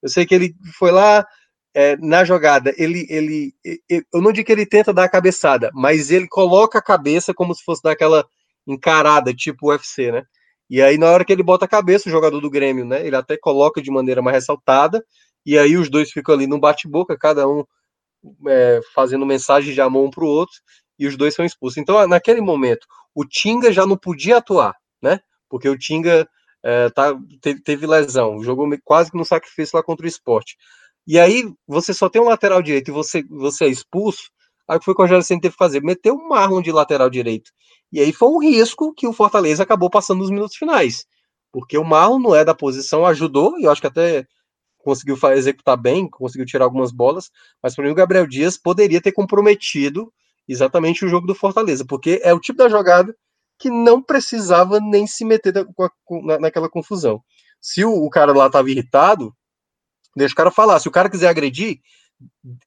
Eu 0.03 0.09
sei 0.09 0.25
que 0.25 0.35
ele 0.35 0.55
foi 0.79 0.91
lá 0.93 1.27
é, 1.77 1.95
na 1.99 2.25
jogada. 2.25 2.73
Ele, 2.79 3.07
ele, 3.11 3.55
eu 4.11 4.23
não 4.23 4.33
digo 4.33 4.47
que 4.47 4.53
ele 4.53 4.65
tenta 4.65 4.95
dar 4.95 5.05
a 5.05 5.11
cabeçada, 5.11 5.71
mas 5.75 6.11
ele 6.11 6.27
coloca 6.27 6.79
a 6.79 6.83
cabeça 6.83 7.35
como 7.35 7.55
se 7.55 7.63
fosse 7.63 7.83
daquela 7.83 8.27
encarada, 8.67 9.35
tipo 9.35 9.69
UFC, 9.69 10.11
né? 10.11 10.23
E 10.71 10.81
aí, 10.81 10.97
na 10.97 11.11
hora 11.11 11.23
que 11.23 11.33
ele 11.33 11.43
bota 11.43 11.67
a 11.67 11.69
cabeça, 11.69 12.09
o 12.09 12.13
jogador 12.13 12.41
do 12.41 12.49
Grêmio, 12.49 12.87
né? 12.87 13.07
Ele 13.07 13.15
até 13.15 13.37
coloca 13.37 13.83
de 13.83 13.91
maneira 13.91 14.23
mais 14.23 14.37
ressaltada, 14.37 15.05
e 15.45 15.59
aí 15.59 15.77
os 15.77 15.91
dois 15.91 16.11
ficam 16.11 16.35
ali 16.35 16.47
no 16.47 16.59
bate-boca, 16.59 17.17
cada 17.17 17.47
um 17.47 17.63
é, 18.49 18.81
fazendo 18.95 19.27
mensagem 19.27 19.75
de 19.75 19.81
amor 19.81 20.07
um 20.07 20.11
para 20.11 20.25
o 20.25 20.29
outro, 20.29 20.57
e 20.99 21.07
os 21.07 21.15
dois 21.15 21.35
são 21.35 21.45
expulsos. 21.45 21.77
Então, 21.77 22.09
naquele 22.09 22.41
momento, 22.41 22.87
o 23.15 23.23
Tinga 23.23 23.71
já 23.71 23.85
não 23.85 23.99
podia 23.99 24.39
atuar, 24.39 24.75
né? 25.01 25.21
Porque 25.47 25.69
o 25.69 25.79
Tinga 25.79 26.27
é, 26.65 26.89
tá, 26.89 27.15
teve, 27.43 27.61
teve, 27.61 27.87
lesão, 27.87 28.43
jogou 28.43 28.67
quase 28.83 29.11
que 29.11 29.17
no 29.19 29.27
sacrifício 29.27 29.77
lá 29.77 29.83
contra 29.83 30.07
o 30.07 30.09
esporte. 30.09 30.57
E 31.07 31.19
aí, 31.19 31.53
você 31.67 31.95
só 31.95 32.09
tem 32.09 32.21
um 32.21 32.29
lateral 32.29 32.61
direito 32.61 32.89
e 32.89 32.93
você, 32.93 33.23
você 33.25 33.67
é 33.67 33.69
expulso, 33.69 34.31
aí 34.69 34.79
foi 34.83 34.93
o 34.93 34.97
que 34.97 35.03
o 35.03 35.05
Rogério 35.05 35.23
Senna 35.23 35.41
teve 35.41 35.53
que 35.53 35.59
fazer, 35.59 35.83
meteu 35.83 36.15
um 36.15 36.29
marrom 36.29 36.61
de 36.61 36.73
lateral 36.73 37.09
direito. 37.09 37.51
E 37.93 38.01
aí 38.01 38.13
foi 38.13 38.29
um 38.29 38.39
risco 38.39 38.93
que 38.93 39.07
o 39.07 39.13
Fortaleza 39.13 39.63
acabou 39.63 39.89
passando 39.89 40.19
nos 40.19 40.31
minutos 40.31 40.57
finais. 40.57 41.07
Porque 41.53 41.79
o 41.79 41.85
Marlon 41.85 42.19
não 42.19 42.35
é 42.35 42.45
da 42.45 42.55
posição, 42.55 43.07
ajudou, 43.07 43.59
e 43.59 43.65
eu 43.65 43.71
acho 43.71 43.81
que 43.81 43.87
até 43.87 44.27
conseguiu 44.79 45.17
executar 45.33 45.77
bem, 45.77 46.09
conseguiu 46.09 46.47
tirar 46.47 46.65
algumas 46.65 46.93
bolas, 46.93 47.31
mas 47.63 47.75
para 47.75 47.85
mim 47.85 47.91
o 47.91 47.95
Gabriel 47.95 48.27
Dias 48.27 48.57
poderia 48.57 49.01
ter 49.01 49.11
comprometido 49.11 50.13
exatamente 50.47 51.05
o 51.05 51.09
jogo 51.09 51.27
do 51.27 51.35
Fortaleza, 51.35 51.85
porque 51.85 52.21
é 52.23 52.33
o 52.33 52.39
tipo 52.39 52.59
da 52.59 52.69
jogada 52.69 53.17
que 53.59 53.71
não 53.71 54.03
precisava 54.03 54.79
nem 54.79 55.07
se 55.07 55.25
meter 55.25 55.53
naquela 56.41 56.69
confusão. 56.69 57.21
Se 57.61 57.85
o, 57.85 58.09
cara 58.11 58.33
lá 58.33 58.47
estava 58.47 58.71
irritado, 58.71 59.35
deixa 60.17 60.33
o 60.33 60.37
cara 60.37 60.51
falar. 60.51 60.81
Se 60.81 60.89
o 60.89 60.93
cara 60.93 61.11
quiser 61.11 61.29
agredir, 61.29 61.81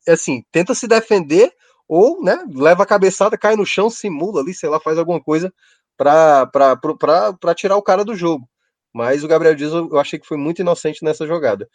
assim, 0.07 0.43
tenta 0.51 0.75
se 0.75 0.87
defender 0.87 1.51
ou, 1.87 2.23
né, 2.23 2.45
leva 2.53 2.83
a 2.83 2.85
cabeçada, 2.85 3.37
cai 3.37 3.55
no 3.55 3.65
chão, 3.65 3.89
simula 3.89 4.41
ali, 4.41 4.53
sei 4.53 4.69
lá, 4.69 4.79
faz 4.79 4.97
alguma 4.97 5.19
coisa 5.19 5.51
para 5.97 7.55
tirar 7.55 7.75
o 7.75 7.81
cara 7.81 8.05
do 8.05 8.15
jogo. 8.15 8.47
Mas 8.93 9.23
o 9.23 9.27
Gabriel 9.27 9.55
Dias 9.55 9.73
eu 9.73 9.99
achei 9.99 10.19
que 10.19 10.27
foi 10.27 10.37
muito 10.37 10.61
inocente 10.61 11.03
nessa 11.03 11.25
jogada. 11.25 11.67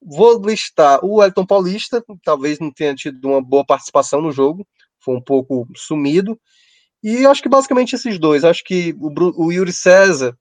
Vou 0.00 0.40
listar 0.44 1.02
o 1.04 1.22
Elton 1.22 1.46
Paulista, 1.46 2.04
talvez 2.22 2.58
não 2.58 2.70
tenha 2.70 2.94
tido 2.94 3.24
uma 3.28 3.42
boa 3.42 3.64
participação 3.64 4.20
no 4.20 4.32
jogo, 4.32 4.66
foi 5.00 5.16
um 5.16 5.22
pouco 5.22 5.66
sumido. 5.76 6.38
E 7.02 7.26
acho 7.26 7.42
que 7.42 7.48
basicamente 7.48 7.94
esses 7.94 8.18
dois. 8.18 8.44
Acho 8.44 8.62
que 8.64 8.94
o, 8.98 9.46
o 9.46 9.52
Yuri 9.52 9.72
César 9.72 10.36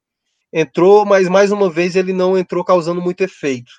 entrou, 0.54 1.06
mas 1.06 1.30
mais 1.30 1.52
uma 1.52 1.70
vez 1.70 1.96
ele 1.96 2.14
não 2.14 2.38
entrou 2.38 2.64
causando 2.64 3.02
muito 3.02 3.22
efeito. 3.22 3.72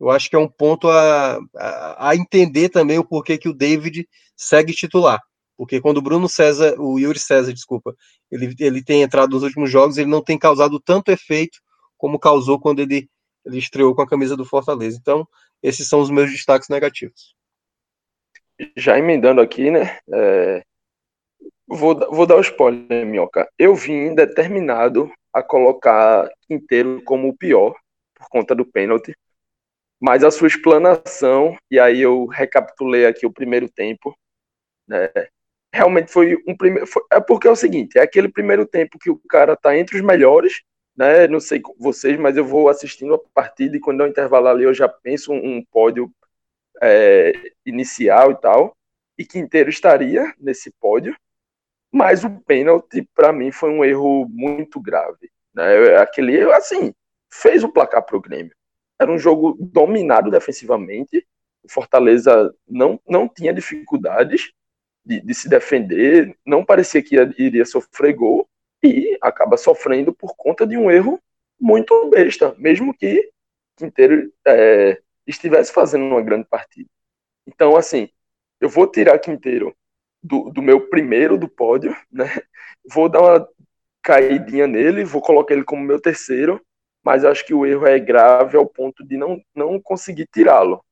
Eu 0.00 0.10
acho 0.10 0.28
que 0.28 0.36
é 0.36 0.38
um 0.38 0.48
ponto 0.48 0.88
a, 0.88 1.38
a, 1.56 2.10
a 2.10 2.16
entender 2.16 2.68
também 2.68 2.98
o 2.98 3.04
porquê 3.04 3.38
que 3.38 3.48
o 3.48 3.54
David 3.54 4.08
segue 4.36 4.72
titular. 4.72 5.20
Porque 5.56 5.80
quando 5.80 5.98
o 5.98 6.02
Bruno 6.02 6.28
César, 6.28 6.74
o 6.78 6.98
Yuri 6.98 7.18
César, 7.18 7.52
desculpa, 7.52 7.94
ele, 8.30 8.54
ele 8.58 8.82
tem 8.82 9.02
entrado 9.02 9.30
nos 9.30 9.44
últimos 9.44 9.70
jogos, 9.70 9.96
ele 9.96 10.10
não 10.10 10.22
tem 10.22 10.36
causado 10.36 10.80
tanto 10.80 11.12
efeito 11.12 11.58
como 11.96 12.18
causou 12.18 12.60
quando 12.60 12.80
ele 12.80 13.08
ele 13.44 13.58
estreou 13.58 13.94
com 13.94 14.02
a 14.02 14.08
camisa 14.08 14.36
do 14.36 14.44
Fortaleza. 14.44 14.98
Então, 15.00 15.28
esses 15.62 15.88
são 15.88 16.00
os 16.00 16.10
meus 16.10 16.30
destaques 16.30 16.68
negativos. 16.68 17.34
Já 18.76 18.98
emendando 18.98 19.40
aqui, 19.40 19.70
né? 19.70 19.98
É... 20.12 20.62
Vou, 21.66 21.94
vou 22.10 22.26
dar 22.26 22.36
o 22.36 22.40
spoiler, 22.40 23.06
Minhoca. 23.06 23.48
Eu 23.58 23.74
vim 23.74 24.14
determinado 24.14 25.10
a 25.32 25.42
colocar 25.42 26.28
Quinteiro 26.46 27.02
como 27.04 27.28
o 27.28 27.36
pior, 27.36 27.74
por 28.14 28.28
conta 28.28 28.54
do 28.54 28.64
pênalti. 28.64 29.14
Mas 30.04 30.22
a 30.22 30.30
sua 30.30 30.48
explanação, 30.48 31.56
e 31.70 31.80
aí 31.80 32.02
eu 32.02 32.26
recapitulei 32.26 33.06
aqui 33.06 33.24
o 33.24 33.32
primeiro 33.32 33.70
tempo, 33.70 34.14
né? 34.86 35.10
Realmente 35.72 36.12
foi 36.12 36.36
um 36.46 36.54
primeiro. 36.56 36.86
É 37.10 37.20
porque 37.20 37.48
é 37.48 37.50
o 37.50 37.56
seguinte: 37.56 37.98
é 37.98 38.02
aquele 38.02 38.28
primeiro 38.28 38.66
tempo 38.66 38.98
que 38.98 39.10
o 39.10 39.18
cara 39.28 39.56
tá 39.56 39.76
entre 39.76 39.96
os 39.96 40.02
melhores 40.02 40.62
né? 40.96 41.26
Não 41.26 41.40
sei 41.40 41.60
vocês, 41.78 42.18
mas 42.18 42.36
eu 42.36 42.44
vou 42.44 42.68
assistindo 42.68 43.14
a 43.14 43.18
partida 43.34 43.76
e 43.76 43.80
quando 43.80 44.02
é 44.02 44.06
um 44.06 44.08
intervalo 44.08 44.48
ali 44.48 44.64
eu 44.64 44.74
já 44.74 44.88
penso 44.88 45.32
um, 45.32 45.56
um 45.56 45.64
pódio 45.64 46.10
é, 46.82 47.32
inicial 47.66 48.32
e 48.32 48.36
tal. 48.40 48.76
E 49.18 49.24
Quinteiro 49.24 49.70
estaria 49.70 50.32
nesse 50.38 50.70
pódio, 50.80 51.16
mas 51.92 52.24
o 52.24 52.30
pênalti 52.30 53.08
para 53.14 53.32
mim 53.32 53.52
foi 53.52 53.70
um 53.70 53.84
erro 53.84 54.26
muito 54.28 54.80
grave. 54.80 55.30
Né? 55.54 55.96
Aquele 55.98 56.36
erro, 56.36 56.52
assim, 56.52 56.92
fez 57.32 57.62
o 57.62 57.72
placar 57.72 58.02
para 58.04 58.16
o 58.16 58.20
Grêmio. 58.20 58.54
Era 59.04 59.12
um 59.12 59.18
jogo 59.18 59.56
dominado 59.60 60.30
defensivamente. 60.30 61.26
O 61.62 61.70
Fortaleza 61.70 62.54
não, 62.68 63.00
não 63.08 63.28
tinha 63.28 63.52
dificuldades 63.52 64.52
de, 65.04 65.20
de 65.20 65.34
se 65.34 65.48
defender, 65.48 66.36
não 66.44 66.64
parecia 66.64 67.02
que 67.02 67.14
ia, 67.14 67.32
iria 67.38 67.64
sofrer 67.64 68.14
gol 68.14 68.48
e 68.82 69.16
acaba 69.20 69.56
sofrendo 69.56 70.12
por 70.12 70.34
conta 70.36 70.66
de 70.66 70.76
um 70.76 70.90
erro 70.90 71.20
muito 71.60 72.08
besta, 72.10 72.54
mesmo 72.58 72.94
que 72.94 73.30
Quinteiro 73.76 74.32
é, 74.46 75.00
estivesse 75.26 75.72
fazendo 75.72 76.04
uma 76.04 76.22
grande 76.22 76.46
partida. 76.48 76.88
Então, 77.46 77.76
assim, 77.76 78.08
eu 78.60 78.68
vou 78.68 78.86
tirar 78.86 79.18
Quinteiro 79.18 79.74
do, 80.22 80.50
do 80.50 80.62
meu 80.62 80.88
primeiro 80.88 81.36
do 81.36 81.48
pódio, 81.48 81.94
né? 82.10 82.26
Vou 82.90 83.08
dar 83.08 83.20
uma 83.20 83.48
caidinha 84.02 84.66
nele, 84.66 85.04
vou 85.04 85.22
colocar 85.22 85.54
ele 85.54 85.64
como 85.64 85.82
meu 85.82 86.00
terceiro, 86.00 86.60
mas 87.04 87.24
acho 87.24 87.44
que 87.44 87.54
o 87.54 87.66
erro 87.66 87.86
é 87.86 87.98
grave 87.98 88.56
ao 88.56 88.66
ponto 88.66 89.04
de 89.04 89.16
não, 89.16 89.40
não 89.54 89.80
conseguir 89.80 90.26
tirá-lo. 90.32 90.84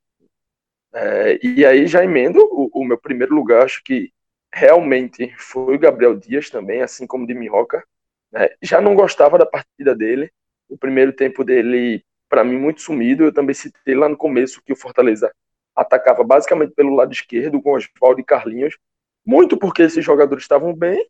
É, 0.94 1.38
e 1.42 1.64
aí 1.64 1.86
já 1.86 2.04
emendo 2.04 2.40
o, 2.40 2.70
o, 2.72 2.84
meu 2.84 2.98
primeiro 2.98 3.34
lugar, 3.34 3.64
acho 3.64 3.82
que 3.82 4.12
realmente 4.52 5.34
foi 5.38 5.76
o 5.76 5.78
Gabriel 5.78 6.14
Dias 6.14 6.50
também, 6.50 6.82
assim 6.82 7.06
como 7.06 7.26
de 7.26 7.34
Minhoca. 7.34 7.82
Né? 8.30 8.50
Já 8.60 8.80
não 8.80 8.94
gostava 8.94 9.38
da 9.38 9.46
partida 9.46 9.94
dele. 9.94 10.30
O 10.68 10.76
primeiro 10.76 11.12
tempo 11.12 11.44
dele, 11.44 12.04
para 12.28 12.44
mim, 12.44 12.58
muito 12.58 12.82
sumido. 12.82 13.24
Eu 13.24 13.32
também 13.32 13.54
citei 13.54 13.94
lá 13.94 14.08
no 14.08 14.16
começo 14.16 14.62
que 14.62 14.72
o 14.72 14.76
Fortaleza 14.76 15.32
atacava 15.74 16.22
basicamente 16.22 16.74
pelo 16.74 16.94
lado 16.94 17.12
esquerdo, 17.12 17.62
com 17.62 17.72
Oswaldo 17.72 18.20
e 18.20 18.24
Carlinhos. 18.24 18.76
Muito 19.24 19.56
porque 19.56 19.82
esses 19.82 20.04
jogadores 20.04 20.44
estavam 20.44 20.74
bem 20.74 21.06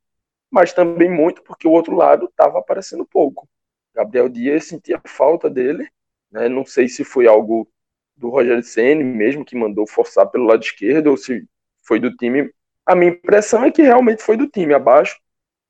mas 0.53 0.74
também 0.74 1.11
muito 1.11 1.42
porque 1.42 1.66
o 1.66 1.70
outro 1.70 1.96
lado 1.96 2.26
estava 2.26 2.59
aparecendo 2.59 3.07
pouco. 3.07 3.48
Gabriel 3.95 4.28
Dias 4.28 4.64
sentia 4.64 5.01
falta 5.07 5.51
dele, 5.51 5.88
né? 6.30 6.49
não 6.49 6.64
sei 6.64 6.88
se 6.88 7.05
foi 7.05 7.26
algo 7.26 7.68
do 8.16 8.28
Roger 8.28 8.62
Senna 8.62 9.03
mesmo 9.03 9.45
que 9.45 9.57
mandou 9.57 9.86
forçar 9.86 10.26
pelo 10.30 10.45
lado 10.45 10.62
esquerdo 10.62 11.09
ou 11.09 11.16
se 11.16 11.47
foi 11.82 11.99
do 11.99 12.14
time. 12.16 12.53
A 12.86 12.95
minha 12.95 13.12
impressão 13.12 13.64
é 13.64 13.70
que 13.70 13.82
realmente 13.82 14.22
foi 14.22 14.36
do 14.36 14.49
time 14.49 14.74
abaixo, 14.74 15.18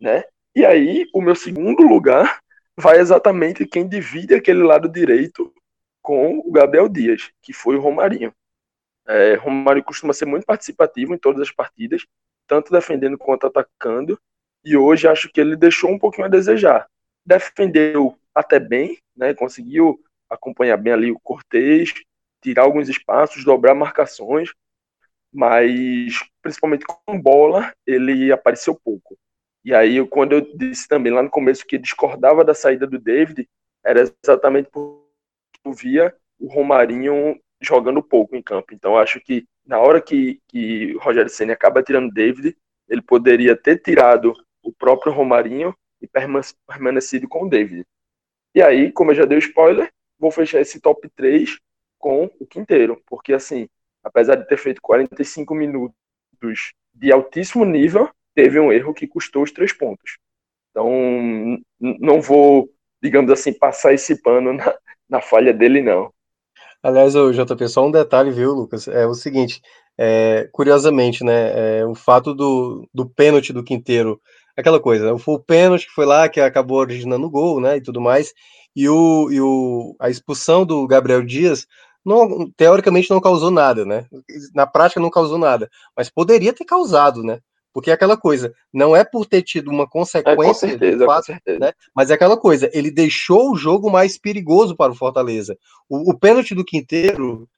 né? 0.01 0.25
E 0.55 0.65
aí 0.65 1.07
o 1.15 1.21
meu 1.21 1.35
segundo 1.35 1.83
lugar 1.83 2.41
vai 2.77 2.99
exatamente 2.99 3.67
quem 3.67 3.89
divide 3.89 4.35
aquele 4.35 4.63
lado 4.63 4.89
direito 4.89 5.53
com 6.03 6.39
o 6.39 6.51
Gabriel 6.51 6.89
Dias, 6.89 7.31
que 7.41 7.53
foi 7.53 7.77
o 7.77 7.81
Romarinho. 7.81 8.35
É, 9.07 9.35
Romário 9.35 9.83
costuma 9.83 10.13
ser 10.13 10.27
muito 10.27 10.45
participativo 10.45 11.15
em 11.15 11.19
todas 11.19 11.41
as 11.41 11.51
partidas, 11.51 12.07
tanto 12.47 12.73
defendendo 12.73 13.19
quanto 13.19 13.47
atacando, 13.47 14.19
e 14.65 14.77
hoje 14.77 15.09
acho 15.09 15.31
que 15.31 15.41
ele 15.41 15.57
deixou 15.57 15.91
um 15.91 15.99
pouquinho 15.99 16.27
a 16.27 16.31
desejar. 16.31 16.89
Defendeu 17.25 18.17
até 18.35 18.59
bem, 18.59 18.99
né, 19.17 19.35
conseguiu 19.35 20.03
acompanhar 20.29 20.77
bem 20.77 20.93
ali 20.93 21.13
o 21.13 21.21
Cortez, 21.21 21.93
tirar 22.43 22.63
alguns 22.63 22.89
espaços, 22.89 23.45
dobrar 23.45 23.75
marcações, 23.75 24.53
mas 25.33 26.19
principalmente 26.43 26.85
com 26.85 27.21
bola 27.21 27.73
ele 27.87 28.33
apareceu 28.33 28.75
pouco. 28.75 29.17
E 29.65 29.73
aí, 29.73 30.05
quando 30.09 30.33
eu 30.33 30.41
disse 30.57 30.89
também 30.89 31.13
lá 31.13 31.23
no 31.23 31.31
começo 31.31 31.65
que 31.65 31.79
discordava 31.79 32.45
da 32.45 32.53
saída 32.55 32.87
do 32.87 32.99
David, 32.99 33.49
era 33.85 34.01
exatamente 34.01 34.69
porque 34.71 35.03
eu 35.65 35.73
via 35.73 36.15
o 36.39 36.53
Romarinho 36.53 37.41
jogando 37.61 38.03
pouco 38.03 38.35
em 38.35 38.43
campo. 38.43 38.75
Então, 38.75 38.99
acho 38.99 39.21
que 39.21 39.47
na 39.65 39.79
hora 39.79 40.01
que, 40.01 40.41
que 40.49 40.97
Rogério 40.99 41.31
Senna 41.31 41.53
acaba 41.53 41.83
tirando 41.83 42.13
David, 42.13 42.57
ele 42.89 43.01
poderia 43.01 43.57
ter 43.57 43.81
tirado 43.81 44.35
o 44.63 44.73
próprio 44.73 45.13
Romarinho 45.13 45.73
e 46.03 46.09
permanecido 46.67 47.29
com 47.29 47.45
o 47.45 47.49
David. 47.49 47.87
E 48.55 48.61
aí, 48.61 48.93
como 48.93 49.13
eu 49.13 49.15
já 49.15 49.25
dei 49.25 49.39
o 49.39 49.41
spoiler, 49.41 49.91
vou 50.19 50.31
fechar 50.31 50.61
esse 50.61 50.81
top 50.81 51.09
3 51.17 51.59
com 51.99 52.31
o 52.39 52.47
Quinteiro, 52.47 53.01
porque 53.07 53.33
assim, 53.33 53.69
apesar 54.03 54.35
de 54.35 54.47
ter 54.47 54.59
feito 54.59 54.83
45 54.83 55.55
minutos 55.55 55.95
de 56.93 57.13
altíssimo 57.13 57.65
nível, 57.65 58.11
teve 58.35 58.59
um 58.59 58.73
erro 58.73 58.93
que 58.93 59.07
custou 59.07 59.43
os 59.43 59.53
três 59.53 59.73
pontos. 59.73 60.19
Então, 60.71 60.91
não 61.79 62.21
vou, 62.21 62.69
digamos 63.03 63.31
assim, 63.31 63.53
passar 63.53 63.95
esse 63.95 64.21
pano 64.21 64.53
na, 64.53 64.75
na 65.09 65.21
falha 65.21 65.53
dele, 65.53 65.83
não. 65.83 66.13
Aliás, 66.83 67.15
o 67.15 67.31
JP, 67.31 67.69
só 67.69 67.87
um 67.87 67.91
detalhe, 67.91 68.33
viu, 68.33 68.53
Lucas? 68.53 68.89
É 68.89 69.07
o 69.07 69.15
seguinte, 69.15 69.61
é, 69.97 70.49
curiosamente, 70.51 71.23
né, 71.23 71.79
é, 71.81 71.87
o 71.87 71.95
fato 71.95 72.35
do, 72.35 72.89
do 72.93 73.09
pênalti 73.09 73.53
do 73.53 73.63
Quinteiro, 73.63 74.21
aquela 74.57 74.81
coisa, 74.81 75.17
foi 75.19 75.35
o 75.35 75.39
pênalti 75.39 75.87
que 75.87 75.95
foi 75.95 76.07
lá, 76.07 76.29
que 76.29 76.41
acabou 76.41 76.79
originando 76.79 77.27
o 77.27 77.31
gol, 77.31 77.61
né, 77.61 77.77
e 77.77 77.81
tudo 77.81 78.01
mais, 78.01 78.33
e, 78.75 78.89
o, 78.89 79.31
e 79.31 79.41
o, 79.41 79.97
a 79.99 80.11
expulsão 80.11 80.65
do 80.65 80.87
Gabriel 80.87 81.23
Dias, 81.25 81.67
não, 82.05 82.51
teoricamente 82.57 83.11
não 83.11 83.21
causou 83.21 83.51
nada, 83.51 83.85
né, 83.85 84.07
na 84.55 84.67
prática 84.67 85.01
não 85.01 85.11
causou 85.11 85.39
nada, 85.39 85.71
mas 85.97 86.11
poderia 86.11 86.53
ter 86.53 86.65
causado, 86.65 87.23
né, 87.23 87.41
porque 87.73 87.91
é 87.91 87.95
aquela 87.95 88.17
coisa, 88.17 88.53
não 88.73 88.95
é 88.95 89.05
por 89.05 89.25
ter 89.27 89.43
tido 89.43 89.71
uma 89.71 89.89
consequência, 89.89 90.67
é, 90.67 90.71
certeza, 90.71 91.07
fato. 91.07 91.33
Né? 91.59 91.73
mas 91.95 92.11
é 92.11 92.15
aquela 92.15 92.37
coisa, 92.37 92.71
ele 92.73 92.91
deixou 92.91 93.51
o 93.51 93.57
jogo 93.57 93.91
mais 93.91 94.19
perigoso 94.19 94.77
para 94.77 94.93
o 94.93 94.95
Fortaleza. 94.95 95.57
O, 95.89 96.11
o 96.11 96.19
pênalti 96.19 96.55
do 96.55 96.65
Quinteiro, 96.65 97.49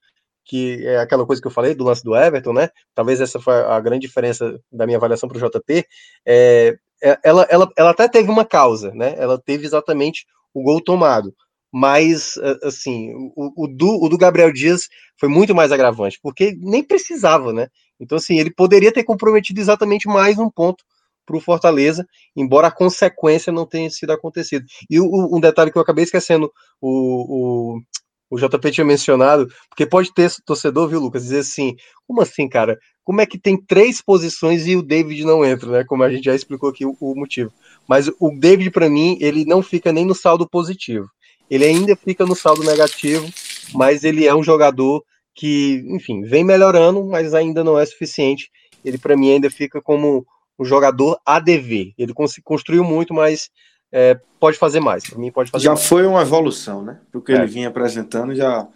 que 0.45 0.85
é 0.85 0.99
aquela 0.99 1.25
coisa 1.25 1.41
que 1.41 1.47
eu 1.47 1.51
falei 1.51 1.73
do 1.73 1.83
lance 1.83 2.03
do 2.03 2.15
Everton, 2.15 2.53
né? 2.53 2.69
Talvez 2.93 3.19
essa 3.19 3.39
foi 3.39 3.55
a 3.55 3.79
grande 3.79 4.07
diferença 4.07 4.59
da 4.71 4.85
minha 4.85 4.97
avaliação 4.97 5.27
para 5.27 5.37
o 5.37 5.49
JP. 5.49 5.85
É, 6.25 6.77
é, 6.77 6.77
ela, 7.01 7.47
ela, 7.49 7.69
ela 7.77 7.89
até 7.91 8.07
teve 8.07 8.29
uma 8.29 8.45
causa, 8.45 8.91
né? 8.93 9.15
Ela 9.17 9.37
teve 9.37 9.65
exatamente 9.65 10.25
o 10.53 10.63
gol 10.63 10.81
tomado. 10.81 11.33
Mas, 11.71 12.37
assim, 12.63 13.11
o, 13.35 13.65
o, 13.65 13.67
do, 13.67 14.01
o 14.01 14.07
do 14.07 14.17
Gabriel 14.17 14.51
Dias 14.53 14.87
foi 15.19 15.27
muito 15.27 15.53
mais 15.53 15.71
agravante, 15.73 16.17
porque 16.21 16.55
nem 16.61 16.81
precisava, 16.83 17.51
né? 17.51 17.67
Então, 17.99 18.17
assim, 18.17 18.39
ele 18.39 18.53
poderia 18.53 18.93
ter 18.93 19.03
comprometido 19.03 19.59
exatamente 19.59 20.07
mais 20.07 20.37
um 20.37 20.49
ponto 20.49 20.83
para 21.25 21.35
o 21.35 21.41
Fortaleza, 21.41 22.05
embora 22.35 22.67
a 22.67 22.71
consequência 22.71 23.51
não 23.51 23.65
tenha 23.65 23.89
sido 23.89 24.11
acontecido. 24.11 24.65
E 24.89 24.99
o, 24.99 25.35
um 25.35 25.39
detalhe 25.39 25.71
que 25.71 25.77
eu 25.77 25.81
acabei 25.81 26.03
esquecendo, 26.03 26.51
o, 26.79 27.75
o, 27.75 27.81
o 28.29 28.37
JP 28.37 28.71
tinha 28.71 28.85
mencionado, 28.85 29.47
porque 29.69 29.85
pode 29.85 30.13
ter 30.13 30.31
torcedor, 30.45 30.89
viu, 30.89 30.99
Lucas, 30.99 31.23
dizer 31.23 31.39
assim, 31.39 31.75
como 32.07 32.21
assim, 32.21 32.47
cara? 32.49 32.77
Como 33.03 33.21
é 33.21 33.25
que 33.25 33.37
tem 33.37 33.55
três 33.55 34.01
posições 34.01 34.65
e 34.65 34.75
o 34.75 34.81
David 34.81 35.23
não 35.23 35.45
entra, 35.45 35.69
né? 35.69 35.83
Como 35.87 36.03
a 36.03 36.09
gente 36.09 36.25
já 36.25 36.33
explicou 36.33 36.69
aqui 36.69 36.85
o, 36.85 36.95
o 36.99 37.15
motivo. 37.15 37.51
Mas 37.87 38.07
o 38.19 38.31
David, 38.39 38.71
para 38.71 38.89
mim, 38.89 39.17
ele 39.21 39.45
não 39.45 39.61
fica 39.61 39.91
nem 39.91 40.05
no 40.05 40.15
saldo 40.15 40.49
positivo. 40.49 41.07
Ele 41.49 41.65
ainda 41.65 41.95
fica 41.95 42.25
no 42.25 42.35
saldo 42.35 42.63
negativo, 42.63 43.27
mas 43.73 44.03
ele 44.03 44.25
é 44.25 44.33
um 44.33 44.43
jogador 44.43 45.03
que, 45.35 45.83
enfim, 45.89 46.23
vem 46.23 46.43
melhorando, 46.43 47.05
mas 47.05 47.33
ainda 47.33 47.63
não 47.63 47.77
é 47.77 47.85
suficiente. 47.85 48.49
Ele, 48.83 48.97
para 48.97 49.15
mim, 49.15 49.33
ainda 49.33 49.51
fica 49.51 49.81
como 49.81 50.25
um 50.57 50.65
jogador 50.65 51.19
ADV. 51.25 51.93
Ele 51.97 52.13
construiu 52.43 52.83
muito, 52.83 53.13
mas 53.13 53.49
é, 53.91 54.19
pode 54.39 54.57
fazer 54.57 54.79
mais. 54.79 55.09
Para 55.09 55.19
mim, 55.19 55.31
pode 55.31 55.51
fazer 55.51 55.63
Já 55.63 55.71
mais. 55.71 55.85
foi 55.85 56.05
uma 56.05 56.21
evolução, 56.21 56.81
né? 56.81 56.99
O 57.13 57.21
que 57.21 57.31
é. 57.31 57.35
ele 57.35 57.47
vinha 57.47 57.67
apresentando, 57.69 58.35
já, 58.35 58.67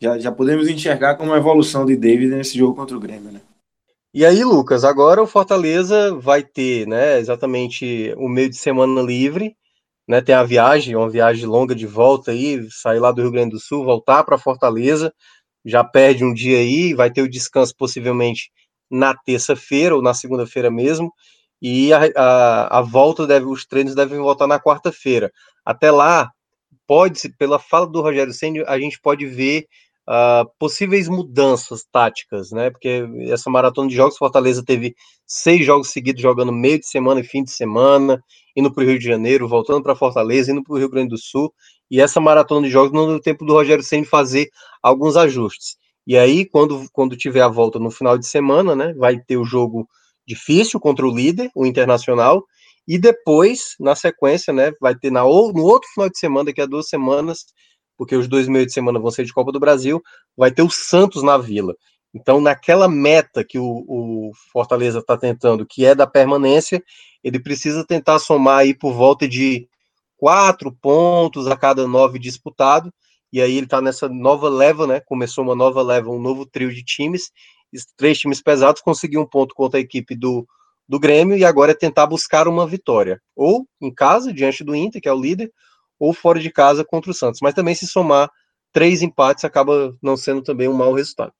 já, 0.00 0.18
já 0.18 0.32
podemos 0.32 0.68
enxergar 0.68 1.16
como 1.16 1.30
uma 1.30 1.38
evolução 1.38 1.86
de 1.86 1.96
David 1.96 2.34
nesse 2.34 2.58
jogo 2.58 2.74
contra 2.74 2.96
o 2.96 3.00
Grêmio, 3.00 3.30
né? 3.32 3.40
E 4.12 4.24
aí, 4.24 4.44
Lucas, 4.44 4.84
agora 4.84 5.20
o 5.20 5.26
Fortaleza 5.26 6.14
vai 6.14 6.44
ter, 6.44 6.86
né, 6.86 7.18
exatamente 7.18 8.14
o 8.16 8.28
meio 8.28 8.48
de 8.48 8.56
semana 8.56 9.02
livre, 9.02 9.56
né, 10.06 10.20
tem 10.20 10.36
a 10.36 10.44
viagem, 10.44 10.94
uma 10.94 11.10
viagem 11.10 11.46
longa 11.46 11.74
de 11.74 11.84
volta 11.84 12.30
aí, 12.30 12.64
sair 12.70 13.00
lá 13.00 13.10
do 13.10 13.22
Rio 13.22 13.32
Grande 13.32 13.50
do 13.50 13.58
Sul, 13.58 13.84
voltar 13.84 14.22
para 14.22 14.38
Fortaleza, 14.38 15.12
já 15.64 15.82
perde 15.82 16.24
um 16.24 16.32
dia 16.32 16.58
aí, 16.58 16.94
vai 16.94 17.10
ter 17.10 17.22
o 17.22 17.28
descanso 17.28 17.74
possivelmente 17.76 18.52
na 18.88 19.16
terça-feira 19.16 19.96
ou 19.96 20.02
na 20.02 20.14
segunda-feira 20.14 20.70
mesmo, 20.70 21.12
e 21.66 21.94
a, 21.94 22.00
a, 22.14 22.78
a, 22.80 22.82
volta 22.82 23.26
deve, 23.26 23.46
os 23.46 23.64
treinos 23.64 23.94
devem 23.94 24.18
voltar 24.18 24.46
na 24.46 24.60
quarta-feira. 24.60 25.32
Até 25.64 25.90
lá, 25.90 26.30
pode, 26.86 27.26
pela 27.38 27.58
fala 27.58 27.86
do 27.86 28.02
Rogério 28.02 28.34
Senna, 28.34 28.62
a 28.66 28.78
gente 28.78 29.00
pode 29.00 29.24
ver 29.24 29.66
uh, 30.06 30.46
possíveis 30.58 31.08
mudanças 31.08 31.82
táticas, 31.90 32.50
né? 32.50 32.68
Porque 32.68 33.08
essa 33.30 33.48
maratona 33.48 33.88
de 33.88 33.96
jogos, 33.96 34.18
Fortaleza 34.18 34.62
teve 34.62 34.94
seis 35.26 35.64
jogos 35.64 35.88
seguidos 35.88 36.20
jogando 36.20 36.52
meio 36.52 36.78
de 36.78 36.86
semana 36.86 37.20
e 37.20 37.24
fim 37.24 37.42
de 37.42 37.50
semana, 37.50 38.22
indo 38.54 38.70
para 38.70 38.84
o 38.84 38.86
Rio 38.86 38.98
de 38.98 39.06
Janeiro, 39.06 39.48
voltando 39.48 39.82
para 39.82 39.96
Fortaleza, 39.96 40.52
indo 40.52 40.62
para 40.62 40.74
o 40.74 40.78
Rio 40.78 40.90
Grande 40.90 41.08
do 41.08 41.18
Sul, 41.18 41.50
e 41.90 41.98
essa 41.98 42.20
maratona 42.20 42.66
de 42.66 42.72
jogos 42.74 42.92
não 42.92 43.06
deu 43.06 43.18
tempo 43.22 43.42
do 43.42 43.54
Rogério 43.54 43.82
Senna 43.82 44.04
fazer 44.04 44.50
alguns 44.82 45.16
ajustes. 45.16 45.78
E 46.06 46.18
aí, 46.18 46.44
quando, 46.44 46.84
quando 46.92 47.16
tiver 47.16 47.40
a 47.40 47.48
volta 47.48 47.78
no 47.78 47.90
final 47.90 48.18
de 48.18 48.26
semana, 48.26 48.76
né, 48.76 48.92
vai 48.98 49.18
ter 49.18 49.38
o 49.38 49.46
jogo 49.46 49.88
difícil 50.26 50.80
contra 50.80 51.06
o 51.06 51.14
líder, 51.14 51.50
o 51.54 51.66
Internacional, 51.66 52.44
e 52.86 52.98
depois, 52.98 53.74
na 53.80 53.94
sequência, 53.94 54.52
né, 54.52 54.72
vai 54.80 54.94
ter 54.94 55.10
na, 55.10 55.22
no 55.22 55.62
outro 55.62 55.88
final 55.90 56.10
de 56.10 56.18
semana, 56.18 56.46
daqui 56.46 56.60
a 56.60 56.66
duas 56.66 56.88
semanas, 56.88 57.46
porque 57.96 58.14
os 58.14 58.28
dois 58.28 58.48
meios 58.48 58.66
de 58.66 58.72
semana 58.72 58.98
vão 58.98 59.10
ser 59.10 59.24
de 59.24 59.32
Copa 59.32 59.52
do 59.52 59.60
Brasil, 59.60 60.02
vai 60.36 60.50
ter 60.50 60.62
o 60.62 60.70
Santos 60.70 61.22
na 61.22 61.38
Vila. 61.38 61.74
Então, 62.12 62.40
naquela 62.40 62.88
meta 62.88 63.44
que 63.44 63.58
o, 63.58 63.84
o 63.88 64.30
Fortaleza 64.52 65.00
está 65.00 65.16
tentando, 65.16 65.66
que 65.66 65.84
é 65.84 65.94
da 65.94 66.06
permanência, 66.06 66.82
ele 67.22 67.40
precisa 67.40 67.84
tentar 67.84 68.18
somar 68.18 68.58
aí 68.58 68.74
por 68.74 68.92
volta 68.92 69.26
de 69.26 69.66
quatro 70.16 70.70
pontos 70.70 71.46
a 71.46 71.56
cada 71.56 71.88
nove 71.88 72.18
disputado, 72.18 72.92
e 73.32 73.42
aí 73.42 73.56
ele 73.56 73.66
está 73.66 73.80
nessa 73.80 74.08
nova 74.08 74.48
leva, 74.48 74.86
né? 74.86 75.00
Começou 75.00 75.42
uma 75.42 75.56
nova 75.56 75.82
leva, 75.82 76.08
um 76.08 76.20
novo 76.20 76.46
trio 76.46 76.72
de 76.72 76.84
times, 76.84 77.32
três 77.96 78.18
times 78.18 78.42
pesados, 78.42 78.82
conseguiu 78.82 79.20
um 79.20 79.26
ponto 79.26 79.54
contra 79.54 79.78
a 79.78 79.80
equipe 79.80 80.14
do, 80.14 80.46
do 80.88 80.98
Grêmio, 80.98 81.36
e 81.36 81.44
agora 81.44 81.72
é 81.72 81.74
tentar 81.74 82.06
buscar 82.06 82.46
uma 82.46 82.66
vitória, 82.66 83.20
ou 83.34 83.66
em 83.80 83.92
casa, 83.92 84.32
diante 84.32 84.62
do 84.62 84.74
Inter, 84.74 85.00
que 85.00 85.08
é 85.08 85.12
o 85.12 85.20
líder, 85.20 85.50
ou 85.98 86.12
fora 86.12 86.38
de 86.38 86.50
casa 86.50 86.84
contra 86.84 87.10
o 87.10 87.14
Santos. 87.14 87.40
Mas 87.42 87.54
também 87.54 87.74
se 87.74 87.86
somar 87.86 88.30
três 88.72 89.02
empates 89.02 89.44
acaba 89.44 89.96
não 90.02 90.16
sendo 90.16 90.42
também 90.42 90.68
um 90.68 90.74
mau 90.74 90.92
resultado. 90.92 91.32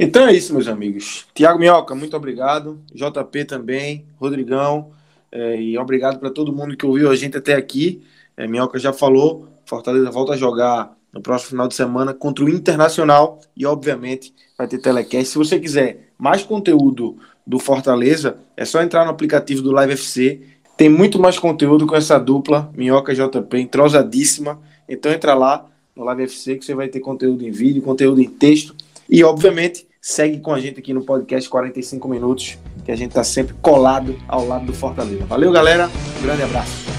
Então 0.00 0.26
é 0.26 0.32
isso, 0.32 0.52
meus 0.52 0.68
amigos. 0.68 1.26
Tiago 1.34 1.58
Minhoca, 1.58 1.94
muito 1.94 2.16
obrigado. 2.16 2.80
JP 2.92 3.44
também, 3.44 4.06
Rodrigão, 4.16 4.92
é, 5.30 5.60
e 5.60 5.76
obrigado 5.76 6.18
para 6.18 6.30
todo 6.30 6.52
mundo 6.52 6.76
que 6.76 6.86
ouviu 6.86 7.10
a 7.10 7.16
gente 7.16 7.36
até 7.36 7.54
aqui. 7.54 8.02
É, 8.36 8.46
Minhoca 8.46 8.78
já 8.78 8.92
falou, 8.92 9.48
Fortaleza 9.66 10.10
volta 10.10 10.32
a 10.32 10.36
jogar 10.36 10.96
no 11.12 11.20
próximo 11.20 11.50
final 11.50 11.68
de 11.68 11.74
semana 11.74 12.12
contra 12.12 12.44
o 12.44 12.48
Internacional 12.48 13.40
e, 13.56 13.64
obviamente, 13.66 14.34
vai 14.56 14.66
ter 14.66 14.78
telecast. 14.78 15.30
Se 15.30 15.38
você 15.38 15.58
quiser 15.58 16.10
mais 16.18 16.42
conteúdo 16.42 17.16
do 17.46 17.58
Fortaleza, 17.58 18.38
é 18.56 18.64
só 18.64 18.82
entrar 18.82 19.04
no 19.04 19.10
aplicativo 19.10 19.62
do 19.62 19.72
Live 19.72 19.94
FC 19.94 20.40
tem 20.78 20.88
muito 20.88 21.18
mais 21.18 21.36
conteúdo 21.36 21.88
com 21.88 21.96
essa 21.96 22.20
dupla, 22.20 22.70
Minhoca 22.76 23.12
JP, 23.12 23.58
entrosadíssima. 23.58 24.60
Então 24.88 25.10
entra 25.10 25.34
lá 25.34 25.66
no 25.94 26.04
Live 26.04 26.22
FC 26.22 26.54
que 26.54 26.64
você 26.64 26.72
vai 26.72 26.86
ter 26.86 27.00
conteúdo 27.00 27.44
em 27.44 27.50
vídeo, 27.50 27.82
conteúdo 27.82 28.22
em 28.22 28.28
texto. 28.28 28.76
E, 29.10 29.24
obviamente, 29.24 29.88
segue 30.00 30.38
com 30.38 30.52
a 30.52 30.60
gente 30.60 30.78
aqui 30.78 30.94
no 30.94 31.02
podcast 31.02 31.50
45 31.50 32.06
Minutos, 32.06 32.58
que 32.84 32.92
a 32.92 32.96
gente 32.96 33.08
está 33.08 33.24
sempre 33.24 33.56
colado 33.60 34.16
ao 34.28 34.46
lado 34.46 34.66
do 34.66 34.72
Fortaleza. 34.72 35.24
Valeu, 35.24 35.50
galera! 35.50 35.90
Um 36.20 36.22
grande 36.22 36.44
abraço. 36.44 36.97